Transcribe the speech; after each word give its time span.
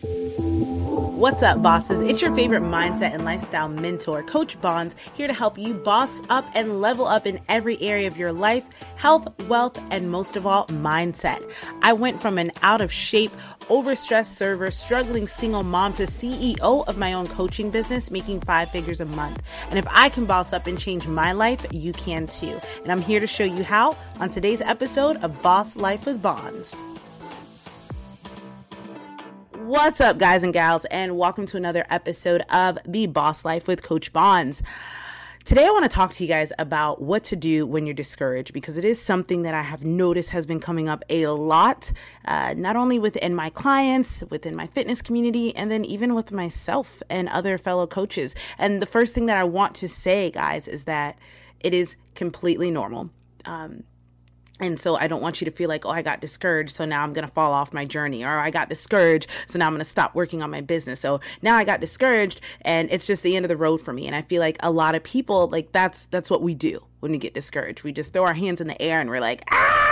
What's 0.00 1.42
up, 1.42 1.60
bosses? 1.60 2.00
It's 2.00 2.22
your 2.22 2.32
favorite 2.32 2.62
mindset 2.62 3.12
and 3.12 3.24
lifestyle 3.24 3.68
mentor, 3.68 4.22
Coach 4.22 4.60
Bons, 4.60 4.94
here 5.14 5.26
to 5.26 5.32
help 5.32 5.58
you 5.58 5.74
boss 5.74 6.22
up 6.28 6.44
and 6.54 6.80
level 6.80 7.06
up 7.06 7.26
in 7.26 7.40
every 7.48 7.80
area 7.82 8.06
of 8.06 8.16
your 8.16 8.32
life 8.32 8.64
health, 8.94 9.28
wealth, 9.48 9.76
and 9.90 10.10
most 10.10 10.36
of 10.36 10.46
all, 10.46 10.66
mindset. 10.68 11.42
I 11.82 11.92
went 11.94 12.22
from 12.22 12.38
an 12.38 12.52
out 12.62 12.80
of 12.80 12.92
shape, 12.92 13.32
overstressed 13.62 14.36
server, 14.36 14.70
struggling 14.70 15.26
single 15.26 15.64
mom 15.64 15.94
to 15.94 16.04
CEO 16.04 16.86
of 16.86 16.96
my 16.96 17.12
own 17.12 17.26
coaching 17.26 17.70
business, 17.70 18.10
making 18.10 18.40
five 18.42 18.70
figures 18.70 19.00
a 19.00 19.04
month. 19.04 19.42
And 19.70 19.78
if 19.80 19.86
I 19.88 20.10
can 20.10 20.26
boss 20.26 20.52
up 20.52 20.68
and 20.68 20.78
change 20.78 21.08
my 21.08 21.32
life, 21.32 21.66
you 21.72 21.92
can 21.92 22.28
too. 22.28 22.60
And 22.82 22.92
I'm 22.92 23.02
here 23.02 23.18
to 23.18 23.26
show 23.26 23.44
you 23.44 23.64
how 23.64 23.96
on 24.20 24.30
today's 24.30 24.60
episode 24.60 25.16
of 25.18 25.42
Boss 25.42 25.74
Life 25.74 26.06
with 26.06 26.22
Bons. 26.22 26.76
What's 29.68 30.00
up, 30.00 30.16
guys 30.16 30.42
and 30.44 30.54
gals, 30.54 30.86
and 30.86 31.18
welcome 31.18 31.44
to 31.44 31.58
another 31.58 31.84
episode 31.90 32.40
of 32.48 32.78
The 32.86 33.06
Boss 33.06 33.44
Life 33.44 33.66
with 33.66 33.82
Coach 33.82 34.14
Bons. 34.14 34.62
Today, 35.44 35.66
I 35.66 35.70
want 35.70 35.82
to 35.82 35.90
talk 35.90 36.14
to 36.14 36.24
you 36.24 36.26
guys 36.28 36.54
about 36.58 37.02
what 37.02 37.22
to 37.24 37.36
do 37.36 37.66
when 37.66 37.86
you're 37.86 37.92
discouraged 37.92 38.54
because 38.54 38.78
it 38.78 38.84
is 38.86 38.98
something 38.98 39.42
that 39.42 39.52
I 39.52 39.60
have 39.60 39.84
noticed 39.84 40.30
has 40.30 40.46
been 40.46 40.58
coming 40.58 40.88
up 40.88 41.04
a 41.10 41.26
lot, 41.26 41.92
uh, 42.24 42.54
not 42.56 42.76
only 42.76 42.98
within 42.98 43.34
my 43.34 43.50
clients, 43.50 44.22
within 44.30 44.56
my 44.56 44.68
fitness 44.68 45.02
community, 45.02 45.54
and 45.54 45.70
then 45.70 45.84
even 45.84 46.14
with 46.14 46.32
myself 46.32 47.02
and 47.10 47.28
other 47.28 47.58
fellow 47.58 47.86
coaches. 47.86 48.34
And 48.56 48.80
the 48.80 48.86
first 48.86 49.14
thing 49.14 49.26
that 49.26 49.36
I 49.36 49.44
want 49.44 49.74
to 49.74 49.88
say, 49.88 50.30
guys, 50.30 50.66
is 50.66 50.84
that 50.84 51.18
it 51.60 51.74
is 51.74 51.96
completely 52.14 52.70
normal. 52.70 53.10
Um, 53.44 53.84
and 54.60 54.78
so 54.78 54.96
I 54.96 55.06
don't 55.06 55.22
want 55.22 55.40
you 55.40 55.44
to 55.44 55.50
feel 55.50 55.68
like, 55.68 55.84
oh, 55.84 55.90
I 55.90 56.02
got 56.02 56.20
discouraged, 56.20 56.70
so 56.70 56.84
now 56.84 57.02
I'm 57.02 57.12
going 57.12 57.26
to 57.26 57.32
fall 57.32 57.52
off 57.52 57.72
my 57.72 57.84
journey, 57.84 58.24
or 58.24 58.38
I 58.38 58.50
got 58.50 58.68
discouraged, 58.68 59.30
so 59.46 59.58
now 59.58 59.66
I'm 59.66 59.72
going 59.72 59.80
to 59.80 59.84
stop 59.84 60.14
working 60.14 60.42
on 60.42 60.50
my 60.50 60.60
business. 60.60 61.00
So 61.00 61.20
now 61.42 61.56
I 61.56 61.64
got 61.64 61.80
discouraged, 61.80 62.40
and 62.62 62.90
it's 62.90 63.06
just 63.06 63.22
the 63.22 63.36
end 63.36 63.44
of 63.44 63.48
the 63.48 63.56
road 63.56 63.80
for 63.80 63.92
me. 63.92 64.06
And 64.06 64.16
I 64.16 64.22
feel 64.22 64.40
like 64.40 64.56
a 64.60 64.70
lot 64.70 64.94
of 64.94 65.02
people, 65.02 65.48
like 65.48 65.72
that's 65.72 66.06
that's 66.06 66.30
what 66.30 66.42
we 66.42 66.54
do 66.54 66.82
when 67.00 67.12
we 67.12 67.18
get 67.18 67.34
discouraged. 67.34 67.82
We 67.84 67.92
just 67.92 68.12
throw 68.12 68.24
our 68.24 68.34
hands 68.34 68.60
in 68.60 68.66
the 68.66 68.80
air 68.80 69.00
and 69.00 69.08
we're 69.08 69.20
like, 69.20 69.44
ah, 69.50 69.87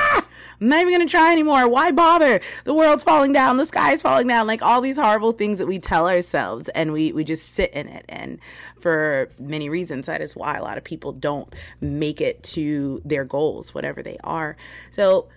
I'm 0.61 0.69
not 0.69 0.80
even 0.80 0.94
going 0.94 1.06
to 1.06 1.11
try 1.11 1.33
anymore. 1.33 1.69
Why 1.69 1.91
bother? 1.92 2.41
The 2.64 2.75
world's 2.75 3.05
falling 3.05 3.33
down. 3.33 3.56
The 3.56 3.66
sky's 3.66 4.02
falling 4.02 4.27
down. 4.27 4.47
Like 4.47 4.62
all 4.62 4.80
these 4.80 4.97
horrible 4.97 5.33
things 5.33 5.58
that 5.58 5.66
we 5.66 5.78
tell 5.78 6.08
ourselves 6.08 6.69
and 6.70 6.92
we, 6.92 7.12
we 7.12 7.25
just 7.25 7.53
sit 7.55 7.72
in 7.72 7.88
it. 7.88 8.05
And 8.08 8.38
for 8.80 9.30
many 9.38 9.69
reasons, 9.69 10.06
that 10.06 10.20
is 10.20 10.34
why 10.36 10.56
a 10.56 10.62
lot 10.62 10.78
of 10.78 10.84
people 10.84 11.12
don't 11.12 11.55
make 11.80 12.20
it 12.20 12.42
to 12.44 13.00
their 13.05 13.25
goals, 13.25 13.75
whatever 13.75 14.03
they 14.03 14.19
are. 14.25 14.56
So 14.91 15.28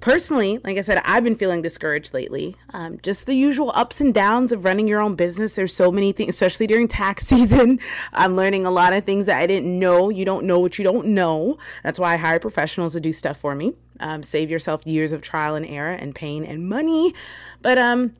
personally, 0.00 0.58
like 0.64 0.78
I 0.78 0.82
said, 0.82 1.00
I've 1.04 1.24
been 1.24 1.36
feeling 1.36 1.62
discouraged 1.62 2.14
lately. 2.14 2.56
Um, 2.72 2.98
just 3.02 3.26
the 3.26 3.34
usual 3.34 3.72
ups 3.74 4.00
and 4.00 4.12
downs 4.12 4.52
of 4.52 4.64
running 4.64 4.88
your 4.88 5.00
own 5.00 5.14
business. 5.14 5.54
There's 5.54 5.74
so 5.74 5.90
many 5.90 6.12
things, 6.12 6.30
especially 6.30 6.66
during 6.66 6.88
tax 6.88 7.26
season. 7.28 7.80
I'm 8.12 8.36
learning 8.36 8.66
a 8.66 8.70
lot 8.70 8.92
of 8.92 9.04
things 9.04 9.26
that 9.26 9.38
I 9.38 9.46
didn't 9.46 9.78
know. 9.78 10.10
You 10.10 10.24
don't 10.24 10.46
know 10.46 10.60
what 10.60 10.78
you 10.78 10.84
don't 10.84 11.08
know. 11.08 11.58
That's 11.82 11.98
why 11.98 12.14
I 12.14 12.16
hire 12.16 12.38
professionals 12.38 12.92
to 12.92 13.00
do 13.00 13.12
stuff 13.12 13.38
for 13.38 13.54
me. 13.54 13.74
Um, 14.00 14.22
save 14.22 14.50
yourself 14.50 14.86
years 14.86 15.12
of 15.12 15.22
trial 15.22 15.54
and 15.54 15.66
error 15.66 15.92
and 15.92 16.14
pain 16.14 16.44
and 16.44 16.68
money. 16.68 17.14
But 17.62 17.78
um, 17.78 18.14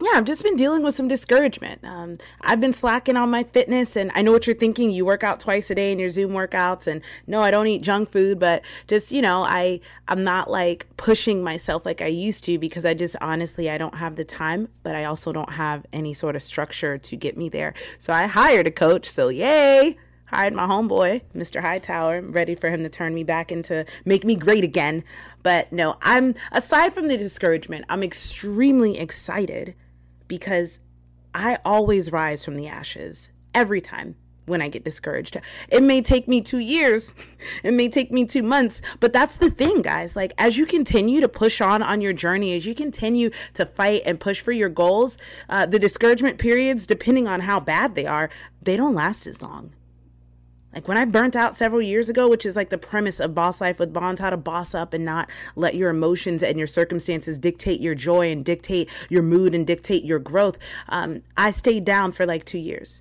yeah, 0.00 0.12
I've 0.14 0.24
just 0.24 0.44
been 0.44 0.54
dealing 0.54 0.82
with 0.82 0.94
some 0.94 1.08
discouragement. 1.08 1.82
Um, 1.82 2.18
I've 2.40 2.60
been 2.60 2.72
slacking 2.72 3.16
on 3.16 3.30
my 3.30 3.42
fitness, 3.42 3.96
and 3.96 4.12
I 4.14 4.22
know 4.22 4.30
what 4.30 4.46
you're 4.46 4.54
thinking. 4.54 4.90
You 4.90 5.04
work 5.04 5.24
out 5.24 5.40
twice 5.40 5.70
a 5.70 5.74
day 5.74 5.90
in 5.90 5.98
your 5.98 6.10
Zoom 6.10 6.30
workouts, 6.30 6.86
and 6.86 7.02
no, 7.26 7.40
I 7.40 7.50
don't 7.50 7.66
eat 7.66 7.82
junk 7.82 8.12
food, 8.12 8.38
but 8.38 8.62
just 8.86 9.10
you 9.10 9.20
know, 9.20 9.42
I 9.42 9.80
I'm 10.06 10.22
not 10.22 10.50
like 10.50 10.86
pushing 10.96 11.42
myself 11.42 11.84
like 11.84 12.00
I 12.00 12.06
used 12.06 12.44
to 12.44 12.58
because 12.58 12.84
I 12.84 12.94
just 12.94 13.16
honestly 13.20 13.68
I 13.68 13.76
don't 13.76 13.96
have 13.96 14.14
the 14.14 14.24
time, 14.24 14.68
but 14.84 14.94
I 14.94 15.04
also 15.04 15.32
don't 15.32 15.52
have 15.52 15.84
any 15.92 16.14
sort 16.14 16.36
of 16.36 16.42
structure 16.42 16.96
to 16.96 17.16
get 17.16 17.36
me 17.36 17.48
there. 17.48 17.74
So 17.98 18.12
I 18.12 18.26
hired 18.26 18.66
a 18.66 18.72
coach. 18.72 19.08
So 19.08 19.28
yay! 19.28 19.96
hired 20.26 20.52
my 20.52 20.66
homeboy, 20.66 21.22
Mr. 21.34 21.62
Hightower. 21.62 22.20
Ready 22.20 22.54
for 22.54 22.68
him 22.68 22.82
to 22.82 22.88
turn 22.90 23.14
me 23.14 23.24
back 23.24 23.50
into 23.50 23.86
make 24.04 24.24
me 24.24 24.34
great 24.34 24.62
again. 24.62 25.02
But 25.42 25.72
no, 25.72 25.96
I'm 26.02 26.34
aside 26.52 26.94
from 26.94 27.08
the 27.08 27.16
discouragement, 27.16 27.86
I'm 27.88 28.02
extremely 28.02 28.98
excited 28.98 29.74
because 30.28 30.80
I 31.34 31.58
always 31.64 32.12
rise 32.12 32.44
from 32.44 32.56
the 32.56 32.68
ashes 32.68 33.30
every 33.54 33.80
time 33.80 34.16
when 34.48 34.62
I 34.62 34.68
get 34.68 34.84
discouraged. 34.84 35.36
It 35.68 35.82
may 35.82 36.00
take 36.00 36.26
me 36.26 36.40
two 36.40 36.58
years, 36.58 37.14
it 37.62 37.72
may 37.72 37.88
take 37.88 38.10
me 38.10 38.24
two 38.24 38.42
months, 38.42 38.80
but 39.00 39.12
that's 39.12 39.36
the 39.36 39.50
thing, 39.50 39.82
guys. 39.82 40.16
Like, 40.16 40.32
as 40.38 40.56
you 40.56 40.66
continue 40.66 41.20
to 41.20 41.28
push 41.28 41.60
on 41.60 41.82
on 41.82 42.00
your 42.00 42.12
journey, 42.12 42.56
as 42.56 42.66
you 42.66 42.74
continue 42.74 43.30
to 43.54 43.66
fight 43.66 44.02
and 44.04 44.18
push 44.18 44.40
for 44.40 44.52
your 44.52 44.68
goals, 44.68 45.18
uh, 45.48 45.66
the 45.66 45.78
discouragement 45.78 46.38
periods, 46.38 46.86
depending 46.86 47.28
on 47.28 47.40
how 47.40 47.60
bad 47.60 47.94
they 47.94 48.06
are, 48.06 48.30
they 48.62 48.76
don't 48.76 48.94
last 48.94 49.26
as 49.26 49.42
long. 49.42 49.72
Like 50.74 50.86
when 50.86 50.98
I 50.98 51.06
burnt 51.06 51.34
out 51.34 51.56
several 51.56 51.80
years 51.80 52.08
ago, 52.08 52.28
which 52.28 52.44
is 52.44 52.54
like 52.54 52.68
the 52.68 52.78
premise 52.78 53.20
of 53.20 53.34
Boss 53.34 53.60
Life 53.60 53.78
with 53.78 53.92
Bons, 53.92 54.20
how 54.20 54.30
to 54.30 54.36
boss 54.36 54.74
up 54.74 54.92
and 54.92 55.04
not 55.04 55.30
let 55.56 55.74
your 55.74 55.88
emotions 55.88 56.42
and 56.42 56.58
your 56.58 56.66
circumstances 56.66 57.38
dictate 57.38 57.80
your 57.80 57.94
joy 57.94 58.30
and 58.30 58.44
dictate 58.44 58.90
your 59.08 59.22
mood 59.22 59.54
and 59.54 59.66
dictate 59.66 60.04
your 60.04 60.18
growth. 60.18 60.58
Um, 60.88 61.22
I 61.36 61.52
stayed 61.52 61.84
down 61.84 62.12
for 62.12 62.26
like 62.26 62.44
two 62.44 62.58
years. 62.58 63.00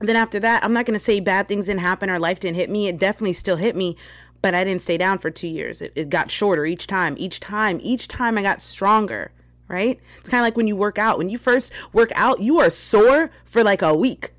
And 0.00 0.08
then 0.08 0.16
after 0.16 0.40
that, 0.40 0.64
I'm 0.64 0.72
not 0.72 0.84
going 0.84 0.98
to 0.98 1.04
say 1.04 1.20
bad 1.20 1.46
things 1.46 1.66
didn't 1.66 1.80
happen 1.80 2.10
or 2.10 2.18
life 2.18 2.40
didn't 2.40 2.56
hit 2.56 2.68
me. 2.68 2.88
It 2.88 2.98
definitely 2.98 3.34
still 3.34 3.56
hit 3.56 3.76
me, 3.76 3.96
but 4.42 4.52
I 4.52 4.64
didn't 4.64 4.82
stay 4.82 4.98
down 4.98 5.18
for 5.18 5.30
two 5.30 5.48
years. 5.48 5.80
It, 5.80 5.92
it 5.94 6.08
got 6.10 6.30
shorter 6.30 6.66
each 6.66 6.88
time, 6.88 7.14
each 7.18 7.38
time, 7.38 7.78
each 7.82 8.08
time 8.08 8.36
I 8.36 8.42
got 8.42 8.60
stronger, 8.60 9.30
right? 9.68 10.00
It's 10.18 10.28
kind 10.28 10.40
of 10.40 10.44
like 10.44 10.56
when 10.56 10.66
you 10.66 10.74
work 10.74 10.98
out. 10.98 11.18
When 11.18 11.30
you 11.30 11.38
first 11.38 11.72
work 11.92 12.10
out, 12.16 12.40
you 12.40 12.58
are 12.58 12.68
sore 12.68 13.30
for 13.44 13.62
like 13.62 13.80
a 13.80 13.94
week 13.94 14.33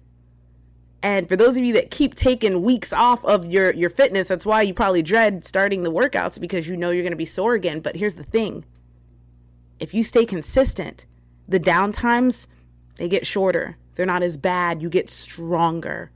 and 1.06 1.30
for 1.30 1.36
those 1.36 1.56
of 1.56 1.64
you 1.64 1.72
that 1.74 1.92
keep 1.92 2.16
taking 2.16 2.64
weeks 2.64 2.92
off 2.92 3.24
of 3.24 3.46
your 3.46 3.72
your 3.76 3.92
fitness, 3.92 4.28
that's 4.28 4.46
why 4.46 4.64
you 4.64 4.74
probably 4.74 5.04
dread 5.04 5.46
starting 5.46 5.84
the 5.84 5.92
workouts 5.92 6.40
because 6.40 6.68
you 6.68 6.76
know 6.76 6.90
you're 6.90 7.04
going 7.04 7.12
to 7.12 7.16
be 7.16 7.28
sore 7.28 7.54
again. 7.54 7.80
But 7.80 7.96
here's 7.96 8.16
the 8.16 8.24
thing. 8.24 8.66
If 9.80 9.94
you 9.94 10.04
stay 10.04 10.26
consistent, 10.26 11.06
the 11.48 11.60
downtimes 11.60 12.48
they 12.96 13.08
get 13.08 13.28
shorter. 13.28 13.78
They're 13.94 14.08
not 14.08 14.24
as 14.24 14.36
bad. 14.36 14.82
You 14.82 14.90
get 14.90 15.12
stronger. 15.12 16.10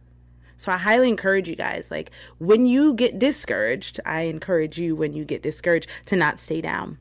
So 0.58 0.72
I 0.72 0.78
highly 0.78 1.08
encourage 1.08 1.48
you 1.48 1.56
guys 1.56 1.92
like 1.92 2.10
when 2.40 2.66
you 2.66 2.96
get 2.96 3.20
discouraged, 3.20 4.00
I 4.08 4.22
encourage 4.22 4.80
you 4.80 4.96
when 4.96 5.14
you 5.14 5.24
get 5.24 5.44
discouraged 5.44 5.88
to 6.08 6.16
not 6.16 6.40
stay 6.40 6.62
down. 6.62 6.98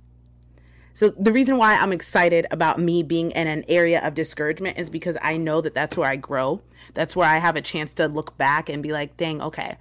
So 0.98 1.10
the 1.10 1.31
reason 1.31 1.59
why 1.59 1.76
I'm 1.76 1.92
excited 1.92 2.48
about 2.50 2.81
me 2.81 3.04
being 3.04 3.31
in 3.31 3.47
an 3.47 3.64
area 3.69 4.04
of 4.04 4.14
discouragement 4.14 4.78
is 4.81 4.91
because 4.91 5.16
I 5.22 5.36
know 5.36 5.60
that 5.60 5.72
that's 5.72 5.97
where 5.97 6.10
I 6.10 6.16
grow. 6.16 6.60
That's 6.92 7.14
where 7.14 7.28
I 7.28 7.36
have 7.36 7.54
a 7.54 7.60
chance 7.60 7.94
to 7.94 8.09
look 8.09 8.36
back 8.36 8.69
and 8.69 8.82
be 8.82 8.91
like, 8.91 9.16
dang, 9.16 9.41
okay, 9.41 9.76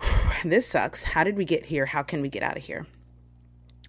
this 0.44 0.66
sucks. 0.66 1.04
How 1.04 1.22
did 1.22 1.36
we 1.36 1.44
get 1.44 1.66
here? 1.66 1.86
How 1.86 2.02
can 2.02 2.22
we 2.22 2.28
get 2.28 2.42
out 2.42 2.56
of 2.56 2.64
here? 2.64 2.88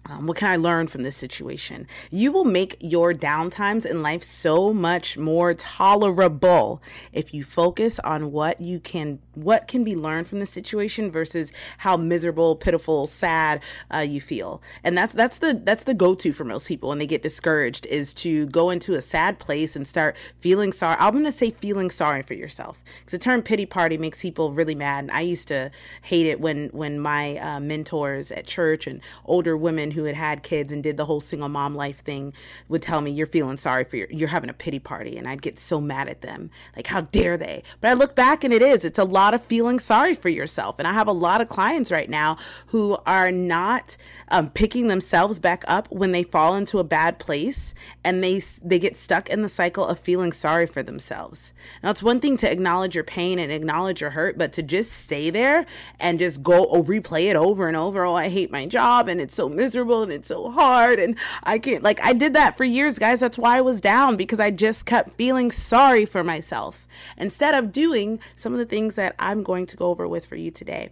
Um, 0.08 0.26
what 0.26 0.36
can 0.36 0.48
I 0.48 0.56
learn 0.56 0.86
from 0.86 1.02
this 1.02 1.16
situation? 1.16 1.86
You 2.10 2.32
will 2.32 2.44
make 2.44 2.76
your 2.80 3.12
downtimes 3.12 3.84
in 3.84 4.02
life 4.02 4.22
so 4.22 4.72
much 4.72 5.18
more 5.18 5.52
tolerable 5.54 6.82
if 7.12 7.34
you 7.34 7.44
focus 7.44 7.98
on 8.00 8.32
what 8.32 8.60
you 8.60 8.80
can, 8.80 9.18
what 9.34 9.68
can 9.68 9.84
be 9.84 9.94
learned 9.94 10.28
from 10.28 10.40
the 10.40 10.46
situation 10.46 11.10
versus 11.10 11.52
how 11.78 11.96
miserable, 11.96 12.56
pitiful, 12.56 13.06
sad 13.06 13.60
uh, 13.92 13.98
you 13.98 14.20
feel. 14.20 14.62
And 14.82 14.96
that's 14.96 15.14
that's 15.14 15.38
the 15.38 15.60
that's 15.62 15.84
the 15.84 15.94
go 15.94 16.14
to 16.14 16.32
for 16.32 16.44
most 16.44 16.68
people 16.68 16.88
when 16.88 16.98
they 16.98 17.06
get 17.06 17.22
discouraged 17.22 17.84
is 17.86 18.14
to 18.14 18.46
go 18.46 18.70
into 18.70 18.94
a 18.94 19.02
sad 19.02 19.38
place 19.38 19.76
and 19.76 19.86
start 19.86 20.16
feeling 20.40 20.72
sorry. 20.72 20.96
I'm 20.98 21.12
gonna 21.12 21.30
say 21.32 21.50
feeling 21.50 21.90
sorry 21.90 22.22
for 22.22 22.34
yourself 22.34 22.82
because 23.00 23.12
the 23.12 23.18
term 23.18 23.42
pity 23.42 23.66
party 23.66 23.98
makes 23.98 24.22
people 24.22 24.52
really 24.52 24.74
mad. 24.74 25.04
And 25.04 25.10
I 25.10 25.20
used 25.20 25.48
to 25.48 25.70
hate 26.02 26.26
it 26.26 26.40
when 26.40 26.68
when 26.68 26.98
my 26.98 27.36
uh, 27.36 27.60
mentors 27.60 28.30
at 28.30 28.46
church 28.46 28.86
and 28.86 29.00
older 29.24 29.56
women 29.56 29.90
who 29.90 29.97
had 30.04 30.16
had 30.16 30.42
kids 30.42 30.72
and 30.72 30.82
did 30.82 30.96
the 30.96 31.04
whole 31.04 31.20
single 31.20 31.48
mom 31.48 31.74
life 31.74 32.00
thing 32.00 32.32
would 32.68 32.82
tell 32.82 33.00
me 33.00 33.10
you're 33.10 33.26
feeling 33.26 33.56
sorry 33.56 33.84
for 33.84 33.96
your 33.96 34.08
you're 34.10 34.28
having 34.28 34.50
a 34.50 34.54
pity 34.54 34.78
party 34.78 35.16
and 35.16 35.26
I'd 35.26 35.42
get 35.42 35.58
so 35.58 35.80
mad 35.80 36.08
at 36.08 36.20
them. 36.20 36.50
Like 36.76 36.86
how 36.86 37.02
dare 37.02 37.36
they? 37.36 37.62
But 37.80 37.90
I 37.90 37.94
look 37.94 38.14
back 38.14 38.44
and 38.44 38.52
it 38.52 38.62
is 38.62 38.84
it's 38.84 38.98
a 38.98 39.04
lot 39.04 39.34
of 39.34 39.42
feeling 39.44 39.78
sorry 39.78 40.14
for 40.14 40.28
yourself. 40.28 40.76
And 40.78 40.86
I 40.86 40.92
have 40.92 41.08
a 41.08 41.12
lot 41.12 41.40
of 41.40 41.48
clients 41.48 41.90
right 41.90 42.10
now 42.10 42.36
who 42.66 42.98
are 43.06 43.32
not 43.32 43.96
um, 44.28 44.50
picking 44.50 44.88
themselves 44.88 45.38
back 45.38 45.64
up 45.66 45.90
when 45.90 46.12
they 46.12 46.22
fall 46.22 46.54
into 46.54 46.78
a 46.78 46.84
bad 46.84 47.18
place 47.18 47.74
and 48.04 48.22
they 48.22 48.42
they 48.62 48.78
get 48.78 48.96
stuck 48.96 49.28
in 49.30 49.42
the 49.42 49.48
cycle 49.48 49.86
of 49.86 49.98
feeling 49.98 50.32
sorry 50.32 50.66
for 50.66 50.82
themselves. 50.82 51.52
Now 51.82 51.90
it's 51.90 52.02
one 52.02 52.20
thing 52.20 52.36
to 52.38 52.50
acknowledge 52.50 52.94
your 52.94 53.04
pain 53.04 53.38
and 53.38 53.50
acknowledge 53.50 54.00
your 54.00 54.10
hurt 54.10 54.38
but 54.38 54.52
to 54.52 54.62
just 54.62 54.92
stay 54.92 55.30
there 55.30 55.66
and 55.98 56.18
just 56.18 56.42
go 56.42 56.66
oh, 56.66 56.82
replay 56.82 57.30
it 57.30 57.36
over 57.36 57.66
and 57.66 57.76
over 57.76 58.04
oh 58.04 58.14
I 58.14 58.28
hate 58.28 58.50
my 58.50 58.66
job 58.66 59.08
and 59.08 59.20
it's 59.20 59.34
so 59.34 59.48
miserable 59.48 59.77
miserable 59.78 60.02
and 60.02 60.12
it's 60.12 60.28
so 60.28 60.50
hard 60.50 60.98
and 60.98 61.16
I 61.44 61.58
can't 61.58 61.84
like 61.84 62.00
I 62.04 62.12
did 62.12 62.34
that 62.34 62.56
for 62.56 62.64
years, 62.64 62.98
guys. 62.98 63.20
That's 63.20 63.38
why 63.38 63.58
I 63.58 63.60
was 63.60 63.80
down 63.80 64.16
because 64.16 64.40
I 64.40 64.50
just 64.50 64.86
kept 64.86 65.16
feeling 65.16 65.50
sorry 65.52 66.04
for 66.04 66.24
myself 66.24 66.88
instead 67.16 67.54
of 67.54 67.72
doing 67.72 68.18
some 68.34 68.52
of 68.52 68.58
the 68.58 68.66
things 68.66 68.96
that 68.96 69.14
I'm 69.18 69.42
going 69.42 69.66
to 69.66 69.76
go 69.76 69.86
over 69.86 70.08
with 70.08 70.26
for 70.26 70.36
you 70.36 70.50
today. 70.50 70.90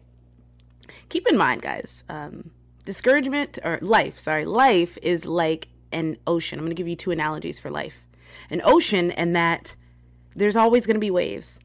Keep 1.08 1.26
in 1.28 1.36
mind, 1.36 1.62
guys, 1.62 2.04
um, 2.08 2.50
discouragement 2.84 3.58
or 3.64 3.78
life, 3.82 4.18
sorry, 4.18 4.44
life 4.44 4.98
is 5.02 5.26
like 5.26 5.68
an 5.90 6.16
ocean. 6.26 6.58
I'm 6.58 6.64
going 6.64 6.76
to 6.76 6.80
give 6.80 6.88
you 6.88 6.96
two 6.96 7.10
analogies 7.10 7.58
for 7.58 7.70
life. 7.70 8.02
an 8.50 8.60
ocean 8.64 9.10
and 9.10 9.34
that 9.34 9.74
there's 10.34 10.56
always 10.56 10.86
going 10.86 10.94
to 10.94 11.00
be 11.00 11.10
waves. 11.10 11.58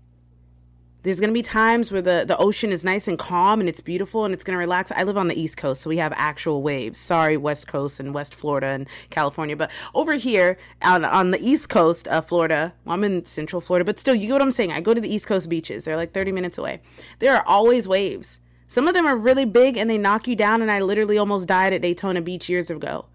There's 1.03 1.19
going 1.19 1.30
to 1.30 1.33
be 1.33 1.42
times 1.42 1.92
where 1.92 2.01
the, 2.01 2.25
the 2.27 2.38
ocean 2.38 2.71
is 2.71 2.83
nice 2.83 3.07
and 3.07 3.18
calm 3.18 3.59
and 3.59 3.68
it's 3.68 3.81
beautiful 3.81 4.24
and 4.24 4.36
it's 4.36 4.44
going 4.44 4.53
to 4.53 4.59
relax. 4.59 4.92
I 4.92 5.01
live 5.01 5.18
on 5.18 5.27
the 5.27 5.39
East 5.39 5.57
Coast, 5.57 5.81
so 5.81 5.89
we 5.89 5.98
have 5.98 6.13
actual 6.15 6.62
waves. 6.62 7.00
Sorry, 7.00 7.38
West 7.38 7.68
Coast 7.68 8.00
and 8.00 8.13
West 8.13 8.36
Florida 8.36 8.68
and 8.68 8.88
California. 9.09 9.56
But 9.56 9.71
over 9.95 10.13
here 10.13 10.59
on, 10.83 11.03
on 11.03 11.31
the 11.31 11.39
East 11.44 11.69
Coast 11.69 12.07
of 12.07 12.27
Florida, 12.27 12.75
well, 12.86 12.94
I'm 12.94 13.03
in 13.03 13.25
Central 13.25 13.62
Florida, 13.62 13.83
but 13.83 14.00
still, 14.00 14.13
you 14.13 14.27
get 14.27 14.33
what 14.33 14.42
I'm 14.44 14.51
saying. 14.51 14.71
I 14.71 14.80
go 14.80 14.94
to 14.94 15.01
the 15.01 15.12
East 15.12 15.25
Coast 15.25 15.50
beaches, 15.50 15.86
they're 15.86 15.95
like 15.95 16.13
30 16.13 16.33
minutes 16.33 16.59
away. 16.59 16.81
There 17.18 17.36
are 17.36 17.44
always 17.47 17.88
waves. 17.88 18.39
Some 18.68 18.88
of 18.88 18.94
them 18.94 19.07
are 19.07 19.18
really 19.18 19.45
big 19.45 19.77
and 19.77 19.89
they 19.89 19.97
knock 19.97 20.27
you 20.27 20.36
down, 20.36 20.62
and 20.62 20.69
I 20.69 20.81
literally 20.81 21.18
almost 21.18 21.47
died 21.47 21.74
at 21.74 21.81
Daytona 21.81 22.21
Beach 22.21 22.47
years 22.47 22.69
ago 22.69 23.07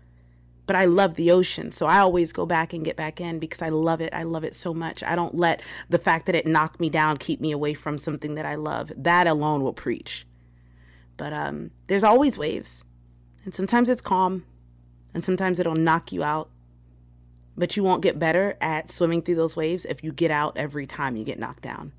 but 0.67 0.77
I 0.77 0.85
love 0.85 1.15
the 1.15 1.31
ocean. 1.31 1.73
So 1.73 1.87
I 1.87 1.99
always 1.99 2.33
go 2.33 2.45
back 2.45 2.73
and 2.73 2.85
get 2.85 2.97
back 2.97 3.21
in 3.21 3.39
because 3.39 3.63
I 3.63 3.69
love 3.69 4.01
it. 4.01 4.13
I 4.13 4.25
love 4.25 4.45
it 4.45 4.57
so 4.57 4.75
much. 4.75 5.03
I 5.03 5.15
don't 5.15 5.35
let 5.35 5.63
the 5.89 5.99
fact 5.99 6.27
that 6.27 6.35
it 6.35 6.47
knocked 6.47 6.81
me 6.81 6.91
down 6.91 7.17
keep 7.17 7.41
me 7.41 7.53
away 7.53 7.75
from 7.75 7.99
something 7.99 8.35
that 8.35 8.47
I 8.47 8.57
love. 8.57 8.93
That 8.97 9.27
alone 9.27 9.63
will 9.63 9.73
preach. 9.73 10.27
But 11.17 11.33
um, 11.33 11.71
there's 11.87 12.05
always 12.05 12.37
waves. 12.37 12.85
And 13.45 13.55
sometimes 13.55 13.89
it's 13.89 14.03
calm, 14.03 14.45
and 15.15 15.25
sometimes 15.25 15.61
it'll 15.61 15.77
knock 15.77 16.11
you 16.11 16.25
out. 16.25 16.51
But 17.57 17.77
you 17.77 17.85
won't 17.85 18.03
get 18.03 18.19
better 18.19 18.57
at 18.61 18.91
swimming 18.91 19.23
through 19.23 19.37
those 19.37 19.57
waves 19.57 19.85
if 19.87 20.03
you 20.03 20.13
get 20.13 20.31
out 20.31 20.57
every 20.59 20.87
time 20.87 21.17
you 21.17 21.25
get 21.25 21.39
knocked 21.39 21.63
down. 21.63 21.93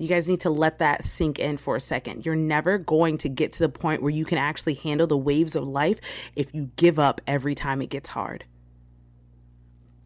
You 0.00 0.08
guys 0.08 0.26
need 0.26 0.40
to 0.40 0.50
let 0.50 0.78
that 0.78 1.04
sink 1.04 1.38
in 1.38 1.58
for 1.58 1.76
a 1.76 1.80
second. 1.80 2.24
You're 2.24 2.34
never 2.34 2.78
going 2.78 3.18
to 3.18 3.28
get 3.28 3.52
to 3.52 3.58
the 3.58 3.68
point 3.68 4.00
where 4.00 4.10
you 4.10 4.24
can 4.24 4.38
actually 4.38 4.72
handle 4.72 5.06
the 5.06 5.16
waves 5.16 5.54
of 5.54 5.64
life 5.64 6.00
if 6.34 6.54
you 6.54 6.70
give 6.76 6.98
up 6.98 7.20
every 7.26 7.54
time 7.54 7.82
it 7.82 7.90
gets 7.90 8.08
hard. 8.08 8.46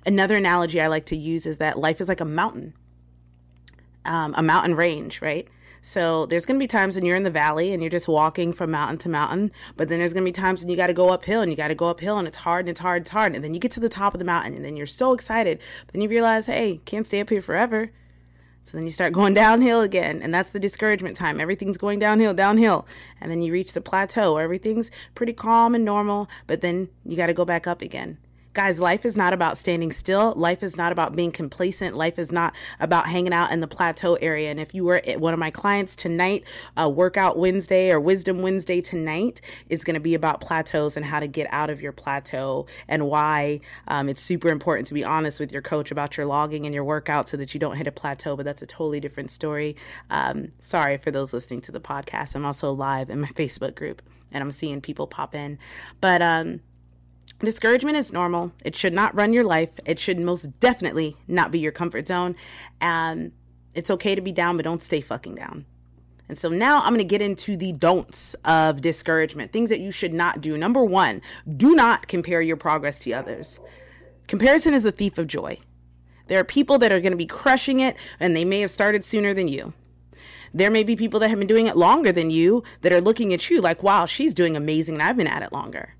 Another 0.04 0.34
analogy 0.34 0.80
I 0.80 0.88
like 0.88 1.06
to 1.06 1.16
use 1.16 1.46
is 1.46 1.58
that 1.58 1.78
life 1.78 2.00
is 2.00 2.08
like 2.08 2.20
a 2.20 2.24
mountain, 2.24 2.74
um, 4.04 4.34
a 4.36 4.42
mountain 4.42 4.74
range, 4.74 5.22
right? 5.22 5.46
So 5.80 6.26
there's 6.26 6.44
going 6.44 6.58
to 6.58 6.64
be 6.64 6.66
times 6.66 6.96
when 6.96 7.04
you're 7.04 7.16
in 7.16 7.22
the 7.22 7.30
valley 7.30 7.72
and 7.72 7.80
you're 7.80 7.88
just 7.88 8.08
walking 8.08 8.52
from 8.52 8.72
mountain 8.72 8.98
to 8.98 9.08
mountain, 9.08 9.52
but 9.76 9.88
then 9.88 10.00
there's 10.00 10.12
going 10.12 10.24
to 10.24 10.28
be 10.28 10.32
times 10.32 10.60
when 10.60 10.70
you 10.70 10.76
got 10.76 10.88
to 10.88 10.92
go 10.92 11.10
uphill 11.10 11.40
and 11.40 11.52
you 11.52 11.56
got 11.56 11.68
to 11.68 11.74
go 11.76 11.86
uphill 11.86 12.18
and 12.18 12.26
it's 12.26 12.38
hard 12.38 12.64
and 12.64 12.70
it's 12.70 12.80
hard, 12.80 13.02
it's 13.02 13.10
hard. 13.10 13.36
And 13.36 13.44
then 13.44 13.54
you 13.54 13.60
get 13.60 13.70
to 13.72 13.80
the 13.80 13.88
top 13.88 14.12
of 14.12 14.18
the 14.18 14.24
mountain 14.24 14.54
and 14.54 14.64
then 14.64 14.76
you're 14.76 14.86
so 14.86 15.12
excited. 15.12 15.60
But 15.86 15.92
then 15.92 16.02
you 16.02 16.08
realize, 16.08 16.46
hey, 16.46 16.80
can't 16.84 17.06
stay 17.06 17.20
up 17.20 17.30
here 17.30 17.40
forever. 17.40 17.92
So 18.64 18.78
then 18.78 18.86
you 18.86 18.90
start 18.90 19.12
going 19.12 19.34
downhill 19.34 19.82
again, 19.82 20.22
and 20.22 20.34
that's 20.34 20.48
the 20.50 20.58
discouragement 20.58 21.18
time. 21.18 21.38
Everything's 21.38 21.76
going 21.76 21.98
downhill, 21.98 22.32
downhill. 22.32 22.86
And 23.20 23.30
then 23.30 23.42
you 23.42 23.52
reach 23.52 23.74
the 23.74 23.82
plateau 23.82 24.34
where 24.34 24.42
everything's 24.42 24.90
pretty 25.14 25.34
calm 25.34 25.74
and 25.74 25.84
normal, 25.84 26.28
but 26.46 26.62
then 26.62 26.88
you 27.04 27.14
got 27.14 27.26
to 27.26 27.34
go 27.34 27.44
back 27.44 27.66
up 27.66 27.82
again. 27.82 28.16
Guys, 28.54 28.78
life 28.78 29.04
is 29.04 29.16
not 29.16 29.32
about 29.32 29.58
standing 29.58 29.90
still. 29.90 30.32
Life 30.36 30.62
is 30.62 30.76
not 30.76 30.92
about 30.92 31.16
being 31.16 31.32
complacent. 31.32 31.96
Life 31.96 32.20
is 32.20 32.30
not 32.30 32.54
about 32.78 33.08
hanging 33.08 33.32
out 33.32 33.50
in 33.50 33.58
the 33.58 33.66
plateau 33.66 34.14
area. 34.14 34.48
And 34.48 34.60
if 34.60 34.72
you 34.72 34.84
were 34.84 35.02
at 35.04 35.20
one 35.20 35.34
of 35.34 35.40
my 35.40 35.50
clients 35.50 35.96
tonight, 35.96 36.44
uh, 36.80 36.88
Workout 36.88 37.36
Wednesday 37.36 37.90
or 37.90 37.98
Wisdom 37.98 38.42
Wednesday 38.42 38.80
tonight 38.80 39.40
is 39.68 39.82
going 39.82 39.94
to 39.94 40.00
be 40.00 40.14
about 40.14 40.40
plateaus 40.40 40.96
and 40.96 41.04
how 41.04 41.18
to 41.18 41.26
get 41.26 41.48
out 41.50 41.68
of 41.68 41.80
your 41.80 41.90
plateau 41.90 42.66
and 42.86 43.08
why 43.08 43.58
um, 43.88 44.08
it's 44.08 44.22
super 44.22 44.50
important 44.50 44.86
to 44.86 44.94
be 44.94 45.02
honest 45.02 45.40
with 45.40 45.52
your 45.52 45.62
coach 45.62 45.90
about 45.90 46.16
your 46.16 46.26
logging 46.26 46.64
and 46.64 46.72
your 46.72 46.84
workout 46.84 47.28
so 47.28 47.36
that 47.36 47.54
you 47.54 47.60
don't 47.60 47.76
hit 47.76 47.88
a 47.88 47.92
plateau. 47.92 48.36
But 48.36 48.44
that's 48.44 48.62
a 48.62 48.66
totally 48.66 49.00
different 49.00 49.32
story. 49.32 49.74
Um, 50.10 50.52
sorry 50.60 50.96
for 50.98 51.10
those 51.10 51.32
listening 51.32 51.60
to 51.62 51.72
the 51.72 51.80
podcast. 51.80 52.36
I'm 52.36 52.46
also 52.46 52.70
live 52.70 53.10
in 53.10 53.20
my 53.20 53.28
Facebook 53.34 53.74
group 53.74 54.00
and 54.30 54.44
I'm 54.44 54.52
seeing 54.52 54.80
people 54.80 55.08
pop 55.08 55.34
in. 55.34 55.58
But 56.00 56.22
um, 56.22 56.60
Discouragement 57.40 57.96
is 57.96 58.12
normal. 58.12 58.52
It 58.64 58.76
should 58.76 58.92
not 58.92 59.14
run 59.14 59.32
your 59.32 59.44
life. 59.44 59.70
It 59.84 59.98
should 59.98 60.18
most 60.18 60.58
definitely 60.60 61.16
not 61.28 61.50
be 61.50 61.58
your 61.58 61.72
comfort 61.72 62.06
zone. 62.06 62.36
And 62.80 63.32
it's 63.74 63.90
okay 63.90 64.14
to 64.14 64.20
be 64.20 64.32
down, 64.32 64.56
but 64.56 64.64
don't 64.64 64.82
stay 64.82 65.00
fucking 65.00 65.34
down. 65.34 65.66
And 66.28 66.38
so 66.38 66.48
now 66.48 66.80
I'm 66.80 66.90
going 66.90 66.98
to 66.98 67.04
get 67.04 67.20
into 67.20 67.56
the 67.56 67.72
don'ts 67.72 68.34
of 68.44 68.80
discouragement, 68.80 69.52
things 69.52 69.68
that 69.68 69.80
you 69.80 69.90
should 69.90 70.14
not 70.14 70.40
do. 70.40 70.56
Number 70.56 70.82
one, 70.82 71.20
do 71.56 71.74
not 71.74 72.08
compare 72.08 72.40
your 72.40 72.56
progress 72.56 72.98
to 73.00 73.12
others. 73.12 73.60
Comparison 74.26 74.72
is 74.72 74.84
the 74.84 74.92
thief 74.92 75.18
of 75.18 75.26
joy. 75.26 75.58
There 76.28 76.40
are 76.40 76.44
people 76.44 76.78
that 76.78 76.92
are 76.92 77.00
going 77.00 77.12
to 77.12 77.18
be 77.18 77.26
crushing 77.26 77.80
it 77.80 77.96
and 78.18 78.34
they 78.34 78.44
may 78.44 78.60
have 78.60 78.70
started 78.70 79.04
sooner 79.04 79.34
than 79.34 79.48
you. 79.48 79.74
There 80.54 80.70
may 80.70 80.82
be 80.82 80.96
people 80.96 81.20
that 81.20 81.28
have 81.28 81.38
been 81.38 81.48
doing 81.48 81.66
it 81.66 81.76
longer 81.76 82.12
than 82.12 82.30
you 82.30 82.62
that 82.80 82.92
are 82.92 83.00
looking 83.00 83.34
at 83.34 83.50
you 83.50 83.60
like, 83.60 83.82
wow, 83.82 84.06
she's 84.06 84.32
doing 84.32 84.56
amazing 84.56 84.94
and 84.94 85.02
I've 85.02 85.16
been 85.16 85.26
at 85.26 85.42
it 85.42 85.52
longer 85.52 85.93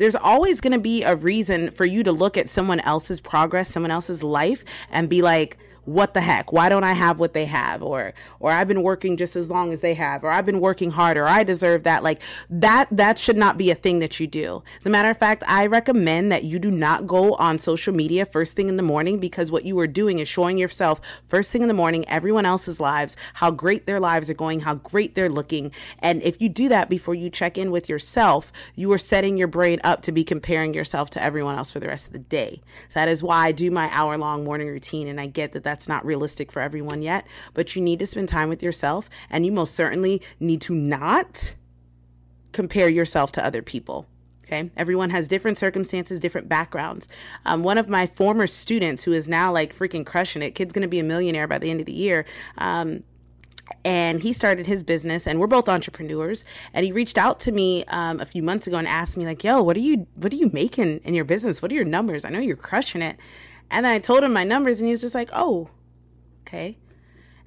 there's 0.00 0.16
always 0.16 0.62
going 0.62 0.72
to 0.72 0.78
be 0.78 1.02
a 1.02 1.14
reason 1.14 1.70
for 1.72 1.84
you 1.84 2.02
to 2.02 2.10
look 2.10 2.38
at 2.38 2.48
someone 2.48 2.80
else's 2.80 3.20
progress, 3.20 3.68
someone 3.68 3.90
else's 3.90 4.22
life, 4.22 4.64
and 4.90 5.10
be 5.10 5.20
like, 5.20 5.58
what 5.84 6.14
the 6.14 6.20
heck? 6.20 6.52
Why 6.52 6.68
don't 6.68 6.84
i 6.84 6.92
have 6.92 7.18
what 7.18 7.32
they 7.32 7.46
have? 7.46 7.82
Or 7.82 8.12
or 8.38 8.50
i've 8.52 8.68
been 8.68 8.82
working 8.82 9.16
just 9.16 9.36
as 9.36 9.48
long 9.48 9.72
as 9.72 9.80
they 9.80 9.94
have 9.94 10.22
or 10.24 10.30
i've 10.30 10.46
been 10.46 10.60
working 10.60 10.90
harder 10.90 11.26
i 11.26 11.42
deserve 11.42 11.84
that. 11.84 12.02
Like 12.02 12.22
that 12.48 12.88
that 12.90 13.18
should 13.18 13.36
not 13.36 13.58
be 13.58 13.70
a 13.70 13.74
thing 13.74 13.98
that 14.00 14.20
you 14.20 14.26
do. 14.26 14.62
As 14.78 14.86
a 14.86 14.90
matter 14.90 15.10
of 15.10 15.18
fact 15.18 15.42
i 15.46 15.66
recommend 15.66 16.30
that 16.32 16.44
you 16.44 16.58
do 16.58 16.70
not 16.70 17.06
go 17.06 17.34
on 17.34 17.58
social 17.58 17.94
media 17.94 18.26
first 18.26 18.54
thing 18.54 18.68
in 18.68 18.76
the 18.76 18.82
morning 18.82 19.18
because 19.18 19.50
what 19.50 19.64
you 19.64 19.78
are 19.78 19.86
doing 19.86 20.18
is 20.18 20.28
showing 20.28 20.58
yourself 20.58 21.00
first 21.28 21.50
thing 21.50 21.62
in 21.62 21.68
the 21.68 21.74
morning 21.74 22.08
everyone 22.08 22.46
else's 22.46 22.80
lives 22.80 23.16
how 23.34 23.50
great 23.50 23.86
their 23.86 24.00
lives 24.00 24.30
are 24.30 24.34
going 24.34 24.60
how 24.60 24.74
great 24.74 25.14
they're 25.14 25.30
looking. 25.30 25.72
And 25.98 26.22
if 26.22 26.40
you 26.40 26.48
do 26.48 26.68
that 26.68 26.88
before 26.88 27.14
you 27.14 27.30
check 27.30 27.56
in 27.56 27.70
with 27.70 27.88
yourself 27.88 28.52
you 28.74 28.90
are 28.92 28.98
setting 28.98 29.36
your 29.36 29.48
brain 29.48 29.80
up 29.84 30.02
to 30.02 30.12
be 30.12 30.24
comparing 30.24 30.74
yourself 30.74 31.10
to 31.10 31.22
everyone 31.22 31.56
else 31.56 31.70
for 31.70 31.80
the 31.80 31.88
rest 31.88 32.06
of 32.06 32.12
the 32.12 32.18
day. 32.18 32.60
So 32.88 33.00
that 33.00 33.08
is 33.08 33.22
why 33.22 33.46
i 33.46 33.52
do 33.52 33.70
my 33.70 33.88
hour 33.92 34.16
long 34.18 34.44
morning 34.44 34.68
routine 34.68 35.08
and 35.08 35.20
i 35.20 35.26
get 35.26 35.52
that 35.52 35.62
that's 35.70 35.86
not 35.86 36.04
realistic 36.04 36.50
for 36.50 36.60
everyone 36.60 37.00
yet, 37.00 37.24
but 37.54 37.76
you 37.76 37.82
need 37.82 38.00
to 38.00 38.06
spend 38.06 38.28
time 38.28 38.48
with 38.48 38.60
yourself 38.60 39.08
and 39.30 39.46
you 39.46 39.52
most 39.52 39.72
certainly 39.72 40.20
need 40.40 40.60
to 40.62 40.74
not 40.74 41.54
compare 42.50 42.88
yourself 42.88 43.30
to 43.32 43.44
other 43.44 43.62
people. 43.62 44.06
Okay. 44.44 44.68
Everyone 44.76 45.10
has 45.10 45.28
different 45.28 45.58
circumstances, 45.58 46.18
different 46.18 46.48
backgrounds. 46.48 47.06
Um, 47.46 47.62
one 47.62 47.78
of 47.78 47.88
my 47.88 48.08
former 48.08 48.48
students 48.48 49.04
who 49.04 49.12
is 49.12 49.28
now 49.28 49.52
like 49.52 49.78
freaking 49.78 50.04
crushing 50.04 50.42
it, 50.42 50.56
kid's 50.56 50.72
going 50.72 50.82
to 50.82 50.88
be 50.88 50.98
a 50.98 51.04
millionaire 51.04 51.46
by 51.46 51.58
the 51.58 51.70
end 51.70 51.78
of 51.78 51.86
the 51.86 51.92
year. 51.92 52.24
Um, 52.58 53.04
and 53.84 54.20
he 54.20 54.32
started 54.32 54.66
his 54.66 54.82
business 54.82 55.24
and 55.24 55.38
we're 55.38 55.46
both 55.46 55.68
entrepreneurs 55.68 56.44
and 56.74 56.84
he 56.84 56.90
reached 56.90 57.16
out 57.16 57.38
to 57.38 57.52
me 57.52 57.84
um, 57.84 58.18
a 58.18 58.26
few 58.26 58.42
months 58.42 58.66
ago 58.66 58.76
and 58.76 58.88
asked 58.88 59.16
me 59.16 59.24
like 59.24 59.44
yo 59.44 59.62
what 59.62 59.76
are 59.76 59.80
you 59.80 60.08
what 60.16 60.32
are 60.32 60.36
you 60.36 60.50
making 60.52 60.98
in 61.04 61.14
your 61.14 61.24
business 61.24 61.62
what 61.62 61.70
are 61.70 61.76
your 61.76 61.84
numbers 61.84 62.24
i 62.24 62.28
know 62.28 62.40
you're 62.40 62.56
crushing 62.56 63.00
it 63.00 63.16
and 63.70 63.84
then 63.86 63.92
I 63.92 63.98
told 63.98 64.24
him 64.24 64.32
my 64.32 64.44
numbers, 64.44 64.78
and 64.80 64.86
he 64.86 64.92
was 64.92 65.00
just 65.00 65.14
like, 65.14 65.30
oh, 65.32 65.70
okay. 66.46 66.78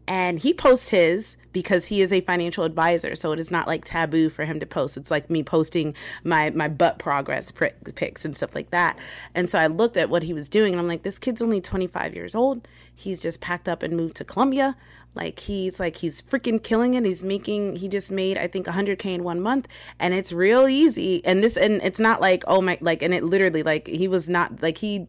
And 0.08 0.39
he 0.39 0.53
posts 0.53 0.89
his 0.89 1.38
because 1.53 1.86
he 1.86 2.01
is 2.01 2.12
a 2.12 2.22
financial 2.22 2.63
advisor, 2.63 3.15
so 3.15 3.32
it 3.32 3.39
is 3.39 3.51
not 3.51 3.68
like 3.68 3.86
taboo 3.86 4.30
for 4.30 4.44
him 4.44 4.60
to 4.60 4.65
post. 4.65 4.98
It's 4.98 5.12
like 5.12 5.30
me 5.30 5.44
posting 5.44 5.96
my 6.24 6.50
my 6.50 6.68
butt 6.68 7.00
progress 7.00 7.51
pics 7.51 8.25
and 8.25 8.36
stuff 8.36 8.53
like 8.56 8.72
that. 8.72 8.98
And 9.34 9.50
so 9.50 9.60
I 9.60 9.68
looked 9.68 9.96
at 9.96 10.10
what 10.10 10.24
he 10.24 10.34
was 10.34 10.50
doing, 10.50 10.74
and 10.74 10.80
I'm 10.80 10.88
like, 10.88 11.03
this 11.03 11.20
kid's 11.20 11.42
only 11.42 11.62
25 11.62 12.15
years 12.15 12.36
old. 12.36 12.68
He's 12.94 13.22
just 13.22 13.39
packed 13.39 13.70
up 13.70 13.82
and 13.84 13.96
moved 13.96 14.18
to 14.18 14.25
Colombia. 14.25 14.75
Like 15.15 15.39
he's 15.39 15.80
like 15.80 15.98
he's 15.98 16.22
freaking 16.22 16.62
killing 16.62 16.96
it. 16.96 17.06
He's 17.06 17.24
making 17.24 17.75
he 17.75 17.88
just 17.88 18.12
made 18.12 18.38
I 18.38 18.48
think 18.48 18.65
100k 18.65 19.06
in 19.06 19.24
one 19.24 19.42
month, 19.42 19.68
and 20.00 20.13
it's 20.13 20.32
real 20.32 20.68
easy. 20.68 21.24
And 21.24 21.44
this 21.44 21.56
and 21.56 21.82
it's 21.84 22.00
not 22.00 22.20
like 22.20 22.44
oh 22.48 22.62
my 22.62 22.77
like 22.82 23.01
and 23.03 23.13
it 23.13 23.24
literally 23.24 23.63
like 23.63 23.88
he 23.88 24.08
was 24.08 24.27
not 24.27 24.62
like 24.62 24.80
he 24.80 25.08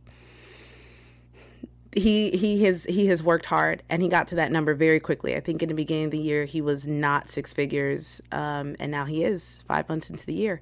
he 1.97 2.31
he 2.31 2.65
has 2.65 2.85
he 2.85 3.07
has 3.07 3.23
worked 3.23 3.47
hard 3.47 3.83
and 3.89 4.03
he 4.03 4.09
got 4.09 4.29
to 4.29 4.35
that 4.37 4.53
number 4.53 4.75
very 4.75 5.01
quickly. 5.01 5.37
I 5.37 5.41
think 5.41 5.63
in 5.63 5.69
the 5.69 5.75
beginning 5.75 6.07
of 6.07 6.11
the 6.11 6.19
year 6.19 6.45
he 6.45 6.61
was 6.61 6.87
not 6.87 7.31
six 7.31 7.53
figures, 7.53 8.21
um, 8.33 8.77
and 8.79 8.91
now 8.91 9.05
he 9.05 9.25
is 9.25 9.63
five 9.67 9.89
months 9.89 10.11
into 10.11 10.27
the 10.27 10.35
year. 10.35 10.61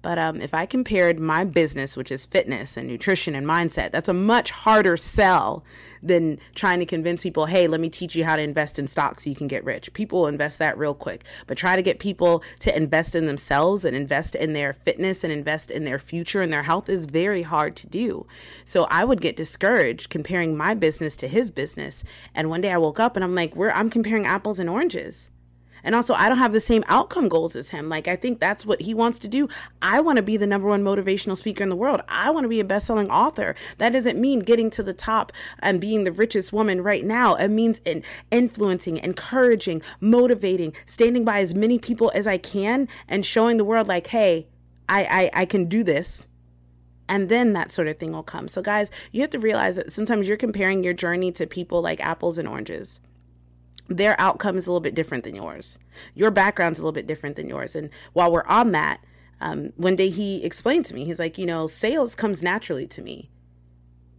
But 0.00 0.18
um, 0.18 0.40
if 0.40 0.54
I 0.54 0.64
compared 0.64 1.18
my 1.18 1.44
business, 1.44 1.96
which 1.96 2.12
is 2.12 2.24
fitness 2.24 2.76
and 2.76 2.86
nutrition 2.86 3.34
and 3.34 3.46
mindset, 3.46 3.90
that's 3.90 4.08
a 4.08 4.14
much 4.14 4.50
harder 4.50 4.96
sell 4.96 5.64
than 6.02 6.38
trying 6.54 6.78
to 6.78 6.86
convince 6.86 7.22
people, 7.22 7.46
hey, 7.46 7.66
let 7.66 7.80
me 7.80 7.88
teach 7.88 8.14
you 8.14 8.24
how 8.24 8.36
to 8.36 8.42
invest 8.42 8.78
in 8.78 8.86
stocks 8.86 9.24
so 9.24 9.30
you 9.30 9.34
can 9.34 9.48
get 9.48 9.64
rich. 9.64 9.92
People 9.94 10.28
invest 10.28 10.60
that 10.60 10.78
real 10.78 10.94
quick. 10.94 11.24
But 11.48 11.58
try 11.58 11.74
to 11.74 11.82
get 11.82 11.98
people 11.98 12.44
to 12.60 12.76
invest 12.76 13.16
in 13.16 13.26
themselves 13.26 13.84
and 13.84 13.96
invest 13.96 14.36
in 14.36 14.52
their 14.52 14.72
fitness 14.72 15.24
and 15.24 15.32
invest 15.32 15.70
in 15.70 15.84
their 15.84 15.98
future 15.98 16.42
and 16.42 16.52
their 16.52 16.62
health 16.62 16.88
is 16.88 17.04
very 17.04 17.42
hard 17.42 17.74
to 17.76 17.88
do. 17.88 18.26
So 18.64 18.84
I 18.84 19.04
would 19.04 19.20
get 19.20 19.36
discouraged 19.36 20.10
comparing 20.10 20.56
my 20.56 20.74
business 20.74 21.16
to 21.16 21.28
his 21.28 21.50
business. 21.50 22.04
And 22.34 22.48
one 22.48 22.60
day 22.60 22.70
I 22.70 22.78
woke 22.78 23.00
up 23.00 23.16
and 23.16 23.24
I'm 23.24 23.34
like, 23.34 23.56
we're, 23.56 23.70
I'm 23.70 23.90
comparing 23.90 24.26
apples 24.26 24.60
and 24.60 24.70
oranges. 24.70 25.30
And 25.82 25.94
also, 25.94 26.14
I 26.14 26.28
don't 26.28 26.38
have 26.38 26.52
the 26.52 26.60
same 26.60 26.84
outcome 26.88 27.28
goals 27.28 27.56
as 27.56 27.70
him. 27.70 27.88
Like, 27.88 28.08
I 28.08 28.16
think 28.16 28.40
that's 28.40 28.66
what 28.66 28.82
he 28.82 28.94
wants 28.94 29.18
to 29.20 29.28
do. 29.28 29.48
I 29.82 30.00
want 30.00 30.16
to 30.16 30.22
be 30.22 30.36
the 30.36 30.46
number 30.46 30.68
one 30.68 30.82
motivational 30.82 31.36
speaker 31.36 31.62
in 31.62 31.68
the 31.68 31.76
world. 31.76 32.00
I 32.08 32.30
want 32.30 32.44
to 32.44 32.48
be 32.48 32.60
a 32.60 32.64
best 32.64 32.86
selling 32.86 33.10
author. 33.10 33.54
That 33.78 33.90
doesn't 33.90 34.18
mean 34.18 34.40
getting 34.40 34.70
to 34.70 34.82
the 34.82 34.92
top 34.92 35.32
and 35.60 35.80
being 35.80 36.04
the 36.04 36.12
richest 36.12 36.52
woman 36.52 36.82
right 36.82 37.04
now. 37.04 37.34
It 37.34 37.48
means 37.48 37.80
in 37.84 38.02
influencing, 38.30 38.98
encouraging, 38.98 39.82
motivating, 40.00 40.74
standing 40.86 41.24
by 41.24 41.40
as 41.40 41.54
many 41.54 41.78
people 41.78 42.10
as 42.14 42.26
I 42.26 42.38
can 42.38 42.88
and 43.08 43.24
showing 43.24 43.56
the 43.56 43.64
world, 43.64 43.88
like, 43.88 44.08
hey, 44.08 44.48
I, 44.88 45.30
I, 45.34 45.42
I 45.42 45.44
can 45.44 45.66
do 45.66 45.84
this. 45.84 46.26
And 47.08 47.28
then 47.28 47.54
that 47.54 47.70
sort 47.70 47.88
of 47.88 47.98
thing 47.98 48.12
will 48.12 48.22
come. 48.22 48.48
So, 48.48 48.60
guys, 48.60 48.90
you 49.12 49.22
have 49.22 49.30
to 49.30 49.38
realize 49.38 49.76
that 49.76 49.90
sometimes 49.90 50.28
you're 50.28 50.36
comparing 50.36 50.84
your 50.84 50.92
journey 50.92 51.32
to 51.32 51.46
people 51.46 51.80
like 51.80 52.00
apples 52.00 52.36
and 52.36 52.46
oranges 52.46 53.00
their 53.88 54.20
outcome 54.20 54.56
is 54.56 54.66
a 54.66 54.70
little 54.70 54.80
bit 54.80 54.94
different 54.94 55.24
than 55.24 55.34
yours. 55.34 55.78
Your 56.14 56.30
background's 56.30 56.78
a 56.78 56.82
little 56.82 56.92
bit 56.92 57.06
different 57.06 57.36
than 57.36 57.48
yours. 57.48 57.74
And 57.74 57.90
while 58.12 58.30
we're 58.30 58.44
on 58.46 58.72
that, 58.72 59.00
um, 59.40 59.72
one 59.76 59.96
day 59.96 60.10
he 60.10 60.44
explained 60.44 60.86
to 60.86 60.94
me, 60.94 61.04
he's 61.04 61.18
like, 61.18 61.38
you 61.38 61.46
know, 61.46 61.66
sales 61.66 62.14
comes 62.14 62.42
naturally 62.42 62.86
to 62.88 63.02
me. 63.02 63.30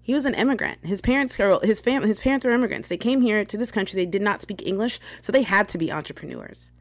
He 0.01 0.13
was 0.15 0.25
an 0.25 0.33
immigrant. 0.33 0.85
His 0.85 1.01
parents, 1.01 1.35
his 1.35 1.79
family, 1.79 2.07
his 2.07 2.19
parents 2.19 2.45
were 2.45 2.51
immigrants. 2.51 2.87
They 2.87 2.97
came 2.97 3.21
here 3.21 3.45
to 3.45 3.57
this 3.57 3.71
country. 3.71 3.95
They 3.95 4.09
did 4.09 4.23
not 4.23 4.41
speak 4.41 4.65
English, 4.65 4.99
so 5.21 5.31
they 5.31 5.43
had 5.43 5.69
to 5.69 5.77
be 5.77 5.91
entrepreneurs. 5.91 6.71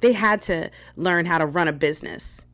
They 0.00 0.12
had 0.12 0.42
to 0.42 0.70
learn 0.96 1.26
how 1.26 1.38
to 1.38 1.46
run 1.46 1.68
a 1.68 1.72
business. 1.72 2.44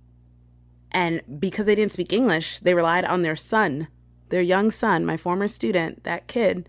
And 0.93 1.23
because 1.39 1.67
they 1.67 1.75
didn't 1.75 1.93
speak 1.93 2.13
English, 2.13 2.61
they 2.61 2.75
relied 2.75 3.05
on 3.07 3.23
their 3.23 3.37
son, 3.37 3.89
their 4.29 4.43
young 4.43 4.71
son, 4.71 5.07
my 5.07 5.17
former 5.17 5.49
student, 5.49 6.05
that 6.05 6.27
kid, 6.27 6.69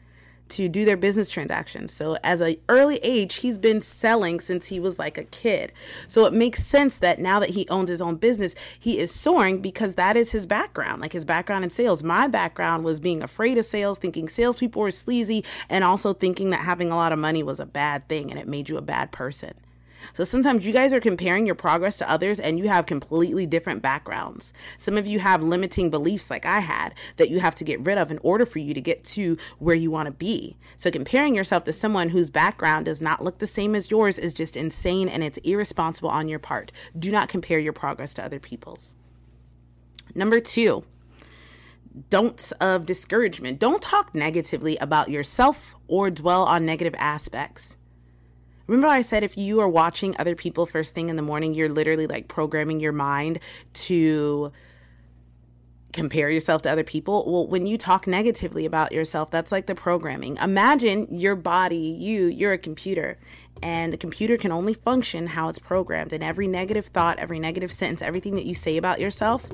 to 0.50 0.70
do 0.70 0.86
their 0.86 0.98
business 0.98 1.30
transactions. 1.30 1.92
So 1.94 2.18
as 2.24 2.42
an 2.42 2.56
early 2.70 2.98
age, 2.98 3.36
he's 3.36 3.58
been 3.58 3.82
selling 3.82 4.39
since 4.39 4.68
he 4.68 4.80
was 4.80 5.00
like 5.00 5.18
a 5.18 5.24
kid. 5.24 5.72
So 6.08 6.25
it 6.25 6.34
makes 6.34 6.63
sense 6.63 7.00
that 7.00 7.20
now 7.20 7.39
that 7.39 7.50
he 7.50 7.68
owns 7.70 7.89
his 7.89 8.01
own 8.01 8.16
business, 8.16 8.56
he 8.80 9.00
is 9.00 9.13
soaring 9.13 9.62
because 9.62 9.96
that 9.96 10.18
is 10.18 10.32
his 10.32 10.46
background, 10.46 11.01
like 11.01 11.13
his 11.13 11.25
background 11.25 11.63
in 11.63 11.70
sales. 11.70 12.04
My 12.04 12.27
background 12.27 12.84
was 12.84 13.00
being 13.00 13.24
afraid 13.24 13.58
of 13.58 13.66
sales, 13.66 13.98
thinking 13.98 14.30
salespeople 14.30 14.82
were 14.82 14.92
sleazy, 14.92 15.44
and 15.70 15.84
also 15.84 16.13
thinking 16.13 16.50
that 16.51 16.62
having 16.62 16.92
a 16.92 16.96
lot 16.96 17.12
of 17.12 17.20
money 17.20 17.44
was 17.44 17.60
a 17.60 17.66
bad 17.66 18.08
thing 18.08 18.32
and 18.32 18.39
it 18.39 18.48
made 18.48 18.70
you 18.70 18.77
a 18.77 18.82
bad 18.82 19.12
person. 19.12 19.54
So 20.14 20.24
sometimes 20.24 20.66
you 20.66 20.74
guys 20.74 20.94
are 20.94 21.00
comparing 21.00 21.46
your 21.46 21.56
progress 21.56 21.98
to 21.98 22.10
others 22.10 22.40
and 22.40 22.58
you 22.58 22.68
have 22.68 22.86
completely 22.86 23.46
different 23.46 23.82
backgrounds. 23.82 24.54
Some 24.78 24.98
of 24.98 25.08
you 25.08 25.20
have 25.20 25.42
limiting 25.42 25.90
beliefs 25.90 26.30
like 26.30 26.46
I 26.46 26.60
had 26.60 26.94
that 27.18 27.30
you 27.30 27.40
have 27.40 27.56
to 27.56 27.64
get 27.64 27.80
rid 27.82 27.98
of 27.98 28.12
in 28.12 28.20
order 28.20 28.46
for 28.46 28.60
you 28.60 28.74
to 28.74 28.82
get 28.82 29.04
to 29.06 29.38
where 29.60 29.76
you 29.76 29.92
want 29.92 30.08
to 30.08 30.12
be. 30.12 30.58
So 30.76 30.92
comparing 30.92 31.36
yourself 31.36 31.64
to 31.66 31.74
someone 31.74 32.10
whose 32.10 32.30
background 32.30 32.86
does 32.86 33.02
not 33.02 33.24
look 33.24 33.40
the 33.40 33.48
same 33.48 33.76
as 33.76 33.92
yours 33.92 34.18
is 34.18 34.34
just 34.34 34.58
insane 34.58 35.10
and 35.10 35.24
it's 35.24 35.38
irresponsible 35.40 36.10
on 36.10 36.28
your 36.28 36.40
part. 36.40 36.72
Do 36.98 37.12
not 37.12 37.30
compare 37.30 37.60
your 37.60 37.74
progress 37.74 38.14
to 38.16 38.24
other 38.24 38.40
people's. 38.40 38.96
Number 40.16 40.40
two, 40.40 40.84
don'ts 42.10 42.52
of 42.54 42.86
discouragement. 42.86 43.60
Don't 43.60 43.82
talk 43.82 44.14
negatively 44.14 44.78
about 44.78 45.10
yourself 45.10 45.76
or 45.88 46.10
dwell 46.10 46.44
on 46.44 46.66
negative 46.66 46.96
aspects. 46.98 47.76
Remember, 48.68 48.88
I 48.88 49.02
said 49.02 49.24
if 49.24 49.38
you 49.38 49.60
are 49.62 49.70
watching 49.70 50.16
other 50.20 50.36
people 50.36 50.66
first 50.66 50.94
thing 50.94 51.10
in 51.10 51.16
the 51.16 51.22
morning, 51.22 51.54
you're 51.54 51.70
literally 51.70 52.06
like 52.06 52.28
programming 52.28 52.80
your 52.80 52.92
mind 52.92 53.40
to 53.74 54.52
compare 55.94 56.30
yourself 56.30 56.62
to 56.62 56.70
other 56.70 56.84
people. 56.84 57.24
Well, 57.26 57.48
when 57.48 57.66
you 57.66 57.78
talk 57.78 58.08
negatively 58.08 58.66
about 58.66 58.92
yourself, 58.92 59.32
that's 59.32 59.52
like 59.52 59.66
the 59.66 59.74
programming. 59.74 60.38
Imagine 60.38 61.08
your 61.10 61.36
body, 61.36 61.78
you, 61.78 62.26
you're 62.26 62.54
a 62.54 62.58
computer, 62.58 63.18
and 63.64 63.92
the 63.92 63.98
computer 63.98 64.38
can 64.38 64.52
only 64.52 64.74
function 64.74 65.28
how 65.28 65.48
it's 65.50 65.60
programmed. 65.60 66.14
And 66.14 66.24
every 66.24 66.48
negative 66.48 66.88
thought, 66.88 67.18
every 67.18 67.40
negative 67.40 67.72
sentence, 67.72 68.02
everything 68.02 68.36
that 68.36 68.46
you 68.46 68.54
say 68.54 68.78
about 68.78 69.00
yourself, 69.00 69.46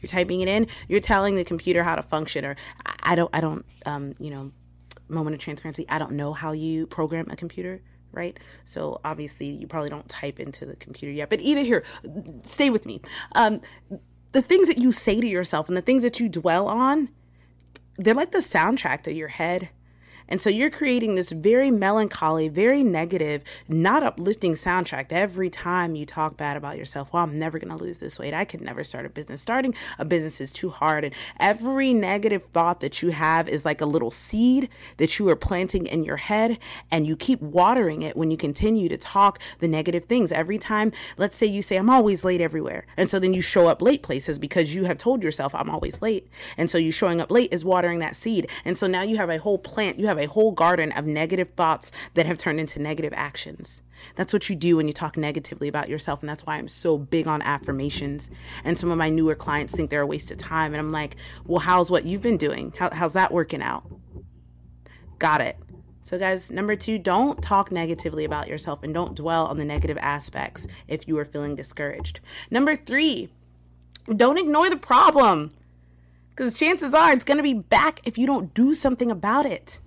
you're 0.00 0.08
typing 0.08 0.40
it 0.40 0.48
in, 0.48 0.66
you're 0.88 1.00
telling 1.00 1.36
the 1.36 1.44
computer 1.44 1.82
how 1.82 1.94
to 1.94 2.02
function. 2.02 2.44
Or 2.44 2.56
I 3.02 3.14
don't, 3.14 3.30
I 3.32 3.40
don't, 3.40 3.64
um, 3.86 4.14
you 4.18 4.30
know, 4.30 4.52
moment 5.08 5.34
of 5.34 5.40
transparency, 5.40 5.86
I 5.88 5.98
don't 5.98 6.12
know 6.12 6.32
how 6.32 6.52
you 6.52 6.86
program 6.88 7.28
a 7.30 7.36
computer 7.36 7.80
right? 8.16 8.36
So 8.64 9.00
obviously 9.04 9.46
you 9.46 9.66
probably 9.66 9.90
don't 9.90 10.08
type 10.08 10.40
into 10.40 10.66
the 10.66 10.76
computer 10.76 11.12
yet. 11.12 11.30
But 11.30 11.40
even 11.40 11.64
here, 11.64 11.84
stay 12.42 12.70
with 12.70 12.86
me. 12.86 13.00
Um, 13.32 13.60
the 14.32 14.42
things 14.42 14.68
that 14.68 14.78
you 14.78 14.90
say 14.90 15.20
to 15.20 15.26
yourself 15.26 15.68
and 15.68 15.76
the 15.76 15.82
things 15.82 16.02
that 16.02 16.18
you 16.18 16.28
dwell 16.28 16.66
on, 16.68 17.10
they're 17.98 18.14
like 18.14 18.32
the 18.32 18.38
soundtrack 18.38 19.02
to 19.04 19.12
your 19.12 19.28
head 19.28 19.68
and 20.28 20.40
so 20.40 20.50
you're 20.50 20.70
creating 20.70 21.14
this 21.14 21.30
very 21.30 21.70
melancholy, 21.70 22.48
very 22.48 22.82
negative, 22.82 23.44
not 23.68 24.02
uplifting 24.02 24.54
soundtrack 24.54 25.06
every 25.10 25.50
time 25.50 25.94
you 25.94 26.06
talk 26.06 26.36
bad 26.36 26.56
about 26.56 26.78
yourself. 26.78 27.12
Well, 27.12 27.22
I'm 27.22 27.38
never 27.38 27.58
going 27.58 27.76
to 27.76 27.82
lose 27.82 27.98
this 27.98 28.18
weight. 28.18 28.34
I 28.34 28.44
could 28.44 28.60
never 28.60 28.84
start 28.84 29.06
a 29.06 29.08
business. 29.08 29.40
Starting 29.40 29.74
a 29.98 30.04
business 30.04 30.40
is 30.40 30.52
too 30.52 30.70
hard. 30.70 31.04
And 31.04 31.14
every 31.38 31.94
negative 31.94 32.44
thought 32.52 32.80
that 32.80 33.02
you 33.02 33.10
have 33.10 33.48
is 33.48 33.64
like 33.64 33.80
a 33.80 33.86
little 33.86 34.10
seed 34.10 34.68
that 34.96 35.18
you 35.18 35.28
are 35.28 35.36
planting 35.36 35.86
in 35.86 36.04
your 36.04 36.16
head. 36.16 36.58
And 36.90 37.06
you 37.06 37.16
keep 37.16 37.40
watering 37.40 38.02
it 38.02 38.16
when 38.16 38.30
you 38.30 38.36
continue 38.36 38.88
to 38.88 38.96
talk 38.96 39.40
the 39.60 39.68
negative 39.68 40.04
things. 40.04 40.32
Every 40.32 40.58
time, 40.58 40.92
let's 41.16 41.36
say 41.36 41.46
you 41.46 41.62
say, 41.62 41.76
I'm 41.76 41.90
always 41.90 42.24
late 42.24 42.40
everywhere. 42.40 42.86
And 42.96 43.08
so 43.08 43.18
then 43.18 43.34
you 43.34 43.40
show 43.40 43.66
up 43.68 43.80
late 43.80 44.02
places 44.02 44.38
because 44.38 44.74
you 44.74 44.84
have 44.84 44.98
told 44.98 45.22
yourself, 45.22 45.54
I'm 45.54 45.70
always 45.70 46.02
late. 46.02 46.28
And 46.56 46.70
so 46.70 46.78
you 46.78 46.90
showing 46.90 47.20
up 47.20 47.30
late 47.30 47.52
is 47.52 47.64
watering 47.64 48.00
that 48.00 48.16
seed. 48.16 48.50
And 48.64 48.76
so 48.76 48.86
now 48.86 49.02
you 49.02 49.16
have 49.16 49.30
a 49.30 49.38
whole 49.38 49.58
plant, 49.58 49.98
you 49.98 50.06
have 50.06 50.15
have 50.16 50.28
a 50.28 50.32
whole 50.32 50.52
garden 50.52 50.92
of 50.92 51.06
negative 51.06 51.50
thoughts 51.50 51.92
that 52.14 52.26
have 52.26 52.38
turned 52.38 52.60
into 52.60 52.80
negative 52.80 53.12
actions. 53.14 53.82
That's 54.14 54.32
what 54.32 54.48
you 54.48 54.56
do 54.56 54.76
when 54.76 54.88
you 54.88 54.92
talk 54.92 55.16
negatively 55.16 55.68
about 55.68 55.88
yourself. 55.88 56.20
And 56.20 56.28
that's 56.28 56.44
why 56.44 56.56
I'm 56.56 56.68
so 56.68 56.98
big 56.98 57.26
on 57.26 57.42
affirmations. 57.42 58.30
And 58.64 58.78
some 58.78 58.90
of 58.90 58.98
my 58.98 59.08
newer 59.08 59.34
clients 59.34 59.74
think 59.74 59.90
they're 59.90 60.02
a 60.02 60.06
waste 60.06 60.30
of 60.30 60.38
time. 60.38 60.72
And 60.72 60.80
I'm 60.80 60.92
like, 60.92 61.16
well, 61.44 61.60
how's 61.60 61.90
what 61.90 62.04
you've 62.04 62.22
been 62.22 62.36
doing? 62.36 62.72
How, 62.78 62.90
how's 62.92 63.14
that 63.14 63.32
working 63.32 63.62
out? 63.62 63.84
Got 65.18 65.40
it. 65.40 65.56
So, 66.02 66.18
guys, 66.18 66.52
number 66.52 66.76
two, 66.76 66.98
don't 66.98 67.42
talk 67.42 67.72
negatively 67.72 68.24
about 68.24 68.46
yourself 68.46 68.84
and 68.84 68.94
don't 68.94 69.16
dwell 69.16 69.46
on 69.46 69.58
the 69.58 69.64
negative 69.64 69.98
aspects 70.00 70.68
if 70.86 71.08
you 71.08 71.18
are 71.18 71.24
feeling 71.24 71.56
discouraged. 71.56 72.20
Number 72.48 72.76
three, 72.76 73.28
don't 74.14 74.38
ignore 74.38 74.70
the 74.70 74.76
problem 74.76 75.50
because 76.30 76.56
chances 76.56 76.94
are 76.94 77.12
it's 77.12 77.24
going 77.24 77.38
to 77.38 77.42
be 77.42 77.54
back 77.54 78.00
if 78.04 78.16
you 78.16 78.26
don't 78.26 78.54
do 78.54 78.72
something 78.72 79.10
about 79.10 79.46
it 79.46 79.80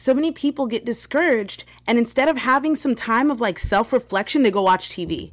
so 0.00 0.14
many 0.14 0.32
people 0.32 0.66
get 0.66 0.86
discouraged 0.86 1.64
and 1.86 1.98
instead 1.98 2.28
of 2.28 2.38
having 2.38 2.74
some 2.74 2.94
time 2.94 3.30
of 3.30 3.40
like 3.40 3.58
self-reflection 3.58 4.42
they 4.42 4.50
go 4.50 4.62
watch 4.62 4.88
tv 4.88 5.32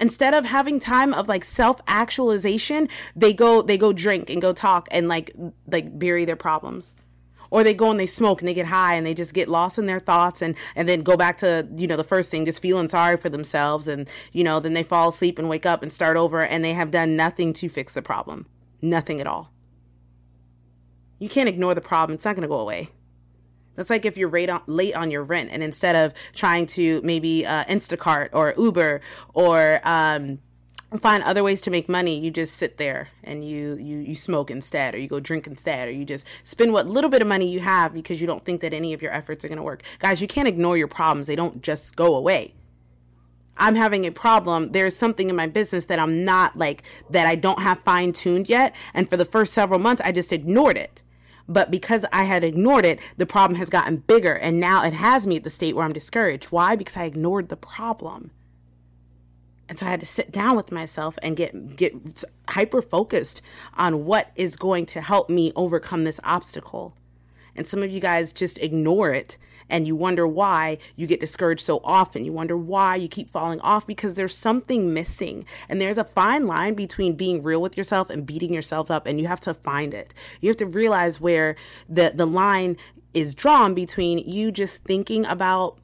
instead 0.00 0.34
of 0.34 0.44
having 0.44 0.78
time 0.78 1.12
of 1.12 1.28
like 1.28 1.44
self-actualization 1.44 2.88
they 3.16 3.32
go 3.32 3.62
they 3.62 3.76
go 3.76 3.92
drink 3.92 4.30
and 4.30 4.40
go 4.40 4.52
talk 4.52 4.88
and 4.90 5.08
like 5.08 5.34
like 5.66 5.98
bury 5.98 6.24
their 6.24 6.36
problems. 6.36 6.94
Or 7.50 7.64
they 7.64 7.72
go 7.72 7.90
and 7.90 7.98
they 7.98 8.06
smoke 8.06 8.42
and 8.42 8.48
they 8.48 8.52
get 8.52 8.66
high 8.66 8.94
and 8.94 9.06
they 9.06 9.14
just 9.14 9.32
get 9.32 9.48
lost 9.48 9.78
in 9.78 9.86
their 9.86 10.00
thoughts 10.00 10.42
and 10.42 10.54
and 10.76 10.86
then 10.86 11.00
go 11.00 11.16
back 11.16 11.38
to 11.38 11.66
you 11.76 11.86
know 11.86 11.96
the 11.96 12.04
first 12.04 12.30
thing 12.30 12.44
just 12.44 12.60
feeling 12.60 12.90
sorry 12.90 13.16
for 13.16 13.30
themselves 13.30 13.88
and 13.88 14.06
you 14.32 14.44
know 14.44 14.60
then 14.60 14.74
they 14.74 14.82
fall 14.82 15.08
asleep 15.08 15.38
and 15.38 15.48
wake 15.48 15.64
up 15.64 15.82
and 15.82 15.90
start 15.90 16.18
over 16.18 16.44
and 16.44 16.62
they 16.62 16.74
have 16.74 16.90
done 16.90 17.16
nothing 17.16 17.54
to 17.54 17.68
fix 17.68 17.94
the 17.94 18.02
problem. 18.02 18.46
Nothing 18.82 19.18
at 19.20 19.26
all. 19.26 19.50
You 21.18 21.28
can't 21.28 21.48
ignore 21.48 21.74
the 21.74 21.80
problem. 21.80 22.14
It's 22.14 22.24
not 22.24 22.36
going 22.36 22.42
to 22.42 22.48
go 22.48 22.60
away 22.60 22.90
that's 23.78 23.90
like 23.90 24.04
if 24.04 24.18
you're 24.18 24.28
late 24.28 24.50
on, 24.50 24.60
late 24.66 24.96
on 24.96 25.08
your 25.08 25.22
rent, 25.22 25.50
and 25.52 25.62
instead 25.62 25.94
of 25.94 26.12
trying 26.34 26.66
to 26.66 27.00
maybe 27.04 27.46
uh, 27.46 27.62
Instacart 27.66 28.30
or 28.32 28.52
Uber 28.58 29.00
or 29.34 29.80
um, 29.84 30.40
find 31.00 31.22
other 31.22 31.44
ways 31.44 31.60
to 31.60 31.70
make 31.70 31.88
money, 31.88 32.18
you 32.18 32.32
just 32.32 32.56
sit 32.56 32.76
there 32.76 33.10
and 33.22 33.48
you 33.48 33.76
you 33.76 33.98
you 33.98 34.16
smoke 34.16 34.50
instead, 34.50 34.96
or 34.96 34.98
you 34.98 35.06
go 35.06 35.20
drink 35.20 35.46
instead, 35.46 35.86
or 35.86 35.92
you 35.92 36.04
just 36.04 36.26
spend 36.42 36.72
what 36.72 36.88
little 36.88 37.08
bit 37.08 37.22
of 37.22 37.28
money 37.28 37.48
you 37.48 37.60
have 37.60 37.94
because 37.94 38.20
you 38.20 38.26
don't 38.26 38.44
think 38.44 38.62
that 38.62 38.74
any 38.74 38.92
of 38.92 39.00
your 39.00 39.12
efforts 39.12 39.44
are 39.44 39.48
going 39.48 39.58
to 39.58 39.62
work. 39.62 39.84
Guys, 40.00 40.20
you 40.20 40.26
can't 40.26 40.48
ignore 40.48 40.76
your 40.76 40.88
problems; 40.88 41.28
they 41.28 41.36
don't 41.36 41.62
just 41.62 41.94
go 41.94 42.16
away. 42.16 42.54
I'm 43.58 43.76
having 43.76 44.06
a 44.06 44.10
problem. 44.10 44.72
There's 44.72 44.96
something 44.96 45.30
in 45.30 45.36
my 45.36 45.46
business 45.46 45.84
that 45.84 46.00
I'm 46.00 46.24
not 46.24 46.56
like, 46.56 46.82
that 47.10 47.28
I 47.28 47.36
don't 47.36 47.62
have 47.62 47.78
fine 47.80 48.12
tuned 48.12 48.48
yet. 48.48 48.74
And 48.92 49.08
for 49.08 49.16
the 49.16 49.24
first 49.24 49.52
several 49.52 49.78
months, 49.78 50.02
I 50.04 50.10
just 50.10 50.32
ignored 50.32 50.76
it. 50.76 51.02
But 51.48 51.70
because 51.70 52.04
I 52.12 52.24
had 52.24 52.44
ignored 52.44 52.84
it, 52.84 53.00
the 53.16 53.26
problem 53.26 53.58
has 53.58 53.70
gotten 53.70 53.96
bigger. 53.96 54.34
And 54.34 54.60
now 54.60 54.84
it 54.84 54.92
has 54.92 55.26
me 55.26 55.36
at 55.36 55.44
the 55.44 55.50
state 55.50 55.74
where 55.74 55.84
I'm 55.84 55.92
discouraged. 55.92 56.46
Why? 56.46 56.76
Because 56.76 56.96
I 56.96 57.04
ignored 57.04 57.48
the 57.48 57.56
problem. 57.56 58.30
And 59.68 59.78
so 59.78 59.86
I 59.86 59.90
had 59.90 60.00
to 60.00 60.06
sit 60.06 60.32
down 60.32 60.56
with 60.56 60.72
myself 60.72 61.18
and 61.22 61.36
get 61.36 61.76
get 61.76 62.24
hyper 62.48 62.80
focused 62.80 63.42
on 63.76 64.06
what 64.06 64.30
is 64.34 64.56
going 64.56 64.86
to 64.86 65.00
help 65.00 65.28
me 65.28 65.52
overcome 65.56 66.04
this 66.04 66.20
obstacle. 66.24 66.94
And 67.54 67.66
some 67.66 67.82
of 67.82 67.90
you 67.90 68.00
guys 68.00 68.32
just 68.32 68.58
ignore 68.58 69.12
it 69.12 69.36
and 69.70 69.86
you 69.86 69.94
wonder 69.94 70.26
why 70.26 70.78
you 70.96 71.06
get 71.06 71.20
discouraged 71.20 71.62
so 71.62 71.80
often. 71.84 72.24
You 72.24 72.32
wonder 72.32 72.56
why 72.56 72.96
you 72.96 73.08
keep 73.08 73.30
falling 73.30 73.60
off 73.60 73.86
because 73.86 74.14
there's 74.14 74.36
something 74.36 74.92
missing. 74.92 75.44
And 75.68 75.80
there's 75.80 75.98
a 75.98 76.04
fine 76.04 76.46
line 76.46 76.74
between 76.74 77.16
being 77.16 77.42
real 77.42 77.60
with 77.60 77.76
yourself 77.76 78.10
and 78.10 78.26
beating 78.26 78.52
yourself 78.52 78.90
up, 78.90 79.06
and 79.06 79.20
you 79.20 79.26
have 79.26 79.40
to 79.42 79.54
find 79.54 79.94
it. 79.94 80.14
You 80.40 80.48
have 80.48 80.56
to 80.58 80.66
realize 80.66 81.20
where 81.20 81.56
the, 81.88 82.12
the 82.14 82.26
line 82.26 82.76
is 83.14 83.34
drawn 83.34 83.74
between 83.74 84.18
you 84.18 84.52
just 84.52 84.82
thinking 84.84 85.24
about 85.26 85.78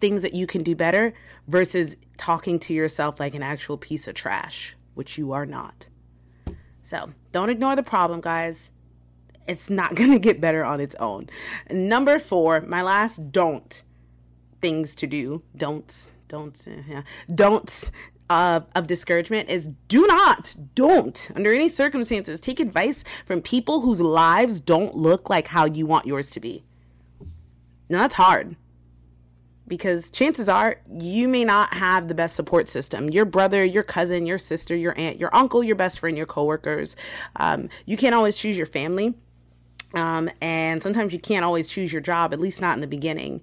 things 0.00 0.22
that 0.22 0.34
you 0.34 0.46
can 0.46 0.62
do 0.62 0.76
better 0.76 1.12
versus 1.48 1.96
talking 2.16 2.58
to 2.60 2.72
yourself 2.72 3.18
like 3.18 3.34
an 3.34 3.42
actual 3.42 3.76
piece 3.76 4.06
of 4.06 4.14
trash, 4.14 4.76
which 4.94 5.18
you 5.18 5.32
are 5.32 5.46
not. 5.46 5.88
So 6.82 7.10
don't 7.32 7.50
ignore 7.50 7.76
the 7.76 7.82
problem, 7.82 8.20
guys 8.20 8.70
it's 9.46 9.70
not 9.70 9.94
going 9.96 10.12
to 10.12 10.18
get 10.18 10.40
better 10.40 10.64
on 10.64 10.80
its 10.80 10.94
own. 10.96 11.28
Number 11.70 12.18
four, 12.18 12.60
my 12.62 12.82
last 12.82 13.32
don't 13.32 13.82
things 14.60 14.94
to 14.96 15.06
do. 15.06 15.42
Don'ts, 15.56 16.10
don'ts, 16.28 16.66
yeah. 16.88 17.02
Don'ts 17.34 17.90
of, 18.28 18.66
of 18.74 18.86
discouragement 18.86 19.48
is 19.48 19.68
do 19.88 20.06
not, 20.06 20.54
don't, 20.74 21.30
under 21.34 21.52
any 21.52 21.68
circumstances, 21.68 22.40
take 22.40 22.60
advice 22.60 23.02
from 23.26 23.42
people 23.42 23.80
whose 23.80 24.00
lives 24.00 24.60
don't 24.60 24.94
look 24.94 25.28
like 25.28 25.48
how 25.48 25.64
you 25.64 25.84
want 25.84 26.06
yours 26.06 26.30
to 26.30 26.40
be. 26.40 26.62
Now, 27.88 27.98
that's 27.98 28.14
hard 28.14 28.56
because 29.66 30.10
chances 30.10 30.48
are 30.48 30.80
you 31.00 31.28
may 31.28 31.44
not 31.44 31.74
have 31.74 32.08
the 32.08 32.14
best 32.14 32.36
support 32.36 32.68
system. 32.68 33.08
Your 33.10 33.24
brother, 33.24 33.64
your 33.64 33.82
cousin, 33.82 34.26
your 34.26 34.38
sister, 34.38 34.76
your 34.76 34.96
aunt, 34.98 35.18
your 35.18 35.34
uncle, 35.34 35.62
your 35.62 35.76
best 35.76 35.98
friend, 35.98 36.16
your 36.16 36.26
coworkers. 36.26 36.96
Um, 37.36 37.68
you 37.86 37.96
can't 37.96 38.14
always 38.14 38.36
choose 38.36 38.56
your 38.56 38.66
family. 38.66 39.14
Um, 39.94 40.30
and 40.40 40.82
sometimes 40.82 41.12
you 41.12 41.18
can't 41.18 41.44
always 41.44 41.68
choose 41.68 41.92
your 41.92 42.02
job, 42.02 42.32
at 42.32 42.40
least 42.40 42.60
not 42.60 42.76
in 42.76 42.80
the 42.80 42.86
beginning. 42.86 43.40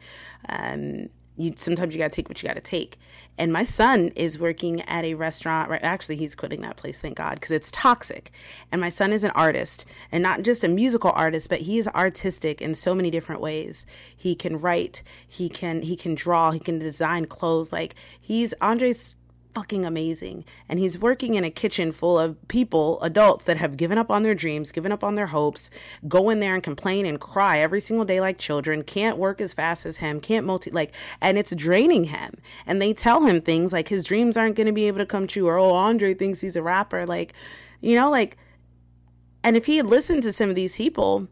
Um, 0.47 1.09
you 1.37 1.53
sometimes 1.55 1.93
you 1.93 1.99
got 1.99 2.11
to 2.11 2.15
take 2.15 2.29
what 2.29 2.41
you 2.41 2.47
got 2.47 2.55
to 2.55 2.61
take. 2.61 2.97
And 3.37 3.53
my 3.53 3.63
son 3.63 4.07
is 4.15 4.39
working 4.39 4.81
at 4.81 5.05
a 5.05 5.13
restaurant. 5.13 5.69
Right, 5.69 5.83
actually, 5.83 6.15
he's 6.15 6.35
quitting 6.35 6.61
that 6.61 6.77
place, 6.77 6.99
thank 6.99 7.17
God, 7.17 7.35
because 7.35 7.51
it's 7.51 7.71
toxic. 7.71 8.31
And 8.71 8.81
my 8.81 8.89
son 8.89 9.13
is 9.13 9.23
an 9.23 9.31
artist, 9.31 9.85
and 10.11 10.23
not 10.23 10.41
just 10.41 10.63
a 10.63 10.67
musical 10.67 11.11
artist, 11.11 11.49
but 11.49 11.61
he 11.61 11.77
is 11.77 11.87
artistic 11.89 12.61
in 12.61 12.73
so 12.73 12.95
many 12.95 13.11
different 13.11 13.41
ways. 13.41 13.85
He 14.15 14.33
can 14.33 14.59
write, 14.59 15.03
he 15.27 15.47
can 15.47 15.83
he 15.83 15.95
can 15.95 16.15
draw, 16.15 16.51
he 16.51 16.59
can 16.59 16.79
design 16.79 17.25
clothes. 17.25 17.71
Like 17.71 17.95
he's 18.19 18.53
Andre's 18.53 19.15
fucking 19.57 19.85
amazing. 19.85 20.45
And 20.69 20.77
he's 20.77 20.99
working 20.99 21.33
in 21.33 21.43
a 21.43 21.49
kitchen 21.49 21.91
full 21.91 22.19
of 22.19 22.47
people, 22.47 23.01
adults 23.01 23.45
that 23.45 23.57
have 23.57 23.75
given 23.75 23.97
up 23.97 24.11
on 24.11 24.21
their 24.21 24.35
dreams, 24.35 24.71
given 24.71 24.91
up 24.91 25.03
on 25.03 25.15
their 25.15 25.25
hopes, 25.25 25.71
go 26.07 26.29
in 26.29 26.41
there 26.41 26.53
and 26.53 26.61
complain 26.61 27.07
and 27.07 27.19
cry 27.19 27.57
every 27.57 27.81
single 27.81 28.05
day 28.05 28.21
like 28.21 28.37
children, 28.37 28.83
can't 28.83 29.17
work 29.17 29.41
as 29.41 29.53
fast 29.53 29.83
as 29.87 29.97
him, 29.97 30.19
can't 30.19 30.45
multi 30.45 30.69
like 30.69 30.93
and 31.21 31.39
it's 31.39 31.55
draining 31.55 32.03
him. 32.03 32.35
And 32.67 32.79
they 32.79 32.93
tell 32.93 33.25
him 33.25 33.41
things 33.41 33.73
like 33.73 33.87
his 33.87 34.05
dreams 34.05 34.37
aren't 34.37 34.55
going 34.55 34.67
to 34.67 34.73
be 34.73 34.87
able 34.87 34.99
to 34.99 35.07
come 35.07 35.25
true 35.25 35.47
or 35.47 35.57
oh, 35.57 35.71
Andre 35.71 36.13
thinks 36.13 36.39
he's 36.39 36.55
a 36.55 36.61
rapper 36.61 37.07
like 37.07 37.33
you 37.81 37.95
know 37.95 38.11
like 38.11 38.37
and 39.43 39.57
if 39.57 39.65
he 39.65 39.77
had 39.77 39.87
listened 39.87 40.21
to 40.21 40.31
some 40.31 40.49
of 40.49 40.55
these 40.55 40.77
people, 40.77 41.27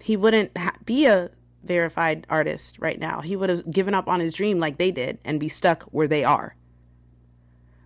he 0.00 0.16
wouldn't 0.16 0.56
ha- 0.56 0.76
be 0.84 1.06
a 1.06 1.32
verified 1.64 2.24
artist 2.30 2.76
right 2.78 3.00
now. 3.00 3.20
He 3.20 3.34
would 3.34 3.50
have 3.50 3.68
given 3.68 3.94
up 3.94 4.06
on 4.06 4.20
his 4.20 4.34
dream 4.34 4.60
like 4.60 4.78
they 4.78 4.92
did 4.92 5.18
and 5.24 5.40
be 5.40 5.48
stuck 5.48 5.82
where 5.84 6.06
they 6.06 6.22
are 6.22 6.54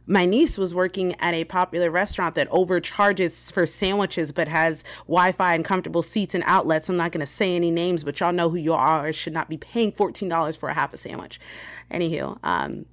my 0.08 0.24
niece 0.24 0.56
was 0.56 0.74
working 0.74 1.14
at 1.20 1.34
a 1.34 1.44
popular 1.44 1.90
restaurant 1.90 2.34
that 2.34 2.48
overcharges 2.50 3.50
for 3.50 3.66
sandwiches 3.66 4.32
but 4.32 4.48
has 4.48 4.82
Wi-Fi 5.06 5.54
and 5.54 5.64
comfortable 5.64 6.02
seats 6.02 6.34
and 6.34 6.42
outlets. 6.46 6.88
I'm 6.88 6.96
not 6.96 7.12
going 7.12 7.20
to 7.20 7.26
say 7.26 7.54
any 7.54 7.70
names, 7.70 8.02
but 8.02 8.18
y'all 8.18 8.32
know 8.32 8.48
who 8.48 8.56
you 8.56 8.72
are. 8.72 9.12
Should 9.12 9.34
not 9.34 9.50
be 9.50 9.58
paying 9.58 9.92
$14 9.92 10.56
for 10.56 10.70
a 10.70 10.74
half 10.74 10.94
a 10.94 10.96
sandwich. 10.96 11.38
Anywho, 11.90 12.38
um, 12.42 12.86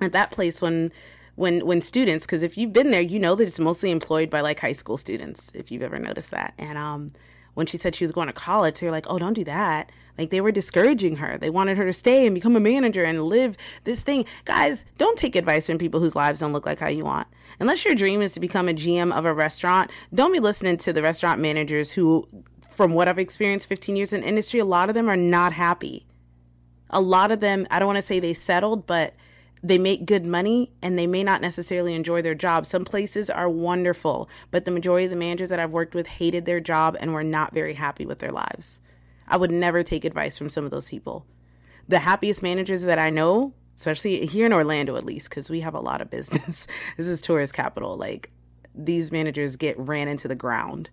at 0.00 0.12
that 0.12 0.30
place 0.30 0.62
when 0.62 0.90
when 1.34 1.64
when 1.66 1.80
students 1.80 2.26
because 2.26 2.42
if 2.42 2.58
you've 2.58 2.72
been 2.72 2.90
there 2.90 3.00
you 3.00 3.18
know 3.18 3.34
that 3.36 3.46
it's 3.46 3.60
mostly 3.60 3.90
employed 3.92 4.28
by 4.28 4.40
like 4.40 4.58
high 4.58 4.72
school 4.72 4.96
students 4.96 5.52
if 5.54 5.70
you've 5.70 5.82
ever 5.82 5.98
noticed 5.98 6.32
that 6.32 6.52
and 6.58 6.76
um 6.76 7.08
when 7.58 7.66
she 7.66 7.76
said 7.76 7.94
she 7.94 8.04
was 8.04 8.12
going 8.12 8.28
to 8.28 8.32
college 8.32 8.80
they 8.80 8.86
were 8.86 8.92
like 8.92 9.06
oh 9.08 9.18
don't 9.18 9.34
do 9.34 9.44
that 9.44 9.90
like 10.18 10.30
they 10.30 10.40
were 10.40 10.52
discouraging 10.52 11.16
her. 11.16 11.38
They 11.38 11.48
wanted 11.48 11.76
her 11.76 11.86
to 11.86 11.92
stay 11.92 12.26
and 12.26 12.34
become 12.34 12.56
a 12.56 12.60
manager 12.60 13.04
and 13.04 13.24
live 13.24 13.56
this 13.84 14.02
thing. 14.02 14.26
Guys, 14.44 14.84
don't 14.98 15.16
take 15.16 15.36
advice 15.36 15.66
from 15.66 15.78
people 15.78 16.00
whose 16.00 16.16
lives 16.16 16.40
don't 16.40 16.52
look 16.52 16.66
like 16.66 16.80
how 16.80 16.88
you 16.88 17.04
want. 17.04 17.28
Unless 17.60 17.84
your 17.84 17.94
dream 17.94 18.20
is 18.20 18.32
to 18.32 18.40
become 18.40 18.68
a 18.68 18.74
GM 18.74 19.16
of 19.16 19.24
a 19.24 19.32
restaurant, 19.32 19.92
don't 20.12 20.32
be 20.32 20.40
listening 20.40 20.76
to 20.78 20.92
the 20.92 21.02
restaurant 21.02 21.40
managers 21.40 21.92
who, 21.92 22.28
from 22.70 22.92
what 22.92 23.06
I've 23.06 23.18
experienced 23.18 23.68
15 23.68 23.94
years 23.94 24.12
in 24.12 24.24
industry, 24.24 24.58
a 24.58 24.64
lot 24.64 24.88
of 24.88 24.96
them 24.96 25.08
are 25.08 25.16
not 25.16 25.52
happy. 25.52 26.04
A 26.90 27.00
lot 27.00 27.30
of 27.30 27.38
them, 27.40 27.66
I 27.70 27.78
don't 27.78 27.86
want 27.86 27.98
to 27.98 28.02
say 28.02 28.18
they 28.18 28.34
settled, 28.34 28.86
but 28.86 29.14
they 29.62 29.78
make 29.78 30.06
good 30.06 30.26
money 30.26 30.72
and 30.82 30.98
they 30.98 31.06
may 31.06 31.24
not 31.24 31.40
necessarily 31.40 31.94
enjoy 31.94 32.22
their 32.22 32.34
job. 32.34 32.66
Some 32.66 32.84
places 32.84 33.28
are 33.30 33.48
wonderful, 33.48 34.28
but 34.50 34.64
the 34.64 34.70
majority 34.70 35.04
of 35.04 35.10
the 35.10 35.16
managers 35.16 35.48
that 35.48 35.58
I've 35.58 35.70
worked 35.70 35.94
with 35.94 36.06
hated 36.06 36.44
their 36.44 36.60
job 36.60 36.96
and 37.00 37.12
were 37.12 37.24
not 37.24 37.54
very 37.54 37.74
happy 37.74 38.06
with 38.06 38.18
their 38.18 38.32
lives. 38.32 38.78
I 39.26 39.36
would 39.36 39.50
never 39.50 39.82
take 39.82 40.04
advice 40.04 40.38
from 40.38 40.48
some 40.48 40.64
of 40.64 40.70
those 40.70 40.88
people. 40.88 41.26
The 41.88 42.00
happiest 42.00 42.42
managers 42.42 42.82
that 42.82 42.98
I 42.98 43.10
know, 43.10 43.52
especially 43.76 44.26
here 44.26 44.46
in 44.46 44.52
Orlando 44.52 44.96
at 44.96 45.04
least, 45.04 45.28
because 45.30 45.50
we 45.50 45.60
have 45.60 45.74
a 45.74 45.80
lot 45.80 46.00
of 46.00 46.10
business. 46.10 46.66
this 46.96 47.06
is 47.06 47.20
tourist 47.20 47.52
capital. 47.52 47.96
Like 47.96 48.30
these 48.74 49.10
managers 49.10 49.56
get 49.56 49.78
ran 49.78 50.08
into 50.08 50.28
the 50.28 50.34
ground 50.34 50.90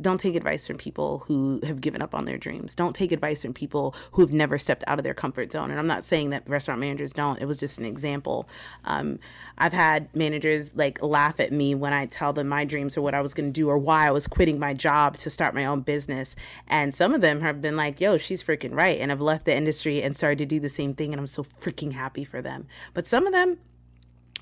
don't 0.00 0.18
take 0.18 0.34
advice 0.34 0.66
from 0.66 0.78
people 0.78 1.20
who 1.26 1.60
have 1.64 1.80
given 1.80 2.02
up 2.02 2.14
on 2.14 2.24
their 2.24 2.38
dreams. 2.38 2.74
Don't 2.74 2.94
take 2.94 3.12
advice 3.12 3.42
from 3.42 3.54
people 3.54 3.94
who 4.12 4.22
have 4.22 4.32
never 4.32 4.58
stepped 4.58 4.84
out 4.86 4.98
of 4.98 5.04
their 5.04 5.14
comfort 5.14 5.52
zone. 5.52 5.70
And 5.70 5.78
I'm 5.78 5.86
not 5.86 6.04
saying 6.04 6.30
that 6.30 6.48
restaurant 6.48 6.80
managers 6.80 7.12
don't. 7.12 7.40
It 7.40 7.46
was 7.46 7.58
just 7.58 7.78
an 7.78 7.84
example. 7.84 8.48
Um, 8.84 9.18
I've 9.58 9.72
had 9.72 10.14
managers 10.14 10.74
like 10.74 11.02
laugh 11.02 11.40
at 11.40 11.52
me 11.52 11.74
when 11.74 11.92
I 11.92 12.06
tell 12.06 12.32
them 12.32 12.48
my 12.48 12.64
dreams 12.64 12.96
or 12.96 13.02
what 13.02 13.14
I 13.14 13.20
was 13.20 13.34
going 13.34 13.48
to 13.48 13.52
do 13.52 13.68
or 13.68 13.78
why 13.78 14.06
I 14.06 14.10
was 14.10 14.26
quitting 14.26 14.58
my 14.58 14.74
job 14.74 15.16
to 15.18 15.30
start 15.30 15.54
my 15.54 15.64
own 15.64 15.80
business. 15.80 16.36
And 16.66 16.94
some 16.94 17.14
of 17.14 17.20
them 17.20 17.40
have 17.40 17.60
been 17.60 17.76
like, 17.76 18.00
"Yo, 18.00 18.16
she's 18.16 18.42
freaking 18.42 18.74
right," 18.74 18.98
and 19.00 19.10
have 19.10 19.20
left 19.20 19.46
the 19.46 19.54
industry 19.54 20.02
and 20.02 20.16
started 20.16 20.38
to 20.38 20.46
do 20.46 20.60
the 20.60 20.68
same 20.68 20.94
thing. 20.94 21.12
And 21.12 21.20
I'm 21.20 21.26
so 21.26 21.44
freaking 21.44 21.92
happy 21.92 22.24
for 22.24 22.40
them. 22.42 22.66
But 22.94 23.06
some 23.06 23.26
of 23.26 23.32
them 23.32 23.58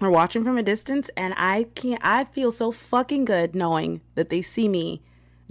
are 0.00 0.10
watching 0.10 0.44
from 0.44 0.56
a 0.56 0.62
distance, 0.62 1.10
and 1.16 1.34
I 1.36 1.64
can't. 1.74 2.00
I 2.04 2.24
feel 2.24 2.52
so 2.52 2.70
fucking 2.70 3.24
good 3.24 3.54
knowing 3.54 4.00
that 4.14 4.30
they 4.30 4.42
see 4.42 4.68
me 4.68 5.02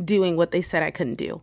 doing 0.04 0.36
what 0.36 0.52
they 0.52 0.62
said 0.62 0.84
I 0.84 0.92
couldn't 0.92 1.16
do. 1.16 1.42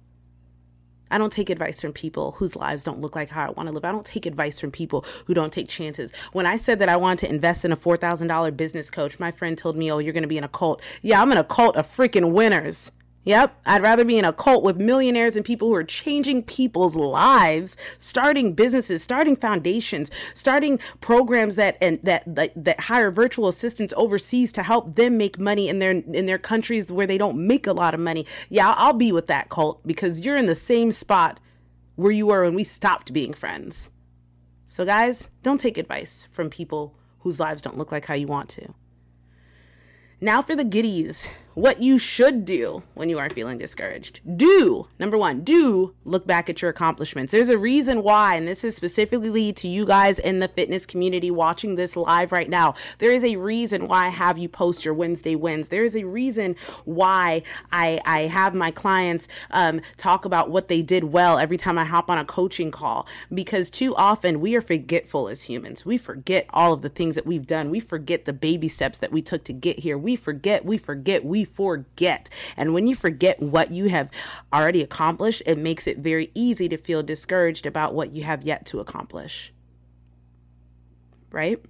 I 1.11 1.19
don't 1.19 1.33
take 1.33 1.51
advice 1.51 1.81
from 1.81 1.93
people 1.93 2.33
whose 2.33 2.57
lives 2.57 2.83
don't 2.83 3.01
look 3.01 3.15
like 3.15 3.31
how 3.31 3.47
I 3.47 3.51
want 3.51 3.69
to 3.69 3.73
live. 3.73 3.85
I 3.85 3.93
don't 3.93 4.07
take 4.07 4.27
advice 4.27 4.59
from 4.59 4.71
people 4.71 5.05
who 5.27 5.35
don't 5.35 5.53
take 5.53 5.69
chances. 5.69 6.13
When 6.33 6.47
I 6.47 6.57
said 6.57 6.79
that 6.81 6.89
I 6.89 6.97
wanted 6.97 7.21
to 7.21 7.29
invest 7.29 7.65
in 7.65 7.73
a 7.73 7.77
$4,000 7.77 8.57
business 8.57 8.91
coach, 8.91 9.19
my 9.21 9.31
friend 9.31 9.57
told 9.57 9.77
me, 9.77 9.93
Oh, 9.93 9.99
you're 9.99 10.13
going 10.13 10.23
to 10.23 10.29
be 10.29 10.39
in 10.39 10.45
a 10.45 10.49
cult. 10.49 10.83
Yeah, 11.03 11.23
I'm 11.23 11.31
in 11.31 11.39
a 11.39 11.45
cult 11.45 11.77
of 11.77 11.95
freaking 11.95 12.33
winners. 12.33 12.91
Yep, 13.25 13.59
I'd 13.65 13.83
rather 13.83 14.05
be 14.05 14.19
in 14.19 14.27
a 14.27 14.35
cult 14.35 14.63
with 14.63 14.77
millionaires 14.77 15.35
and 15.35 15.45
people 15.45 15.69
who 15.69 15.75
are 15.75 15.85
changing 15.85 16.43
people's 16.43 16.95
lives, 16.95 17.75
starting 17.99 18.53
businesses, 18.53 19.03
starting 19.03 19.35
foundations, 19.35 20.11
starting 20.35 20.79
programs 21.01 21.57
that 21.57 21.79
and 21.81 21.99
that, 22.03 22.23
that 22.27 22.53
that 22.55 22.81
hire 22.81 23.11
virtual 23.11 23.49
assistants 23.49 23.95
overseas 23.97 24.53
to 24.53 24.63
help 24.63 24.97
them 24.97 25.17
make 25.17 25.39
money 25.39 25.71
in 25.71 25.79
their 25.79 25.93
in 25.93 26.27
their 26.27 26.39
countries 26.39 26.93
where 26.93 27.07
they 27.07 27.17
don't 27.17 27.47
make 27.47 27.67
a 27.67 27.73
lot 27.73 27.95
of 27.95 28.01
money. 28.01 28.27
Yeah, 28.51 28.75
I'll 28.77 28.93
be 28.93 29.11
with 29.11 29.27
that 29.29 29.49
cult 29.49 29.87
because 29.87 30.21
you're 30.21 30.37
in 30.37 30.47
the 30.47 30.55
same 30.55 30.93
spot 30.93 31.41
where 31.97 32.13
you 32.13 32.27
were 32.27 32.43
when 32.45 32.55
we 32.55 32.65
stopped 32.65 33.13
being 33.15 33.33
friends. 33.33 33.89
So 34.67 34.85
guys, 34.85 35.31
don't 35.43 35.61
take 35.61 35.79
advice 35.79 36.29
from 36.31 36.51
people 36.51 36.95
whose 37.21 37.41
lives 37.41 37.63
don't 37.63 37.79
look 37.79 37.91
like 37.91 38.05
how 38.05 38.15
you 38.15 38.27
want 38.27 38.51
to. 38.51 38.75
Now 40.21 40.43
for 40.43 40.55
the 40.55 40.65
goodies 40.65 41.29
what 41.55 41.81
you 41.81 41.99
should 41.99 42.45
do 42.45 42.83
when 42.95 43.09
you 43.09 43.19
are 43.19 43.31
feeling 43.31 43.59
discouraged. 43.59 44.21
Do, 44.37 44.89
number 44.99 45.17
one, 45.17 45.43
do 45.43 45.95
look 46.05 46.27
back 46.27 46.51
at 46.51 46.61
your 46.61 46.71
accomplishments. 46.71 47.33
There's 47.33 47.49
a 47.49 47.59
reason 47.59 48.03
why, 48.03 48.35
and 48.35 48.47
this 48.47 48.65
is 48.65 48.75
specifically 48.75 49.53
to 49.55 49.69
you 49.69 49.87
guys 49.87 50.19
in 50.19 50.41
the 50.41 50.49
fitness 50.49 50.87
community 50.87 51.31
watching 51.31 51.77
this 51.77 51.97
live 51.97 52.33
right 52.33 52.51
now. 52.51 52.75
There 52.99 53.13
is 53.13 53.25
a 53.25 53.37
reason 53.37 53.89
why 53.89 54.07
I 54.07 54.11
have 54.11 54.39
you 54.39 54.49
post 54.49 54.85
your 54.85 54.95
Wednesday 54.95 55.37
wins. 55.37 55.69
There 55.69 55.85
is 55.85 55.95
a 55.95 56.05
reason 56.05 56.57
why 56.85 57.43
I, 57.73 58.01
I 58.05 58.23
have 58.23 58.55
my 58.55 58.71
clients 58.71 59.29
um, 59.51 59.81
talk 59.97 60.25
about 60.25 60.51
what 60.51 60.69
they 60.69 60.83
did 60.83 61.05
well 61.05 61.39
every 61.39 61.57
time 61.57 61.79
I 61.79 61.85
hop 61.85 62.11
on 62.11 62.19
a 62.19 62.25
coaching 62.25 62.71
call 62.71 63.07
because 63.33 63.71
too 63.71 63.95
often 63.95 64.41
we 64.41 64.57
are 64.57 64.61
forgetful 64.61 65.29
as 65.29 65.43
humans. 65.43 65.87
We 65.87 65.99
forget 65.99 66.47
all 66.51 66.73
of 66.73 66.83
the 66.83 66.89
things 66.89 67.15
that 67.15 67.27
we've 67.27 67.47
done. 67.47 67.71
We 67.71 67.81
forget 67.81 68.25
the 68.25 68.33
baby 68.33 68.69
steps 68.69 68.99
that 68.99 69.13
we 69.13 69.23
took 69.23 69.45
to 69.45 69.53
get 69.53 69.79
here. 69.79 69.97
We 69.97 70.17
forget, 70.17 70.65
we 70.65 70.79
forget, 70.79 71.25
we 71.25 71.44
forget. 71.47 72.31
And 72.57 72.75
when 72.75 72.87
you 72.87 72.95
forget 72.95 73.41
what 73.41 73.71
you 73.71 73.89
have 73.89 74.11
already 74.53 74.83
accomplished, 74.83 75.43
it 75.47 75.59
makes 75.59 75.87
it 75.87 75.99
very 75.99 76.31
easy 76.35 76.69
to 76.69 76.77
feel 76.77 77.03
discouraged 77.03 77.67
about 77.67 77.95
what 77.95 78.13
you 78.13 78.25
have 78.25 78.43
yet 78.43 78.67
to 78.67 78.81
accomplish. 78.81 79.53
Right? 81.31 81.61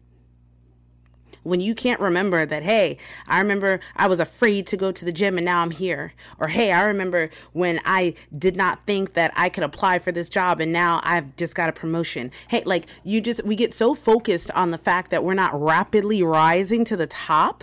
when 1.45 1.61
you 1.61 1.75
can't 1.75 2.01
remember 2.01 2.45
that, 2.45 2.65
hey, 2.65 2.99
I 3.29 3.39
remember 3.39 3.79
I 3.97 4.09
was 4.09 4.19
afraid 4.19 4.67
to 4.69 4.77
go 4.77 4.91
to 4.91 5.05
the 5.05 5.13
gym 5.13 5.39
and 5.39 5.45
now 5.45 5.63
I'm 5.63 5.71
here. 5.71 6.13
Or 6.41 6.49
hey, 6.49 6.73
I 6.73 6.83
remember 6.85 7.31
when 7.53 7.81
I 7.85 8.15
did 8.37 8.57
not 8.57 8.85
think 8.87 9.13
that 9.13 9.33
I 9.37 9.49
could 9.49 9.63
apply 9.63 10.01
for 10.01 10.11
this 10.11 10.29
job 10.29 10.61
and 10.61 10.73
now 10.73 11.01
I've 11.05 11.37
just 11.37 11.55
got 11.55 11.69
a 11.69 11.73
promotion. 11.73 12.33
Hey, 12.49 12.63
like 12.65 12.87
you 13.05 13.21
just, 13.21 13.45
we 13.45 13.55
get 13.55 13.73
so 13.73 13.95
focused 13.95 14.51
on 14.53 14.73
the 14.73 14.79
fact 14.79 15.11
that 15.11 15.23
we're 15.23 15.35
not 15.35 15.59
rapidly 15.61 16.23
rising 16.23 16.85
to 16.87 16.97
the 16.97 17.07
top 17.07 17.63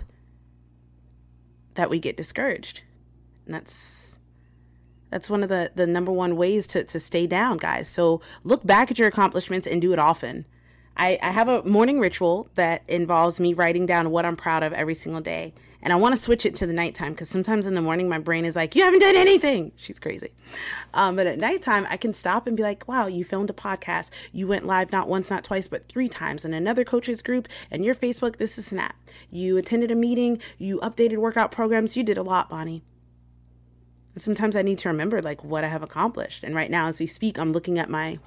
that 1.74 1.90
we 1.90 1.98
get 1.98 2.16
discouraged. 2.16 2.82
And 3.46 3.54
that's 3.54 4.18
that's 5.10 5.28
one 5.28 5.42
of 5.42 5.48
the 5.48 5.70
the 5.74 5.86
number 5.86 6.12
one 6.12 6.36
ways 6.36 6.66
to 6.68 6.84
to 6.84 7.00
stay 7.00 7.26
down, 7.26 7.58
guys. 7.58 7.88
So 7.88 8.20
look 8.44 8.64
back 8.64 8.90
at 8.90 8.98
your 8.98 9.08
accomplishments 9.08 9.66
and 9.66 9.80
do 9.80 9.92
it 9.92 9.98
often. 9.98 10.46
I, 10.96 11.18
I 11.22 11.30
have 11.30 11.48
a 11.48 11.62
morning 11.62 12.00
ritual 12.00 12.48
that 12.54 12.82
involves 12.86 13.40
me 13.40 13.54
writing 13.54 13.86
down 13.86 14.10
what 14.10 14.26
I'm 14.26 14.36
proud 14.36 14.62
of 14.62 14.72
every 14.72 14.94
single 14.94 15.22
day. 15.22 15.54
And 15.82 15.92
I 15.92 15.96
want 15.96 16.14
to 16.14 16.20
switch 16.20 16.46
it 16.46 16.54
to 16.56 16.66
the 16.66 16.72
nighttime 16.72 17.12
because 17.12 17.28
sometimes 17.28 17.66
in 17.66 17.74
the 17.74 17.82
morning 17.82 18.08
my 18.08 18.18
brain 18.18 18.44
is 18.44 18.54
like, 18.54 18.76
you 18.76 18.84
haven't 18.84 19.00
done 19.00 19.16
anything. 19.16 19.72
She's 19.76 19.98
crazy. 19.98 20.30
Um, 20.94 21.16
but 21.16 21.26
at 21.26 21.38
nighttime, 21.38 21.86
I 21.90 21.96
can 21.96 22.12
stop 22.12 22.46
and 22.46 22.56
be 22.56 22.62
like, 22.62 22.86
wow, 22.86 23.06
you 23.06 23.24
filmed 23.24 23.50
a 23.50 23.54
podcast. 23.54 24.10
You 24.32 24.46
went 24.46 24.64
live 24.64 24.92
not 24.92 25.08
once, 25.08 25.28
not 25.28 25.42
twice, 25.42 25.66
but 25.66 25.88
three 25.88 26.08
times 26.08 26.44
in 26.44 26.54
another 26.54 26.84
coaches 26.84 27.20
group 27.20 27.48
and 27.70 27.84
your 27.84 27.94
Facebook, 27.94 28.36
this 28.36 28.58
is 28.58 28.66
Snap. 28.66 28.94
You 29.30 29.56
attended 29.56 29.90
a 29.90 29.96
meeting, 29.96 30.40
you 30.56 30.78
updated 30.80 31.18
workout 31.18 31.50
programs. 31.50 31.96
You 31.96 32.04
did 32.04 32.18
a 32.18 32.22
lot, 32.22 32.48
Bonnie. 32.48 32.82
Sometimes 34.16 34.54
I 34.54 34.62
need 34.62 34.78
to 34.78 34.88
remember 34.88 35.20
like 35.20 35.42
what 35.42 35.64
I 35.64 35.68
have 35.68 35.82
accomplished. 35.82 36.44
And 36.44 36.54
right 36.54 36.70
now, 36.70 36.88
as 36.88 37.00
we 37.00 37.06
speak, 37.06 37.38
I'm 37.38 37.52
looking 37.52 37.78
at 37.78 37.90
my 37.90 38.18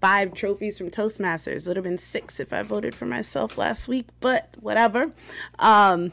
five 0.00 0.32
trophies 0.32 0.78
from 0.78 0.90
Toastmasters. 0.90 1.66
It 1.66 1.68
would 1.68 1.76
have 1.76 1.84
been 1.84 1.98
six 1.98 2.40
if 2.40 2.52
I 2.52 2.62
voted 2.62 2.94
for 2.94 3.04
myself 3.04 3.58
last 3.58 3.88
week, 3.88 4.06
but 4.20 4.54
whatever. 4.58 5.12
Um, 5.58 6.12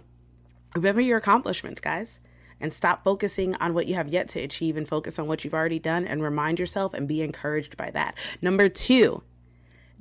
remember 0.78 1.02
your 1.02 1.18
accomplishments, 1.18 1.82
guys, 1.82 2.20
and 2.60 2.74
stop 2.74 3.04
focusing 3.04 3.56
on 3.56 3.74
what 3.74 3.88
you 3.88 3.96
have 3.96 4.08
yet 4.08 4.30
to 4.30 4.40
achieve 4.40 4.78
and 4.78 4.88
focus 4.88 5.20
on 5.20 5.28
what 5.28 5.44
you've 5.44 5.54
already 5.54 5.80
done 5.80 6.06
and 6.06 6.24
remind 6.24 6.60
yourself 6.60 6.94
and 6.94 7.08
be 7.08 7.22
encouraged 7.22 7.78
by 7.78 7.92
that. 7.92 8.18
Number 8.42 8.70
two, 8.70 9.24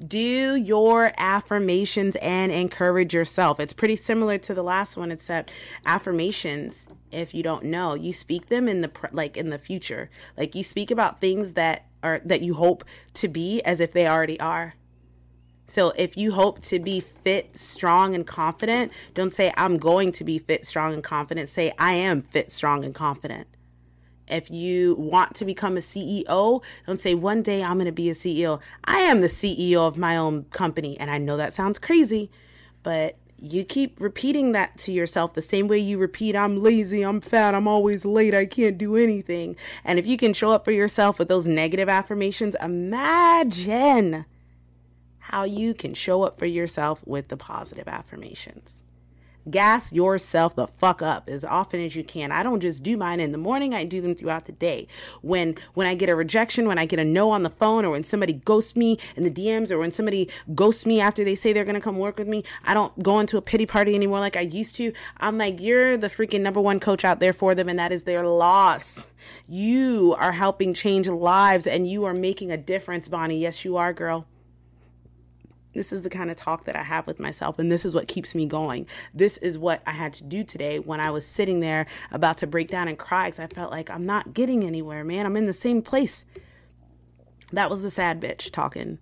do 0.07 0.55
your 0.57 1.13
affirmations 1.17 2.17
and 2.17 2.53
encourage 2.53 3.15
yourself. 3.15 3.59
It's 3.61 3.73
pretty 3.73 3.97
similar 3.97 4.37
to 4.39 4.55
the 4.55 4.63
last 4.63 4.97
one, 4.97 5.11
except 5.11 5.53
affirmations. 5.87 6.87
If 7.11 7.35
you 7.35 7.43
don't 7.43 7.65
know, 7.65 7.95
you 7.95 8.13
speak 8.13 8.49
them 8.49 8.69
in 8.69 8.83
the 8.83 8.91
like 9.13 9.37
in 9.37 9.51
the 9.51 9.59
future. 9.59 10.11
Like 10.37 10.55
you 10.55 10.63
speak 10.63 10.91
about 10.91 11.21
things 11.21 11.55
that 11.55 11.87
are 12.03 12.21
that 12.25 12.43
you 12.43 12.55
hope 12.55 12.85
to 13.15 13.29
be 13.29 13.63
as 13.63 13.81
if 13.81 13.93
they 13.93 14.07
already 14.07 14.39
are. 14.39 14.75
So 15.69 15.91
if 15.97 16.17
you 16.17 16.33
hope 16.33 16.63
to 16.65 16.79
be 16.79 17.01
fit, 17.01 17.59
strong, 17.59 18.15
and 18.15 18.27
confident, 18.27 18.93
don't 19.15 19.33
say 19.33 19.53
I'm 19.57 19.79
going 19.79 20.13
to 20.13 20.25
be 20.25 20.39
fit, 20.39 20.67
strong, 20.67 20.95
and 20.95 21.03
confident. 21.03 21.49
Say 21.49 21.73
I 21.79 21.93
am 21.95 22.23
fit, 22.23 22.53
strong, 22.53 22.85
and 22.85 22.95
confident. 22.95 23.49
If 24.29 24.51
you 24.51 24.95
want 24.95 25.37
to 25.37 25.45
become 25.45 25.77
a 25.77 25.81
CEO, 25.81 26.63
don't 26.87 27.01
say 27.01 27.15
one 27.15 27.43
day 27.43 27.63
I'm 27.63 27.77
going 27.77 27.87
to 27.87 27.93
be 27.93 28.11
a 28.11 28.15
CEO. 28.15 28.61
I 28.85 28.99
am 29.01 29.21
the 29.21 29.29
CEO 29.29 29.79
of 29.79 29.97
my 29.97 30.17
own 30.17 30.45
company. 30.45 30.99
And 30.99 31.11
I 31.11 31.19
know 31.19 31.37
that 31.37 31.55
sounds 31.55 31.79
crazy, 31.79 32.31
but 32.83 33.17
you 33.39 33.65
keep 33.65 34.01
repeating 34.01 34.53
that 34.53 34.79
to 34.79 34.93
yourself 34.93 35.35
the 35.35 35.43
same 35.43 35.69
way 35.69 35.79
you 35.79 35.99
repeat, 35.99 36.35
I'm 36.35 36.57
lazy, 36.57 37.03
I'm 37.03 37.21
fat, 37.21 37.55
I'm 37.55 37.69
always 37.69 38.05
late, 38.05 38.35
I 38.35 38.47
can't 38.47 38.79
do 38.79 38.97
anything. 38.97 39.57
And 39.85 39.99
if 39.99 40.07
you 40.07 40.17
can 40.17 40.33
show 40.33 40.53
up 40.53 40.65
for 40.65 40.73
yourself 40.73 41.19
with 41.19 41.29
those 41.29 41.47
negative 41.47 41.89
affirmations, 41.89 42.57
imagine 42.61 44.25
how 45.29 45.45
you 45.45 45.75
can 45.75 45.95
show 45.95 46.23
up 46.23 46.39
for 46.39 46.47
yourself 46.47 47.03
with 47.07 47.29
the 47.29 47.37
positive 47.37 47.89
affirmations 47.89 48.83
gas 49.51 49.93
yourself 49.93 50.57
the 50.57 50.67
fuck 50.67 51.03
up 51.03 51.29
as 51.29 51.45
often 51.45 51.81
as 51.81 51.95
you 51.95 52.03
can. 52.03 52.33
I 52.33 52.43
don't 52.43 52.61
just 52.61 52.83
do 52.83 52.97
mine 52.97 53.21
in 53.21 53.33
the 53.33 53.39
morning, 53.39 53.75
I 53.75 53.85
do 53.85 54.01
them 54.01 54.15
throughout 54.15 54.47
the 54.47 54.53
day. 54.53 54.89
When 55.23 55.57
when 55.75 55.87
I 55.87 55.95
get 55.95 56.09
a 56.09 56.17
rejection, 56.17 56.67
when 56.67 56.79
I 56.79 56.87
get 56.87 56.99
a 56.99 57.05
no 57.05 57.31
on 57.31 57.43
the 57.43 57.51
phone 57.51 57.85
or 57.85 57.91
when 57.91 58.05
somebody 58.05 58.35
ghosts 58.35 58.77
me 58.77 58.99
in 59.15 59.25
the 59.25 59.31
DMs 59.31 59.71
or 59.71 59.79
when 59.79 59.91
somebody 59.91 60.29
ghosts 60.55 60.87
me 60.87 61.01
after 61.01 61.25
they 61.25 61.35
say 61.35 61.53
they're 61.53 61.65
going 61.65 61.75
to 61.75 61.81
come 61.81 61.99
work 61.99 62.19
with 62.19 62.29
me, 62.29 62.45
I 62.65 62.75
don't 62.75 62.97
go 63.03 63.21
into 63.21 63.37
a 63.37 63.43
pity 63.43 63.67
party 63.67 63.95
anymore 63.95 64.21
like 64.21 64.37
I 64.37 64.41
used 64.41 64.77
to. 64.77 64.93
I'm 65.19 65.39
like, 65.39 65.61
you're 65.61 65.97
the 65.97 66.11
freaking 66.11 66.41
number 66.41 66.61
one 66.61 66.81
coach 66.81 67.05
out 67.05 67.21
there 67.21 67.33
for 67.33 67.55
them 67.55 67.69
and 67.69 67.79
that 67.79 67.93
is 67.93 68.03
their 68.03 68.27
loss. 68.27 69.07
You 69.49 70.15
are 70.19 70.33
helping 70.33 70.75
change 70.75 71.09
lives 71.09 71.67
and 71.67 71.89
you 71.89 72.05
are 72.05 72.15
making 72.15 72.51
a 72.51 72.57
difference, 72.57 73.09
Bonnie. 73.09 73.39
Yes, 73.39 73.65
you 73.65 73.77
are, 73.77 73.93
girl. 73.93 74.27
This 75.77 75.93
is 75.93 76.03
the 76.03 76.11
kind 76.11 76.31
of 76.31 76.37
talk 76.37 76.65
that 76.65 76.77
I 76.77 76.83
have 76.83 77.07
with 77.07 77.21
myself, 77.21 77.59
and 77.59 77.71
this 77.71 77.85
is 77.85 77.95
what 77.95 78.09
keeps 78.09 78.35
me 78.35 78.47
going. 78.47 78.87
This 79.15 79.37
is 79.39 79.59
what 79.59 79.83
I 79.87 79.93
had 79.93 80.13
to 80.15 80.25
do 80.25 80.43
today 80.43 80.79
when 80.79 81.01
I 81.01 81.11
was 81.11 81.27
sitting 81.27 81.61
there 81.61 81.87
about 82.11 82.39
to 82.39 82.47
break 82.47 82.69
down 82.69 82.89
and 82.89 82.99
cry 82.99 83.29
because 83.29 83.41
I 83.41 83.47
felt 83.47 83.71
like 83.71 83.91
I'm 83.91 84.07
not 84.07 84.35
getting 84.35 84.65
anywhere, 84.65 85.05
man. 85.05 85.27
I'm 85.27 85.37
in 85.37 85.47
the 85.47 85.53
same 85.53 85.83
place. 85.83 86.25
That 87.53 87.71
was 87.71 87.83
the 87.83 87.91
sad 87.91 88.21
bitch 88.21 88.51
talking. 88.51 88.99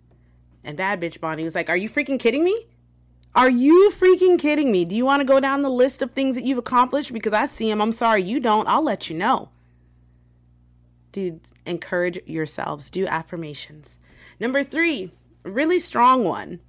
And 0.62 0.76
bad 0.76 1.00
bitch 1.00 1.20
Bonnie 1.20 1.44
was 1.44 1.54
like, 1.54 1.70
Are 1.70 1.76
you 1.76 1.88
freaking 1.88 2.18
kidding 2.18 2.44
me? 2.44 2.66
Are 3.34 3.50
you 3.50 3.92
freaking 3.96 4.38
kidding 4.38 4.70
me? 4.70 4.84
Do 4.84 4.94
you 4.94 5.04
want 5.04 5.20
to 5.20 5.24
go 5.24 5.40
down 5.40 5.62
the 5.62 5.70
list 5.70 6.02
of 6.02 6.12
things 6.12 6.36
that 6.36 6.44
you've 6.44 6.58
accomplished? 6.58 7.12
Because 7.12 7.32
I 7.32 7.46
see 7.46 7.68
them. 7.68 7.80
I'm 7.80 7.92
sorry 7.92 8.22
you 8.22 8.38
don't. 8.38 8.68
I'll 8.68 8.84
let 8.84 9.10
you 9.10 9.16
know. 9.16 9.48
Dude, 11.10 11.40
encourage 11.66 12.20
yourselves. 12.26 12.90
Do 12.90 13.06
affirmations. 13.06 13.98
Number 14.38 14.62
three, 14.62 15.10
really 15.44 15.78
strong 15.80 16.24
one. 16.24 16.60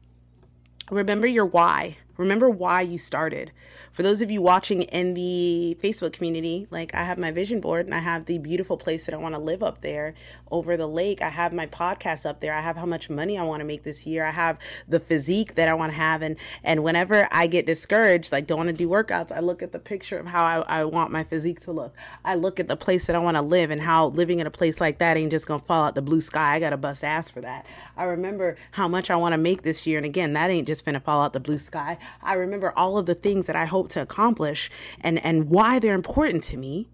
Remember 0.91 1.27
your 1.27 1.45
why. 1.45 1.97
Remember 2.17 2.49
why 2.49 2.81
you 2.81 2.97
started. 2.97 3.51
For 3.95 4.03
those 4.03 4.21
of 4.21 4.29
you 4.29 4.41
watching 4.41 4.81
in 4.81 5.13
the 5.13 5.77
Facebook 5.81 6.11
community, 6.11 6.67
like 6.69 6.93
I 6.93 7.03
have 7.03 7.17
my 7.17 7.31
vision 7.31 7.61
board 7.61 7.85
and 7.85 7.95
I 7.95 7.99
have 7.99 8.25
the 8.25 8.39
beautiful 8.39 8.75
place 8.75 9.05
that 9.05 9.15
I 9.15 9.17
want 9.17 9.35
to 9.35 9.39
live 9.39 9.63
up 9.63 9.79
there 9.79 10.15
over 10.51 10.75
the 10.75 10.85
lake. 10.85 11.21
I 11.21 11.29
have 11.29 11.53
my 11.53 11.65
podcast 11.65 12.25
up 12.25 12.41
there. 12.41 12.53
I 12.53 12.59
have 12.59 12.75
how 12.75 12.85
much 12.85 13.09
money 13.09 13.37
I 13.37 13.43
want 13.43 13.61
to 13.61 13.65
make 13.65 13.83
this 13.83 14.05
year. 14.05 14.25
I 14.25 14.31
have 14.31 14.59
the 14.85 14.99
physique 14.99 15.55
that 15.55 15.69
I 15.69 15.73
want 15.75 15.93
to 15.93 15.97
have. 15.97 16.21
And, 16.23 16.35
and 16.61 16.83
whenever 16.83 17.25
I 17.31 17.47
get 17.47 17.65
discouraged, 17.65 18.33
like 18.33 18.47
don't 18.47 18.57
want 18.57 18.67
to 18.67 18.73
do 18.73 18.89
workouts, 18.89 19.31
I 19.31 19.39
look 19.39 19.63
at 19.63 19.71
the 19.71 19.79
picture 19.79 20.19
of 20.19 20.27
how 20.27 20.43
I, 20.43 20.81
I 20.81 20.83
want 20.83 21.13
my 21.13 21.23
physique 21.23 21.61
to 21.61 21.71
look. 21.71 21.95
I 22.25 22.35
look 22.35 22.59
at 22.59 22.67
the 22.67 22.75
place 22.75 23.07
that 23.07 23.15
I 23.15 23.19
want 23.19 23.37
to 23.37 23.41
live 23.41 23.71
and 23.71 23.81
how 23.81 24.07
living 24.07 24.41
in 24.41 24.45
a 24.45 24.51
place 24.51 24.81
like 24.81 24.97
that 24.97 25.15
ain't 25.15 25.31
just 25.31 25.47
going 25.47 25.61
to 25.61 25.65
fall 25.65 25.85
out 25.85 25.95
the 25.95 26.01
blue 26.01 26.19
sky. 26.19 26.55
I 26.55 26.59
got 26.59 26.71
to 26.71 26.77
bust 26.77 27.05
ass 27.05 27.29
for 27.29 27.39
that. 27.39 27.65
I 27.95 28.03
remember 28.03 28.57
how 28.71 28.89
much 28.89 29.09
I 29.09 29.15
want 29.15 29.31
to 29.31 29.37
make 29.37 29.61
this 29.61 29.87
year. 29.87 29.95
And 29.95 30.05
again, 30.05 30.33
that 30.33 30.49
ain't 30.49 30.67
just 30.67 30.83
going 30.83 30.95
to 30.95 30.99
fall 30.99 31.21
out 31.21 31.31
the 31.31 31.39
blue 31.39 31.59
sky. 31.59 31.97
I 32.21 32.33
remember 32.33 32.73
all 32.75 32.97
of 32.97 33.05
the 33.05 33.15
things 33.15 33.47
that 33.47 33.55
I 33.55 33.63
hope 33.63 33.84
to 33.89 34.01
accomplish 34.01 34.69
and, 35.01 35.23
and 35.25 35.49
why 35.49 35.79
they're 35.79 35.93
important 35.93 36.43
to 36.45 36.57
me. 36.57 36.89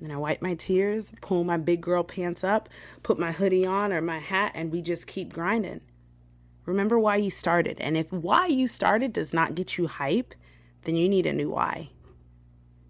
Then 0.00 0.10
I 0.10 0.16
wipe 0.16 0.42
my 0.42 0.54
tears, 0.54 1.12
pull 1.20 1.44
my 1.44 1.56
big 1.56 1.80
girl 1.80 2.02
pants 2.02 2.44
up, 2.44 2.68
put 3.02 3.18
my 3.18 3.32
hoodie 3.32 3.64
on 3.64 3.92
or 3.92 4.00
my 4.00 4.18
hat, 4.18 4.52
and 4.54 4.70
we 4.70 4.82
just 4.82 5.06
keep 5.06 5.32
grinding. 5.32 5.80
Remember 6.66 6.98
why 6.98 7.16
you 7.16 7.30
started. 7.30 7.80
And 7.80 7.96
if 7.96 8.12
why 8.12 8.46
you 8.46 8.68
started 8.68 9.12
does 9.12 9.32
not 9.32 9.54
get 9.54 9.78
you 9.78 9.86
hype, 9.86 10.34
then 10.82 10.96
you 10.96 11.08
need 11.08 11.26
a 11.26 11.32
new 11.32 11.50
why. 11.50 11.90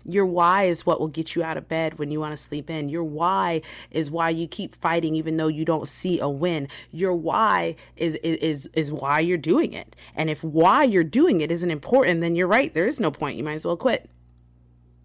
Your 0.05 0.27
why 0.27 0.65
is 0.65 0.85
what 0.85 1.01
will 1.01 1.09
get 1.09 1.35
you 1.35 1.43
out 1.43 1.57
of 1.57 1.69
bed 1.69 1.99
when 1.99 2.11
you 2.11 2.21
want 2.21 2.33
to 2.33 2.37
sleep 2.37 2.69
in. 2.69 2.89
Your 2.89 3.05
why 3.05 3.63
is 3.91 4.11
why 4.11 4.31
you 4.31 4.47
keep 4.47 4.75
fighting 4.75 5.15
even 5.17 5.37
though 5.37 5.49
you 5.49 5.65
don't 5.65 5.89
see 5.89 6.21
a 6.21 6.29
win. 6.29 6.69
Your 6.91 7.15
why 7.15 7.77
is 7.97 8.17
is 8.17 8.69
is 8.75 8.93
why 8.93 9.21
you're 9.21 9.39
doing 9.39 9.73
it. 9.73 9.97
And 10.15 10.29
if 10.29 10.45
why 10.45 10.85
you're 10.85 11.05
doing 11.05 11.41
it 11.41 11.51
isn't 11.51 11.71
important, 11.71 12.21
then 12.21 12.35
you're 12.37 12.47
right. 12.47 12.73
There 12.73 12.87
is 12.87 13.01
no 13.01 13.11
point. 13.11 13.37
You 13.37 13.45
might 13.45 13.55
as 13.55 13.65
well 13.65 13.77
quit. 13.77 14.11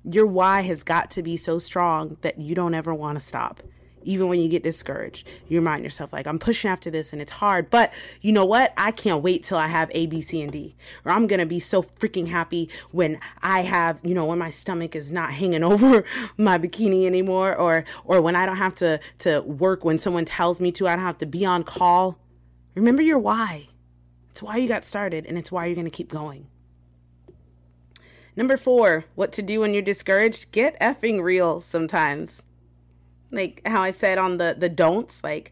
Your 0.03 0.25
why 0.25 0.61
has 0.61 0.83
got 0.83 1.11
to 1.11 1.23
be 1.23 1.37
so 1.37 1.59
strong 1.59 2.17
that 2.21 2.39
you 2.39 2.55
don't 2.55 2.73
ever 2.73 2.93
want 2.93 3.17
to 3.17 3.25
stop 3.25 3.61
even 4.03 4.27
when 4.27 4.39
you 4.39 4.47
get 4.47 4.63
discouraged. 4.63 5.27
You 5.47 5.59
remind 5.59 5.83
yourself, 5.83 6.13
like, 6.13 6.27
I'm 6.27 6.39
pushing 6.39 6.69
after 6.69 6.89
this 6.89 7.13
and 7.13 7.21
it's 7.21 7.31
hard, 7.31 7.69
but 7.69 7.93
you 8.21 8.31
know 8.31 8.45
what? 8.45 8.73
I 8.77 8.91
can't 8.91 9.21
wait 9.21 9.43
till 9.43 9.57
I 9.57 9.67
have 9.67 9.91
A, 9.93 10.05
B, 10.05 10.21
C, 10.21 10.41
and 10.41 10.51
D. 10.51 10.75
Or 11.05 11.11
I'm 11.11 11.27
to 11.27 11.45
be 11.45 11.59
so 11.59 11.83
freaking 11.83 12.27
happy 12.27 12.69
when 12.91 13.19
I 13.41 13.61
have, 13.61 13.99
you 14.03 14.13
know, 14.13 14.25
when 14.25 14.39
my 14.39 14.49
stomach 14.49 14.95
is 14.95 15.11
not 15.11 15.31
hanging 15.31 15.63
over 15.69 16.03
my 16.37 16.57
bikini 16.57 17.05
anymore 17.05 17.55
or, 17.55 17.85
or 18.05 18.21
when 18.21 18.35
I 18.35 18.45
don't 18.45 18.57
have 18.57 18.75
to, 18.75 18.99
to 19.19 19.41
work 19.41 19.85
when 19.85 19.97
someone 19.97 20.25
tells 20.25 20.59
me 20.59 20.71
to, 20.73 20.87
I 20.87 20.95
don't 20.95 21.05
have 21.05 21.17
to 21.19 21.25
be 21.25 21.45
on 21.45 21.63
call. 21.63 22.17
Remember 22.75 23.01
your 23.01 23.19
why. 23.19 23.67
It's 24.31 24.41
why 24.41 24.57
you 24.57 24.67
got 24.67 24.83
started 24.83 25.25
and 25.25 25.37
it's 25.37 25.51
why 25.51 25.65
you're 25.65 25.75
to 25.83 25.91
keep 25.91 26.09
going. 26.09 26.47
Number 28.35 28.55
four, 28.55 29.05
what 29.15 29.33
to 29.33 29.41
do 29.41 29.59
when 29.59 29.73
you're 29.73 29.81
discouraged? 29.81 30.51
Get 30.51 30.79
effing 30.79 31.21
real 31.21 31.59
sometimes 31.59 32.43
like 33.31 33.61
how 33.65 33.81
I 33.81 33.91
said 33.91 34.17
on 34.17 34.37
the 34.37 34.55
the 34.57 34.69
don'ts, 34.69 35.23
like 35.23 35.51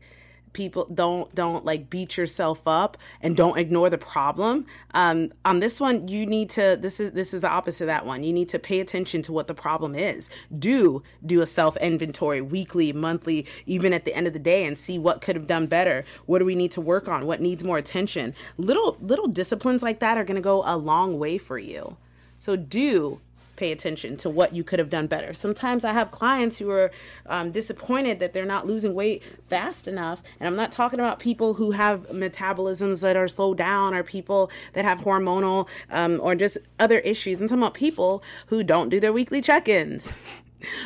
people 0.57 0.87
don't 0.91 1.33
don't 1.35 1.65
like 1.65 1.87
beat 1.87 2.17
yourself 2.17 2.61
up 2.65 2.97
and 3.21 3.37
don't 3.37 3.59
ignore 3.59 3.89
the 3.91 3.97
problem. 3.97 4.65
Um, 4.95 5.31
on 5.45 5.59
this 5.59 5.79
one 5.79 6.07
you 6.07 6.25
need 6.25 6.49
to 6.51 6.77
this 6.81 6.99
is 6.99 7.11
this 7.11 7.31
is 7.33 7.41
the 7.41 7.49
opposite 7.49 7.83
of 7.83 7.87
that 7.87 8.05
one. 8.05 8.23
You 8.23 8.33
need 8.33 8.49
to 8.49 8.59
pay 8.59 8.79
attention 8.79 9.21
to 9.23 9.31
what 9.31 9.45
the 9.45 9.53
problem 9.53 9.93
is. 9.93 10.29
Do 10.57 11.03
do 11.25 11.41
a 11.41 11.45
self 11.45 11.77
inventory 11.77 12.41
weekly 12.41 12.91
monthly 12.91 13.45
even 13.67 13.93
at 13.93 14.03
the 14.05 14.15
end 14.15 14.25
of 14.25 14.33
the 14.33 14.39
day 14.39 14.65
and 14.65 14.75
see 14.75 14.97
what 14.97 15.21
could 15.21 15.35
have 15.35 15.47
done 15.47 15.67
better. 15.67 16.03
What 16.25 16.39
do 16.39 16.45
we 16.45 16.55
need 16.55 16.71
to 16.71 16.81
work 16.81 17.07
on? 17.07 17.27
What 17.27 17.39
needs 17.39 17.63
more 17.63 17.77
attention? 17.77 18.33
Little 18.57 18.97
little 18.99 19.27
disciplines 19.27 19.83
like 19.83 19.99
that 19.99 20.17
are 20.17 20.23
going 20.23 20.35
to 20.35 20.41
go 20.41 20.63
a 20.65 20.75
long 20.75 21.19
way 21.19 21.37
for 21.37 21.59
you. 21.59 21.97
So 22.39 22.55
do 22.55 23.21
pay 23.57 23.71
attention 23.71 24.15
to 24.17 24.29
what 24.29 24.53
you 24.53 24.63
could 24.63 24.79
have 24.79 24.89
done 24.89 25.07
better. 25.07 25.33
Sometimes 25.33 25.83
I 25.83 25.91
have 25.91 26.11
clients 26.11 26.57
who 26.57 26.69
are 26.69 26.91
um, 27.25 27.51
disappointed 27.51 28.19
that 28.19 28.31
they're 28.31 28.45
not 28.45 28.65
losing 28.65 28.93
weight 28.93 29.23
fast 29.49 29.87
enough. 29.87 30.23
And 30.39 30.47
I'm 30.47 30.55
not 30.55 30.71
talking 30.71 30.99
about 30.99 31.19
people 31.19 31.55
who 31.55 31.71
have 31.71 32.07
metabolisms 32.07 33.01
that 33.01 33.17
are 33.17 33.27
slowed 33.27 33.57
down 33.57 33.93
or 33.93 34.03
people 34.03 34.49
that 34.73 34.85
have 34.85 34.99
hormonal 34.99 35.67
um, 35.89 36.19
or 36.21 36.35
just 36.35 36.57
other 36.79 36.99
issues. 36.99 37.41
I'm 37.41 37.47
talking 37.47 37.63
about 37.63 37.73
people 37.73 38.23
who 38.47 38.63
don't 38.63 38.89
do 38.89 38.99
their 38.99 39.11
weekly 39.11 39.41
check 39.41 39.67
ins. 39.67 40.11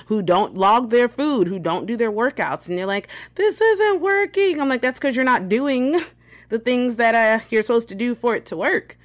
who 0.08 0.22
don't 0.22 0.56
log 0.56 0.90
their 0.90 1.08
food, 1.08 1.48
who 1.48 1.58
don't 1.58 1.86
do 1.86 1.96
their 1.96 2.12
workouts, 2.12 2.68
and 2.68 2.78
you're 2.78 2.88
like, 2.88 3.08
this 3.36 3.62
isn't 3.62 4.02
working. 4.02 4.60
I'm 4.60 4.68
like, 4.68 4.82
that's 4.82 5.00
because 5.00 5.16
you're 5.16 5.24
not 5.24 5.48
doing 5.48 6.02
the 6.50 6.60
things 6.60 6.98
that 6.98 7.16
uh, 7.16 7.44
you're 7.50 7.62
supposed 7.62 7.88
to 7.90 7.96
do 7.96 8.16
for 8.16 8.36
it 8.36 8.46
to 8.48 8.58
work. 8.58 8.98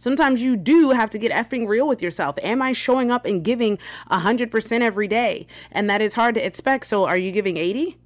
Sometimes 0.00 0.40
you 0.40 0.56
do 0.56 0.92
have 0.92 1.10
to 1.10 1.18
get 1.18 1.30
effing 1.30 1.68
real 1.68 1.86
with 1.86 2.00
yourself. 2.00 2.38
Am 2.42 2.62
I 2.62 2.72
showing 2.72 3.10
up 3.10 3.26
and 3.26 3.44
giving 3.44 3.78
100% 4.10 4.80
every 4.80 5.06
day? 5.06 5.46
And 5.72 5.90
that 5.90 6.00
is 6.00 6.14
hard 6.14 6.36
to 6.36 6.40
expect. 6.46 6.86
So 6.86 7.04
are 7.04 7.18
you 7.18 7.30
giving 7.30 7.58
80? 7.58 7.98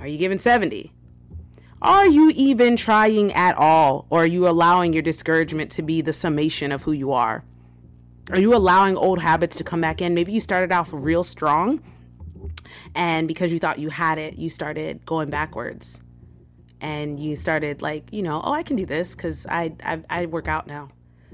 Are 0.00 0.06
you 0.06 0.16
giving 0.16 0.38
70? 0.38 0.94
Are 1.82 2.06
you 2.06 2.32
even 2.34 2.78
trying 2.78 3.34
at 3.34 3.54
all? 3.58 4.06
Or 4.08 4.22
are 4.22 4.26
you 4.26 4.48
allowing 4.48 4.94
your 4.94 5.02
discouragement 5.02 5.70
to 5.72 5.82
be 5.82 6.00
the 6.00 6.14
summation 6.14 6.72
of 6.72 6.82
who 6.82 6.92
you 6.92 7.12
are? 7.12 7.44
Are 8.30 8.40
you 8.40 8.56
allowing 8.56 8.96
old 8.96 9.20
habits 9.20 9.56
to 9.56 9.64
come 9.64 9.82
back 9.82 10.00
in? 10.00 10.14
Maybe 10.14 10.32
you 10.32 10.40
started 10.40 10.72
off 10.72 10.88
real 10.90 11.22
strong 11.22 11.82
and 12.94 13.28
because 13.28 13.52
you 13.52 13.58
thought 13.58 13.78
you 13.78 13.90
had 13.90 14.16
it, 14.16 14.38
you 14.38 14.48
started 14.48 15.04
going 15.04 15.28
backwards 15.28 15.98
and 16.80 17.18
you 17.18 17.34
started 17.34 17.82
like, 17.82 18.12
you 18.12 18.22
know, 18.22 18.40
oh, 18.44 18.52
I 18.52 18.62
can 18.62 18.76
do 18.76 18.86
this 18.86 19.14
because 19.14 19.46
I, 19.48 19.74
I 19.82 20.02
I 20.08 20.26
work 20.26 20.48
out 20.48 20.66
now. 20.66 20.90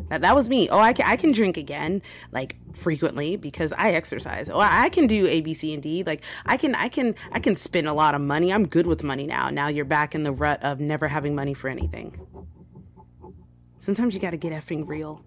That, 0.09 0.23
that 0.23 0.35
was 0.35 0.49
me. 0.49 0.69
Oh, 0.69 0.79
I 0.79 0.93
can, 0.93 1.07
I 1.07 1.17
can 1.17 1.33
drink 1.33 1.57
again, 1.57 2.03
like 2.33 2.57
frequently 2.75 3.37
because 3.37 3.73
I 3.73 3.93
exercise. 3.93 4.51
Oh, 4.51 4.59
I 4.61 4.89
can 4.89 5.07
do 5.07 5.27
A, 5.27 5.41
B, 5.41 5.55
C, 5.55 5.73
and 5.75 5.83
D. 5.83 6.03
Like 6.03 6.25
I 6.47 6.57
can, 6.57 6.75
I 6.75 6.89
can, 6.89 7.15
I 7.33 7.41
can 7.41 7.55
spend 7.55 7.87
a 7.87 7.93
lot 7.93 8.15
of 8.15 8.21
money. 8.21 8.53
I'm 8.53 8.67
good 8.67 8.87
with 8.87 9.05
money 9.05 9.27
now. 9.27 9.51
Now 9.51 9.69
you're 9.69 9.85
back 9.85 10.15
in 10.15 10.23
the 10.23 10.33
rut 10.33 10.63
of 10.63 10.81
never 10.81 11.09
having 11.09 11.35
money 11.35 11.55
for 11.55 11.69
anything. 11.69 12.19
Sometimes 13.79 14.15
you 14.15 14.21
got 14.21 14.31
to 14.31 14.37
get 14.37 14.53
effing 14.53 14.87
real 14.87 15.25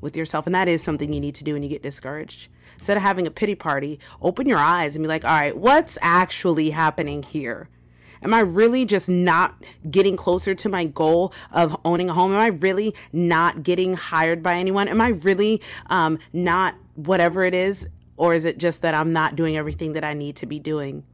with 0.00 0.16
yourself, 0.16 0.46
and 0.46 0.54
that 0.54 0.68
is 0.68 0.82
something 0.82 1.12
you 1.12 1.20
need 1.20 1.34
to 1.36 1.44
do 1.44 1.54
when 1.54 1.62
you 1.62 1.68
get 1.68 1.82
discouraged. 1.82 2.48
Instead 2.74 2.96
of 2.96 3.02
having 3.02 3.26
a 3.26 3.30
pity 3.30 3.54
party, 3.54 4.00
open 4.22 4.46
your 4.46 4.58
eyes 4.58 4.96
and 4.96 5.02
be 5.02 5.08
like, 5.08 5.24
all 5.24 5.30
right, 5.30 5.56
what's 5.56 5.98
actually 6.00 6.70
happening 6.70 7.22
here? 7.22 7.68
Am 8.22 8.34
I 8.34 8.40
really 8.40 8.84
just 8.84 9.08
not 9.08 9.62
getting 9.90 10.16
closer 10.16 10.54
to 10.54 10.68
my 10.68 10.84
goal 10.84 11.32
of 11.52 11.76
owning 11.84 12.10
a 12.10 12.12
home? 12.12 12.32
Am 12.32 12.40
I 12.40 12.48
really 12.48 12.94
not 13.12 13.62
getting 13.62 13.94
hired 13.94 14.42
by 14.42 14.56
anyone? 14.56 14.88
Am 14.88 15.00
I 15.00 15.08
really 15.08 15.62
um, 15.86 16.18
not 16.32 16.74
whatever 16.96 17.44
it 17.44 17.54
is? 17.54 17.88
Or 18.16 18.34
is 18.34 18.44
it 18.44 18.58
just 18.58 18.82
that 18.82 18.94
I'm 18.94 19.12
not 19.12 19.36
doing 19.36 19.56
everything 19.56 19.92
that 19.92 20.04
I 20.04 20.12
need 20.12 20.36
to 20.36 20.46
be 20.46 20.58
doing? 20.58 21.04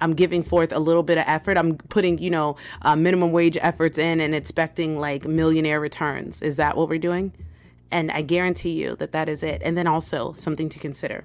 I'm 0.00 0.14
giving 0.14 0.42
forth 0.42 0.72
a 0.72 0.78
little 0.78 1.02
bit 1.02 1.18
of 1.18 1.24
effort. 1.26 1.56
I'm 1.56 1.76
putting, 1.76 2.18
you 2.18 2.30
know, 2.30 2.56
uh, 2.82 2.94
minimum 2.94 3.32
wage 3.32 3.56
efforts 3.60 3.98
in 3.98 4.20
and 4.20 4.34
expecting 4.34 4.98
like 4.98 5.24
millionaire 5.26 5.80
returns. 5.80 6.40
Is 6.42 6.56
that 6.56 6.76
what 6.76 6.88
we're 6.88 6.98
doing? 6.98 7.32
And 7.90 8.10
I 8.10 8.22
guarantee 8.22 8.80
you 8.80 8.96
that 8.96 9.12
that 9.12 9.28
is 9.28 9.42
it. 9.42 9.62
And 9.64 9.76
then 9.76 9.86
also 9.86 10.32
something 10.32 10.68
to 10.68 10.78
consider 10.78 11.24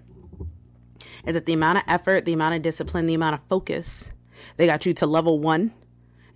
is 1.25 1.33
that 1.33 1.45
the 1.45 1.53
amount 1.53 1.79
of 1.79 1.83
effort, 1.87 2.25
the 2.25 2.33
amount 2.33 2.55
of 2.55 2.61
discipline, 2.61 3.05
the 3.05 3.13
amount 3.13 3.35
of 3.35 3.41
focus 3.49 4.09
they 4.57 4.65
got 4.65 4.85
you 4.85 4.93
to 4.93 5.05
level 5.05 5.39
one 5.39 5.71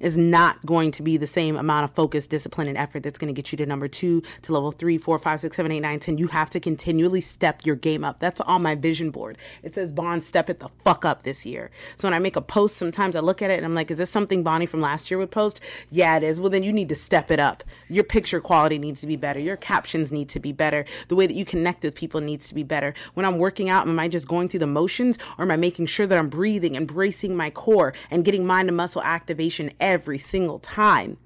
is 0.03 0.17
not 0.17 0.63
going 0.65 0.91
to 0.91 1.01
be 1.01 1.17
the 1.17 1.25
same 1.25 1.55
amount 1.55 1.85
of 1.85 1.95
focus, 1.95 2.27
discipline, 2.27 2.67
and 2.67 2.77
effort 2.77 3.01
that's 3.01 3.17
going 3.17 3.33
to 3.33 3.41
get 3.41 3.51
you 3.51 3.57
to 3.57 3.65
number 3.65 3.87
two, 3.87 4.21
to 4.41 4.53
level 4.53 4.71
three, 4.71 4.97
four, 4.97 5.17
five, 5.17 5.39
six, 5.39 5.55
seven, 5.55 5.71
eight, 5.71 5.79
nine, 5.79 5.99
ten. 5.99 6.17
You 6.17 6.27
have 6.27 6.49
to 6.51 6.59
continually 6.59 7.21
step 7.21 7.65
your 7.65 7.75
game 7.75 8.03
up. 8.03 8.19
That's 8.19 8.41
on 8.41 8.61
my 8.61 8.75
vision 8.75 9.11
board. 9.11 9.37
It 9.63 9.73
says 9.73 9.93
Bond, 9.93 10.23
step 10.23 10.49
it 10.49 10.59
the 10.59 10.69
fuck 10.83 11.05
up 11.05 11.23
this 11.23 11.45
year. 11.45 11.71
So 11.95 12.07
when 12.07 12.13
I 12.13 12.19
make 12.19 12.35
a 12.35 12.41
post, 12.41 12.75
sometimes 12.75 13.15
I 13.15 13.21
look 13.21 13.41
at 13.41 13.49
it 13.49 13.55
and 13.55 13.65
I'm 13.65 13.73
like, 13.73 13.89
is 13.89 13.97
this 13.97 14.09
something 14.09 14.43
Bonnie 14.43 14.65
from 14.65 14.81
last 14.81 15.09
year 15.09 15.17
would 15.17 15.31
post? 15.31 15.61
Yeah, 15.89 16.17
it 16.17 16.23
is. 16.23 16.39
Well, 16.39 16.49
then 16.49 16.63
you 16.63 16.73
need 16.73 16.89
to 16.89 16.95
step 16.95 17.31
it 17.31 17.39
up. 17.39 17.63
Your 17.87 18.03
picture 18.03 18.41
quality 18.41 18.77
needs 18.77 18.99
to 19.01 19.07
be 19.07 19.15
better. 19.15 19.39
Your 19.39 19.55
captions 19.55 20.11
need 20.11 20.27
to 20.29 20.39
be 20.39 20.51
better. 20.51 20.83
The 21.07 21.15
way 21.15 21.27
that 21.27 21.35
you 21.35 21.45
connect 21.45 21.83
with 21.83 21.95
people 21.95 22.19
needs 22.19 22.49
to 22.49 22.55
be 22.55 22.63
better. 22.63 22.93
When 23.13 23.25
I'm 23.25 23.37
working 23.37 23.69
out, 23.69 23.87
am 23.87 23.99
I 23.99 24.09
just 24.09 24.27
going 24.27 24.49
through 24.49 24.59
the 24.59 24.67
motions 24.67 25.17
or 25.37 25.43
am 25.45 25.51
I 25.51 25.55
making 25.55 25.85
sure 25.85 26.07
that 26.07 26.17
I'm 26.17 26.29
breathing 26.29 26.75
and 26.75 26.85
bracing 26.87 27.37
my 27.37 27.49
core 27.49 27.93
and 28.11 28.25
getting 28.25 28.45
mind 28.45 28.67
and 28.67 28.75
muscle 28.75 29.01
activation 29.01 29.71
every 29.79 29.92
every 29.93 30.17
single 30.17 30.57
time. 30.57 31.17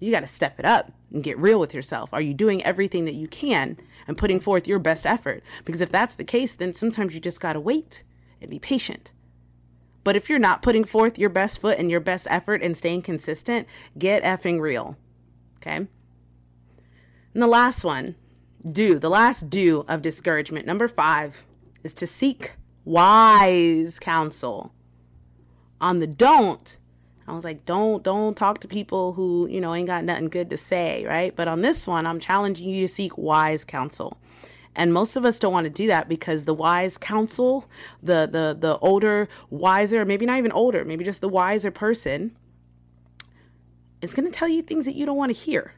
You 0.00 0.10
got 0.10 0.20
to 0.20 0.26
step 0.26 0.58
it 0.58 0.64
up 0.64 0.90
and 1.12 1.22
get 1.22 1.38
real 1.38 1.60
with 1.60 1.74
yourself. 1.74 2.08
Are 2.14 2.22
you 2.22 2.32
doing 2.32 2.64
everything 2.64 3.04
that 3.04 3.14
you 3.14 3.28
can 3.28 3.76
and 4.06 4.16
putting 4.16 4.40
forth 4.40 4.66
your 4.66 4.78
best 4.78 5.04
effort? 5.04 5.42
Because 5.66 5.82
if 5.82 5.92
that's 5.92 6.14
the 6.14 6.24
case, 6.24 6.54
then 6.54 6.72
sometimes 6.72 7.12
you 7.12 7.20
just 7.20 7.40
got 7.40 7.52
to 7.52 7.60
wait 7.60 8.04
and 8.40 8.50
be 8.50 8.58
patient. 8.58 9.12
But 10.04 10.16
if 10.16 10.30
you're 10.30 10.38
not 10.38 10.62
putting 10.62 10.84
forth 10.84 11.18
your 11.18 11.28
best 11.28 11.60
foot 11.60 11.78
and 11.78 11.90
your 11.90 12.00
best 12.00 12.26
effort 12.30 12.62
and 12.62 12.74
staying 12.74 13.02
consistent, 13.02 13.68
get 13.98 14.22
effing 14.22 14.58
real. 14.58 14.96
Okay? 15.58 15.76
And 15.76 17.42
the 17.42 17.46
last 17.46 17.84
one, 17.84 18.14
do, 18.72 18.98
the 18.98 19.10
last 19.10 19.50
do 19.50 19.84
of 19.86 20.00
discouragement, 20.00 20.64
number 20.64 20.88
five, 20.88 21.44
is 21.84 21.92
to 21.94 22.06
seek 22.06 22.52
wise 22.86 23.98
counsel. 23.98 24.72
On 25.78 25.98
the 25.98 26.06
don't, 26.06 26.77
I 27.28 27.34
was 27.34 27.44
like, 27.44 27.66
don't 27.66 28.02
don't 28.02 28.36
talk 28.36 28.60
to 28.60 28.68
people 28.68 29.12
who, 29.12 29.46
you 29.50 29.60
know, 29.60 29.74
ain't 29.74 29.86
got 29.86 30.04
nothing 30.04 30.28
good 30.28 30.48
to 30.50 30.56
say, 30.56 31.04
right? 31.04 31.34
But 31.36 31.46
on 31.46 31.60
this 31.60 31.86
one, 31.86 32.06
I'm 32.06 32.20
challenging 32.20 32.68
you 32.68 32.82
to 32.86 32.88
seek 32.88 33.18
wise 33.18 33.64
counsel. 33.64 34.16
And 34.74 34.94
most 34.94 35.16
of 35.16 35.24
us 35.24 35.38
don't 35.38 35.52
want 35.52 35.64
to 35.64 35.70
do 35.70 35.88
that 35.88 36.08
because 36.08 36.44
the 36.44 36.54
wise 36.54 36.96
counsel, 36.96 37.68
the 38.02 38.28
the 38.30 38.56
the 38.58 38.78
older, 38.78 39.28
wiser, 39.50 40.04
maybe 40.04 40.24
not 40.24 40.38
even 40.38 40.52
older, 40.52 40.84
maybe 40.84 41.04
just 41.04 41.20
the 41.20 41.28
wiser 41.28 41.70
person 41.70 42.34
is 44.00 44.14
going 44.14 44.26
to 44.26 44.32
tell 44.32 44.48
you 44.48 44.62
things 44.62 44.84
that 44.86 44.94
you 44.94 45.04
don't 45.04 45.16
want 45.16 45.30
to 45.30 45.38
hear. 45.38 45.74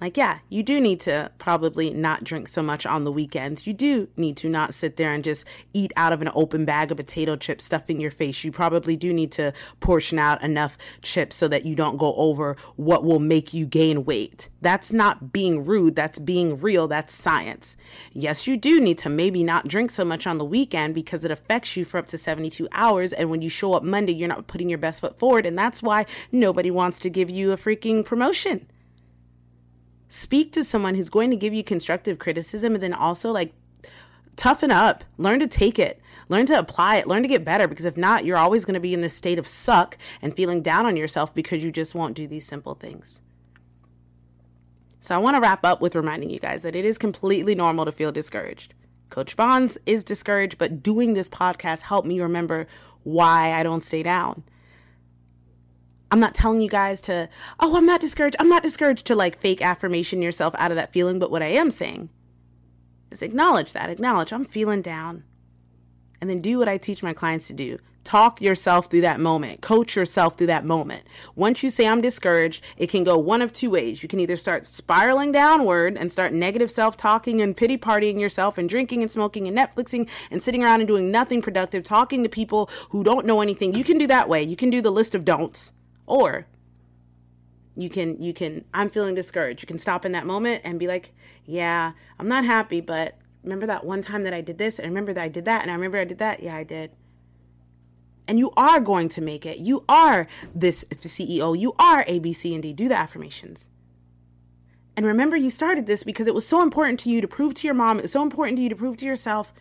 Like, 0.00 0.16
yeah, 0.16 0.38
you 0.48 0.62
do 0.62 0.80
need 0.80 0.98
to 1.00 1.30
probably 1.36 1.92
not 1.92 2.24
drink 2.24 2.48
so 2.48 2.62
much 2.62 2.86
on 2.86 3.04
the 3.04 3.12
weekends. 3.12 3.66
You 3.66 3.74
do 3.74 4.08
need 4.16 4.38
to 4.38 4.48
not 4.48 4.72
sit 4.72 4.96
there 4.96 5.12
and 5.12 5.22
just 5.22 5.44
eat 5.74 5.92
out 5.94 6.14
of 6.14 6.22
an 6.22 6.30
open 6.34 6.64
bag 6.64 6.90
of 6.90 6.96
potato 6.96 7.36
chips 7.36 7.64
stuffing 7.64 8.00
your 8.00 8.10
face. 8.10 8.42
You 8.42 8.50
probably 8.50 8.96
do 8.96 9.12
need 9.12 9.30
to 9.32 9.52
portion 9.80 10.18
out 10.18 10.42
enough 10.42 10.78
chips 11.02 11.36
so 11.36 11.48
that 11.48 11.66
you 11.66 11.74
don't 11.74 11.98
go 11.98 12.14
over 12.14 12.56
what 12.76 13.04
will 13.04 13.18
make 13.18 13.52
you 13.52 13.66
gain 13.66 14.06
weight. 14.06 14.48
That's 14.62 14.90
not 14.90 15.32
being 15.34 15.66
rude. 15.66 15.96
That's 15.96 16.18
being 16.18 16.58
real. 16.58 16.88
That's 16.88 17.12
science. 17.12 17.76
Yes, 18.12 18.46
you 18.46 18.56
do 18.56 18.80
need 18.80 18.96
to 18.98 19.10
maybe 19.10 19.44
not 19.44 19.68
drink 19.68 19.90
so 19.90 20.04
much 20.06 20.26
on 20.26 20.38
the 20.38 20.46
weekend 20.46 20.94
because 20.94 21.24
it 21.24 21.30
affects 21.30 21.76
you 21.76 21.84
for 21.84 21.98
up 21.98 22.06
to 22.06 22.16
72 22.16 22.66
hours. 22.72 23.12
And 23.12 23.28
when 23.28 23.42
you 23.42 23.50
show 23.50 23.74
up 23.74 23.82
Monday, 23.82 24.14
you're 24.14 24.28
not 24.28 24.46
putting 24.46 24.70
your 24.70 24.78
best 24.78 25.00
foot 25.00 25.18
forward. 25.18 25.44
And 25.44 25.58
that's 25.58 25.82
why 25.82 26.06
nobody 26.32 26.70
wants 26.70 26.98
to 27.00 27.10
give 27.10 27.28
you 27.28 27.52
a 27.52 27.58
freaking 27.58 28.02
promotion 28.02 28.66
speak 30.10 30.50
to 30.52 30.64
someone 30.64 30.96
who's 30.96 31.08
going 31.08 31.30
to 31.30 31.36
give 31.36 31.54
you 31.54 31.64
constructive 31.64 32.18
criticism 32.18 32.74
and 32.74 32.82
then 32.82 32.92
also 32.92 33.30
like 33.30 33.54
toughen 34.36 34.70
up, 34.70 35.04
learn 35.16 35.38
to 35.38 35.46
take 35.46 35.78
it, 35.78 36.00
learn 36.28 36.46
to 36.46 36.58
apply 36.58 36.96
it, 36.96 37.06
learn 37.06 37.22
to 37.22 37.28
get 37.28 37.44
better 37.44 37.68
because 37.68 37.84
if 37.84 37.96
not, 37.96 38.24
you're 38.24 38.36
always 38.36 38.64
going 38.64 38.74
to 38.74 38.80
be 38.80 38.92
in 38.92 39.02
this 39.02 39.14
state 39.14 39.38
of 39.38 39.46
suck 39.46 39.96
and 40.20 40.34
feeling 40.34 40.62
down 40.62 40.84
on 40.84 40.96
yourself 40.96 41.32
because 41.32 41.62
you 41.62 41.70
just 41.70 41.94
won't 41.94 42.16
do 42.16 42.26
these 42.26 42.44
simple 42.44 42.74
things. 42.74 43.20
So 44.98 45.14
I 45.14 45.18
want 45.18 45.36
to 45.36 45.40
wrap 45.40 45.64
up 45.64 45.80
with 45.80 45.94
reminding 45.94 46.30
you 46.30 46.40
guys 46.40 46.62
that 46.62 46.76
it 46.76 46.84
is 46.84 46.98
completely 46.98 47.54
normal 47.54 47.84
to 47.84 47.92
feel 47.92 48.12
discouraged. 48.12 48.74
Coach 49.10 49.36
Bons 49.36 49.78
is 49.86 50.04
discouraged, 50.04 50.58
but 50.58 50.82
doing 50.82 51.14
this 51.14 51.28
podcast 51.28 51.82
helped 51.82 52.06
me 52.06 52.20
remember 52.20 52.66
why 53.04 53.52
I 53.52 53.62
don't 53.62 53.82
stay 53.82 54.02
down. 54.02 54.42
I'm 56.10 56.20
not 56.20 56.34
telling 56.34 56.60
you 56.60 56.68
guys 56.68 57.00
to, 57.02 57.28
oh, 57.60 57.76
I'm 57.76 57.86
not 57.86 58.00
discouraged. 58.00 58.36
I'm 58.40 58.48
not 58.48 58.62
discouraged 58.62 59.06
to 59.06 59.14
like 59.14 59.40
fake 59.40 59.62
affirmation 59.62 60.22
yourself 60.22 60.54
out 60.58 60.72
of 60.72 60.76
that 60.76 60.92
feeling. 60.92 61.18
But 61.18 61.30
what 61.30 61.42
I 61.42 61.48
am 61.48 61.70
saying 61.70 62.10
is 63.10 63.22
acknowledge 63.22 63.72
that. 63.74 63.90
Acknowledge 63.90 64.32
I'm 64.32 64.44
feeling 64.44 64.82
down. 64.82 65.24
And 66.20 66.28
then 66.28 66.40
do 66.40 66.58
what 66.58 66.68
I 66.68 66.78
teach 66.78 67.02
my 67.02 67.12
clients 67.12 67.46
to 67.46 67.54
do. 67.54 67.78
Talk 68.02 68.40
yourself 68.40 68.90
through 68.90 69.02
that 69.02 69.20
moment. 69.20 69.60
Coach 69.60 69.94
yourself 69.94 70.36
through 70.36 70.48
that 70.48 70.64
moment. 70.64 71.04
Once 71.34 71.62
you 71.62 71.70
say 71.70 71.86
I'm 71.86 72.00
discouraged, 72.00 72.64
it 72.76 72.88
can 72.88 73.04
go 73.04 73.16
one 73.16 73.40
of 73.40 73.52
two 73.52 73.70
ways. 73.70 74.02
You 74.02 74.08
can 74.08 74.20
either 74.20 74.36
start 74.36 74.66
spiraling 74.66 75.32
downward 75.32 75.96
and 75.96 76.10
start 76.10 76.32
negative 76.32 76.70
self 76.70 76.96
talking 76.96 77.40
and 77.40 77.56
pity 77.56 77.78
partying 77.78 78.18
yourself 78.18 78.58
and 78.58 78.68
drinking 78.68 79.02
and 79.02 79.10
smoking 79.10 79.46
and 79.46 79.56
Netflixing 79.56 80.08
and 80.30 80.42
sitting 80.42 80.62
around 80.62 80.80
and 80.80 80.88
doing 80.88 81.10
nothing 81.10 81.40
productive, 81.40 81.84
talking 81.84 82.22
to 82.22 82.28
people 82.28 82.68
who 82.88 83.04
don't 83.04 83.26
know 83.26 83.42
anything. 83.42 83.74
You 83.74 83.84
can 83.84 83.98
do 83.98 84.06
that 84.08 84.28
way. 84.28 84.42
You 84.42 84.56
can 84.56 84.70
do 84.70 84.82
the 84.82 84.90
list 84.90 85.14
of 85.14 85.24
don'ts 85.24 85.72
or 86.10 86.46
you 87.76 87.88
can 87.88 88.20
you 88.20 88.34
can 88.34 88.64
I'm 88.74 88.90
feeling 88.90 89.14
discouraged. 89.14 89.62
You 89.62 89.66
can 89.66 89.78
stop 89.78 90.04
in 90.04 90.12
that 90.12 90.26
moment 90.26 90.62
and 90.64 90.78
be 90.78 90.86
like, 90.86 91.12
"Yeah, 91.44 91.92
I'm 92.18 92.28
not 92.28 92.44
happy, 92.44 92.80
but 92.80 93.16
remember 93.42 93.66
that 93.66 93.84
one 93.86 94.02
time 94.02 94.24
that 94.24 94.34
I 94.34 94.40
did 94.40 94.58
this 94.58 94.78
and 94.78 94.88
remember 94.88 95.12
that 95.14 95.22
I 95.22 95.28
did 95.28 95.44
that 95.46 95.62
and 95.62 95.70
I 95.70 95.74
remember 95.74 95.98
I 95.98 96.04
did 96.04 96.18
that. 96.18 96.42
Yeah, 96.42 96.56
I 96.56 96.64
did." 96.64 96.90
And 98.26 98.38
you 98.38 98.52
are 98.56 98.80
going 98.80 99.08
to 99.10 99.20
make 99.20 99.46
it. 99.46 99.58
You 99.58 99.84
are 99.88 100.28
this 100.54 100.84
CEO. 100.84 101.58
You 101.58 101.74
are 101.78 102.04
A, 102.06 102.18
B, 102.18 102.32
C, 102.32 102.54
and 102.54 102.62
D. 102.62 102.72
Do 102.72 102.88
the 102.88 102.96
affirmations. 102.96 103.68
And 104.96 105.06
remember, 105.06 105.36
you 105.36 105.50
started 105.50 105.86
this 105.86 106.02
because 106.02 106.26
it 106.26 106.34
was 106.34 106.46
so 106.46 106.62
important 106.62 107.00
to 107.00 107.10
you 107.10 107.20
to 107.20 107.28
prove 107.28 107.54
to 107.54 107.66
your 107.66 107.74
mom. 107.74 107.98
It's 107.98 108.12
so 108.12 108.22
important 108.22 108.58
to 108.58 108.62
you 108.62 108.68
to 108.68 108.76
prove 108.76 108.98
to 108.98 109.06
yourself. 109.06 109.52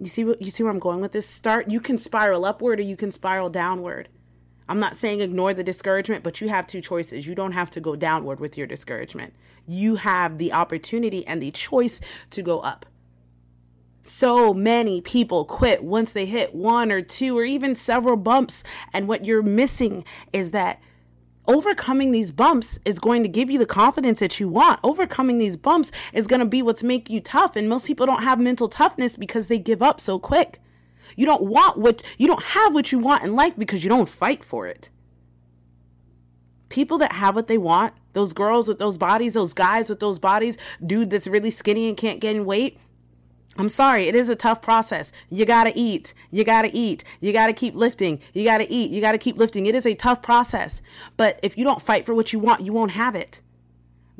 You 0.00 0.06
see 0.06 0.24
what 0.24 0.40
you 0.40 0.50
see 0.50 0.62
where 0.62 0.72
I'm 0.72 0.78
going 0.78 1.00
with 1.00 1.12
this? 1.12 1.28
Start. 1.28 1.70
You 1.70 1.80
can 1.80 1.98
spiral 1.98 2.44
upward 2.44 2.78
or 2.78 2.84
you 2.84 2.96
can 2.96 3.10
spiral 3.10 3.50
downward. 3.50 4.08
I'm 4.68 4.80
not 4.80 4.96
saying 4.96 5.20
ignore 5.20 5.54
the 5.54 5.64
discouragement, 5.64 6.22
but 6.22 6.40
you 6.40 6.48
have 6.48 6.66
two 6.66 6.80
choices. 6.80 7.26
You 7.26 7.34
don't 7.34 7.52
have 7.52 7.70
to 7.70 7.80
go 7.80 7.96
downward 7.96 8.38
with 8.38 8.58
your 8.58 8.66
discouragement. 8.66 9.34
You 9.66 9.96
have 9.96 10.38
the 10.38 10.52
opportunity 10.52 11.26
and 11.26 11.42
the 11.42 11.50
choice 11.50 12.00
to 12.30 12.42
go 12.42 12.60
up. 12.60 12.84
So 14.02 14.54
many 14.54 15.00
people 15.00 15.44
quit 15.44 15.84
once 15.84 16.12
they 16.12 16.26
hit 16.26 16.54
one 16.54 16.90
or 16.90 17.02
two 17.02 17.38
or 17.38 17.44
even 17.44 17.74
several 17.74 18.16
bumps. 18.16 18.64
And 18.92 19.08
what 19.08 19.24
you're 19.24 19.42
missing 19.42 20.04
is 20.32 20.50
that 20.52 20.80
overcoming 21.46 22.12
these 22.12 22.32
bumps 22.32 22.78
is 22.84 22.98
going 22.98 23.22
to 23.22 23.28
give 23.28 23.50
you 23.50 23.58
the 23.58 23.66
confidence 23.66 24.20
that 24.20 24.38
you 24.38 24.48
want. 24.48 24.80
Overcoming 24.82 25.38
these 25.38 25.56
bumps 25.56 25.92
is 26.12 26.26
going 26.26 26.40
to 26.40 26.46
be 26.46 26.62
what's 26.62 26.82
make 26.82 27.10
you 27.10 27.20
tough. 27.20 27.56
And 27.56 27.68
most 27.68 27.86
people 27.86 28.06
don't 28.06 28.22
have 28.22 28.38
mental 28.38 28.68
toughness 28.68 29.16
because 29.16 29.48
they 29.48 29.58
give 29.58 29.82
up 29.82 30.00
so 30.00 30.18
quick. 30.18 30.60
You 31.16 31.26
don't 31.26 31.44
want 31.44 31.78
what 31.78 32.02
you 32.18 32.26
don't 32.26 32.42
have 32.42 32.74
what 32.74 32.92
you 32.92 32.98
want 32.98 33.24
in 33.24 33.34
life 33.34 33.54
because 33.56 33.84
you 33.84 33.90
don't 33.90 34.08
fight 34.08 34.44
for 34.44 34.66
it. 34.66 34.90
People 36.68 36.98
that 36.98 37.12
have 37.12 37.34
what 37.34 37.48
they 37.48 37.58
want, 37.58 37.94
those 38.12 38.32
girls 38.32 38.68
with 38.68 38.78
those 38.78 38.98
bodies, 38.98 39.32
those 39.32 39.54
guys 39.54 39.88
with 39.88 40.00
those 40.00 40.18
bodies, 40.18 40.58
dude 40.84 41.10
that's 41.10 41.26
really 41.26 41.50
skinny 41.50 41.88
and 41.88 41.96
can't 41.96 42.20
gain 42.20 42.44
weight, 42.44 42.78
I'm 43.56 43.68
sorry, 43.68 44.06
it 44.06 44.14
is 44.14 44.28
a 44.28 44.36
tough 44.36 44.62
process. 44.62 45.10
You 45.30 45.44
gotta 45.44 45.72
eat. 45.74 46.14
You 46.30 46.44
gotta 46.44 46.70
eat. 46.72 47.02
You 47.20 47.32
gotta 47.32 47.52
keep 47.52 47.74
lifting. 47.74 48.20
You 48.32 48.44
gotta 48.44 48.66
eat. 48.72 48.90
You 48.90 49.00
gotta 49.00 49.18
keep 49.18 49.36
lifting. 49.36 49.66
It 49.66 49.74
is 49.74 49.86
a 49.86 49.94
tough 49.94 50.22
process. 50.22 50.82
But 51.16 51.40
if 51.42 51.58
you 51.58 51.64
don't 51.64 51.82
fight 51.82 52.06
for 52.06 52.14
what 52.14 52.32
you 52.32 52.38
want, 52.38 52.60
you 52.60 52.72
won't 52.72 52.92
have 52.92 53.14
it 53.14 53.40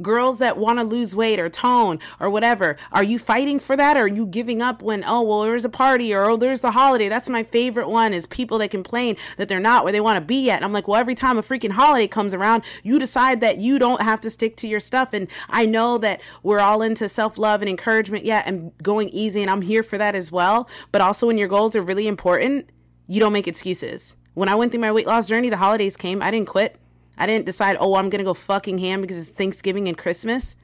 girls 0.00 0.38
that 0.38 0.56
want 0.56 0.78
to 0.78 0.84
lose 0.84 1.14
weight 1.14 1.38
or 1.38 1.48
tone 1.48 1.98
or 2.20 2.30
whatever 2.30 2.76
are 2.92 3.02
you 3.02 3.18
fighting 3.18 3.58
for 3.58 3.76
that 3.76 3.96
or 3.96 4.02
are 4.02 4.08
you 4.08 4.26
giving 4.26 4.62
up 4.62 4.82
when 4.82 5.04
oh 5.04 5.22
well 5.22 5.42
there's 5.42 5.64
a 5.64 5.68
party 5.68 6.14
or 6.14 6.24
oh 6.24 6.37
there's 6.37 6.61
the 6.61 6.70
holiday? 6.70 7.08
That's 7.08 7.28
my 7.28 7.42
favorite 7.42 7.88
one 7.88 8.14
is 8.14 8.26
people 8.26 8.58
that 8.58 8.70
complain 8.70 9.16
that 9.37 9.48
they're 9.48 9.61
not 9.61 9.84
where 9.84 9.92
they 9.92 10.00
want 10.00 10.16
to 10.16 10.20
be 10.20 10.44
yet. 10.44 10.56
And 10.56 10.64
i'm 10.64 10.72
like 10.72 10.88
well 10.88 11.00
every 11.00 11.14
time 11.14 11.38
a 11.38 11.42
freaking 11.42 11.72
holiday 11.72 12.06
comes 12.06 12.34
around 12.34 12.64
you 12.82 12.98
decide 12.98 13.40
that 13.40 13.58
you 13.58 13.78
don't 13.78 14.02
have 14.02 14.20
to 14.20 14.30
stick 14.30 14.56
to 14.58 14.68
your 14.68 14.80
stuff. 14.80 15.11
And 15.12 15.28
i 15.48 15.66
know 15.66 15.98
that 15.98 16.20
we're 16.42 16.61
all 16.61 16.82
into 16.82 17.08
self-love 17.08 17.61
and 17.61 17.68
encouragement 17.68 18.24
yeah 18.24 18.42
and 18.46 18.72
going 18.82 19.08
easy 19.11 19.42
and 19.42 19.50
i'm 19.50 19.62
here 19.62 19.82
for 19.82 19.98
that 19.98 20.14
as 20.14 20.30
well. 20.30 20.68
But 20.92 21.00
also 21.00 21.26
when 21.26 21.38
your 21.38 21.48
goals 21.48 21.74
are 21.76 21.82
really 21.82 22.06
important 22.06 22.70
you 23.11 23.20
don't 23.20 23.32
make 23.32 23.48
excuses. 23.48 24.16
When 24.34 24.48
i 24.48 24.54
went 24.54 24.72
through 24.72 24.80
my 24.80 24.92
weight 24.92 25.06
loss 25.06 25.28
journey 25.28 25.48
the 25.48 25.56
holidays 25.56 25.96
came 25.96 26.22
i 26.22 26.30
didn't 26.30 26.48
quit 26.48 26.78
I 27.18 27.26
didn't 27.26 27.46
decide, 27.46 27.76
oh, 27.78 27.96
I'm 27.96 28.09
going 28.09 28.20
to 28.20 28.24
go 28.24 28.35
fucking 28.35 28.78
ham 28.78 29.00
because 29.00 29.18
it's 29.18 29.37
Thanksgiving 29.37 29.88
and 29.88 29.98
Christmas. 29.98 30.57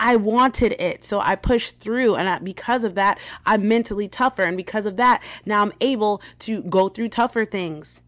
I 0.00 0.16
wanted 0.16 0.72
it. 0.80 1.04
So 1.04 1.20
I 1.20 1.36
pushed 1.36 1.78
through. 1.78 2.16
And 2.16 2.28
I, 2.28 2.38
because 2.38 2.84
of 2.84 2.94
that, 2.96 3.18
I'm 3.44 3.68
mentally 3.68 4.08
tougher. 4.08 4.42
And 4.42 4.56
because 4.56 4.86
of 4.86 4.96
that, 4.96 5.22
now 5.44 5.62
I'm 5.62 5.72
able 5.80 6.22
to 6.40 6.62
go 6.62 6.88
through 6.88 7.10
tougher 7.10 7.44
things. 7.44 8.00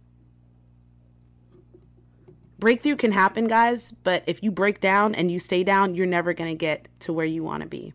Breakthrough 2.59 2.97
can 2.97 3.13
happen, 3.13 3.49
guys, 3.49 3.93
but 4.05 4.23
if 4.27 4.43
you 4.43 4.53
break 4.53 4.81
down 4.81 5.17
and 5.17 5.31
you 5.31 5.41
stay 5.41 5.65
down, 5.65 5.97
you're 5.97 6.07
never 6.07 6.33
going 6.33 6.49
to 6.49 6.57
get 6.57 6.87
to 7.01 7.13
where 7.13 7.27
you 7.27 7.43
want 7.43 7.63
to 7.63 7.69
be 7.69 7.93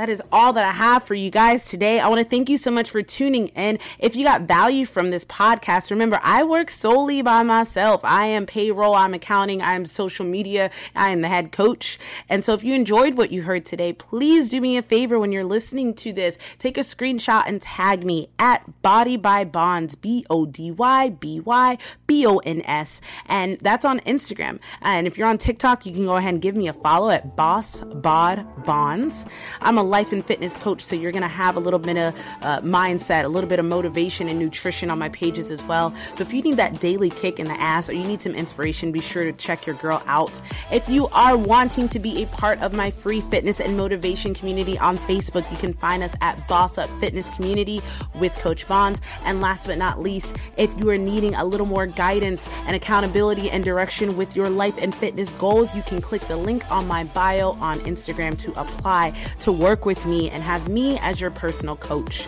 that 0.00 0.08
is 0.08 0.22
all 0.32 0.54
that 0.54 0.64
I 0.64 0.72
have 0.72 1.04
for 1.04 1.12
you 1.14 1.28
guys 1.30 1.66
today. 1.66 2.00
I 2.00 2.08
want 2.08 2.20
to 2.20 2.24
thank 2.24 2.48
you 2.48 2.56
so 2.56 2.70
much 2.70 2.90
for 2.90 3.02
tuning 3.02 3.48
in. 3.48 3.78
If 3.98 4.16
you 4.16 4.24
got 4.24 4.48
value 4.48 4.86
from 4.86 5.10
this 5.10 5.26
podcast, 5.26 5.90
remember, 5.90 6.18
I 6.22 6.42
work 6.42 6.70
solely 6.70 7.20
by 7.20 7.42
myself. 7.42 8.00
I 8.02 8.24
am 8.24 8.46
payroll, 8.46 8.94
I'm 8.94 9.12
accounting, 9.12 9.60
I'm 9.60 9.84
social 9.84 10.24
media, 10.24 10.70
I 10.96 11.10
am 11.10 11.20
the 11.20 11.28
head 11.28 11.52
coach. 11.52 11.98
And 12.30 12.42
so 12.42 12.54
if 12.54 12.64
you 12.64 12.72
enjoyed 12.72 13.18
what 13.18 13.30
you 13.30 13.42
heard 13.42 13.66
today, 13.66 13.92
please 13.92 14.48
do 14.48 14.62
me 14.62 14.78
a 14.78 14.82
favor 14.82 15.18
when 15.18 15.32
you're 15.32 15.44
listening 15.44 15.92
to 15.96 16.14
this. 16.14 16.38
Take 16.58 16.78
a 16.78 16.80
screenshot 16.80 17.42
and 17.46 17.60
tag 17.60 18.02
me 18.02 18.30
at 18.38 18.80
Body 18.80 19.18
by 19.18 19.44
Bons, 19.44 19.96
B 19.96 20.24
O 20.30 20.46
D 20.46 20.70
Y 20.70 21.10
B 21.10 21.40
Y 21.40 21.76
B 22.06 22.26
O 22.26 22.38
N 22.38 22.62
S. 22.64 23.02
And 23.26 23.58
that's 23.60 23.84
on 23.84 24.00
Instagram. 24.00 24.60
And 24.80 25.06
if 25.06 25.18
you're 25.18 25.28
on 25.28 25.36
TikTok, 25.36 25.84
you 25.84 25.92
can 25.92 26.06
go 26.06 26.16
ahead 26.16 26.32
and 26.32 26.42
give 26.42 26.56
me 26.56 26.68
a 26.68 26.72
follow 26.72 27.10
at 27.10 27.36
Boss 27.36 27.82
Bod 27.82 28.46
Bons. 28.64 29.26
I'm 29.60 29.76
a 29.76 29.89
life 29.90 30.12
and 30.12 30.24
fitness 30.24 30.56
coach, 30.56 30.80
so 30.80 30.96
you're 30.96 31.12
going 31.12 31.22
to 31.22 31.28
have 31.28 31.56
a 31.56 31.60
little 31.60 31.78
bit 31.78 31.98
of 31.98 32.14
uh, 32.40 32.60
mindset, 32.60 33.24
a 33.24 33.28
little 33.28 33.50
bit 33.50 33.58
of 33.58 33.66
motivation 33.66 34.28
and 34.28 34.38
nutrition 34.38 34.90
on 34.90 34.98
my 34.98 35.08
pages 35.10 35.50
as 35.50 35.62
well. 35.64 35.92
So 36.16 36.22
if 36.22 36.32
you 36.32 36.40
need 36.42 36.56
that 36.56 36.80
daily 36.80 37.10
kick 37.10 37.38
in 37.38 37.46
the 37.46 37.60
ass 37.60 37.90
or 37.90 37.94
you 37.94 38.04
need 38.04 38.22
some 38.22 38.34
inspiration, 38.34 38.92
be 38.92 39.00
sure 39.00 39.24
to 39.24 39.32
check 39.32 39.66
your 39.66 39.76
girl 39.76 40.02
out. 40.06 40.40
If 40.72 40.88
you 40.88 41.08
are 41.08 41.36
wanting 41.36 41.88
to 41.88 41.98
be 41.98 42.22
a 42.22 42.26
part 42.26 42.60
of 42.62 42.72
my 42.72 42.90
free 42.90 43.20
fitness 43.20 43.60
and 43.60 43.76
motivation 43.76 44.32
community 44.32 44.78
on 44.78 44.96
Facebook, 44.98 45.50
you 45.50 45.56
can 45.56 45.72
find 45.72 46.02
us 46.02 46.14
at 46.20 46.46
Boss 46.48 46.78
Up 46.78 46.88
Fitness 46.98 47.28
Community 47.30 47.80
with 48.14 48.32
Coach 48.34 48.66
Bons. 48.68 49.00
And 49.24 49.40
last 49.40 49.66
but 49.66 49.78
not 49.78 50.00
least, 50.00 50.36
if 50.56 50.76
you 50.78 50.88
are 50.90 50.98
needing 50.98 51.34
a 51.34 51.44
little 51.44 51.66
more 51.66 51.86
guidance 51.86 52.48
and 52.66 52.76
accountability 52.76 53.50
and 53.50 53.64
direction 53.64 54.16
with 54.16 54.36
your 54.36 54.48
life 54.48 54.74
and 54.78 54.94
fitness 54.94 55.32
goals, 55.32 55.74
you 55.74 55.82
can 55.82 56.00
click 56.00 56.22
the 56.22 56.36
link 56.36 56.70
on 56.70 56.86
my 56.86 57.04
bio 57.04 57.52
on 57.60 57.80
Instagram 57.80 58.38
to 58.38 58.52
apply 58.60 59.12
to 59.40 59.50
work 59.50 59.69
work 59.70 59.86
with 59.86 60.04
me 60.04 60.28
and 60.28 60.42
have 60.42 60.68
me 60.68 60.98
as 60.98 61.20
your 61.20 61.30
personal 61.30 61.76
coach. 61.76 62.24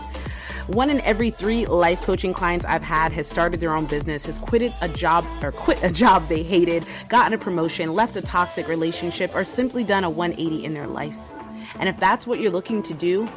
One 0.68 0.90
in 0.90 1.00
every 1.00 1.30
three 1.30 1.66
life 1.66 2.00
coaching 2.00 2.32
clients 2.32 2.64
I've 2.64 2.84
had 2.84 3.10
has 3.10 3.28
started 3.28 3.58
their 3.58 3.74
own 3.74 3.86
business, 3.86 4.24
has 4.26 4.38
quitted 4.38 4.72
a 4.80 4.88
job 4.88 5.26
or 5.42 5.50
quit 5.50 5.82
a 5.82 5.90
job 5.90 6.28
they 6.28 6.44
hated, 6.44 6.86
gotten 7.08 7.32
a 7.32 7.38
promotion, 7.38 7.94
left 7.94 8.14
a 8.14 8.22
toxic 8.22 8.68
relationship, 8.68 9.34
or 9.34 9.42
simply 9.42 9.82
done 9.82 10.04
a 10.04 10.10
180 10.10 10.64
in 10.64 10.72
their 10.72 10.86
life. 10.86 11.16
And 11.80 11.88
if 11.88 11.98
that's 11.98 12.28
what 12.28 12.38
you're 12.38 12.52
looking 12.52 12.80
to 12.84 12.94
do, 12.94 13.28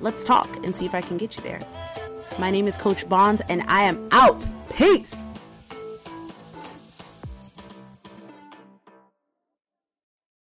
let's 0.00 0.24
talk 0.24 0.48
and 0.64 0.74
see 0.74 0.84
if 0.84 0.92
I 0.92 1.00
can 1.00 1.16
get 1.16 1.36
you 1.36 1.44
there. 1.44 1.60
My 2.36 2.50
name 2.50 2.66
is 2.66 2.76
Coach 2.76 3.08
Bons, 3.08 3.42
and 3.48 3.62
I 3.68 3.84
am 3.84 4.08
out. 4.10 4.44
Peace. 4.74 5.29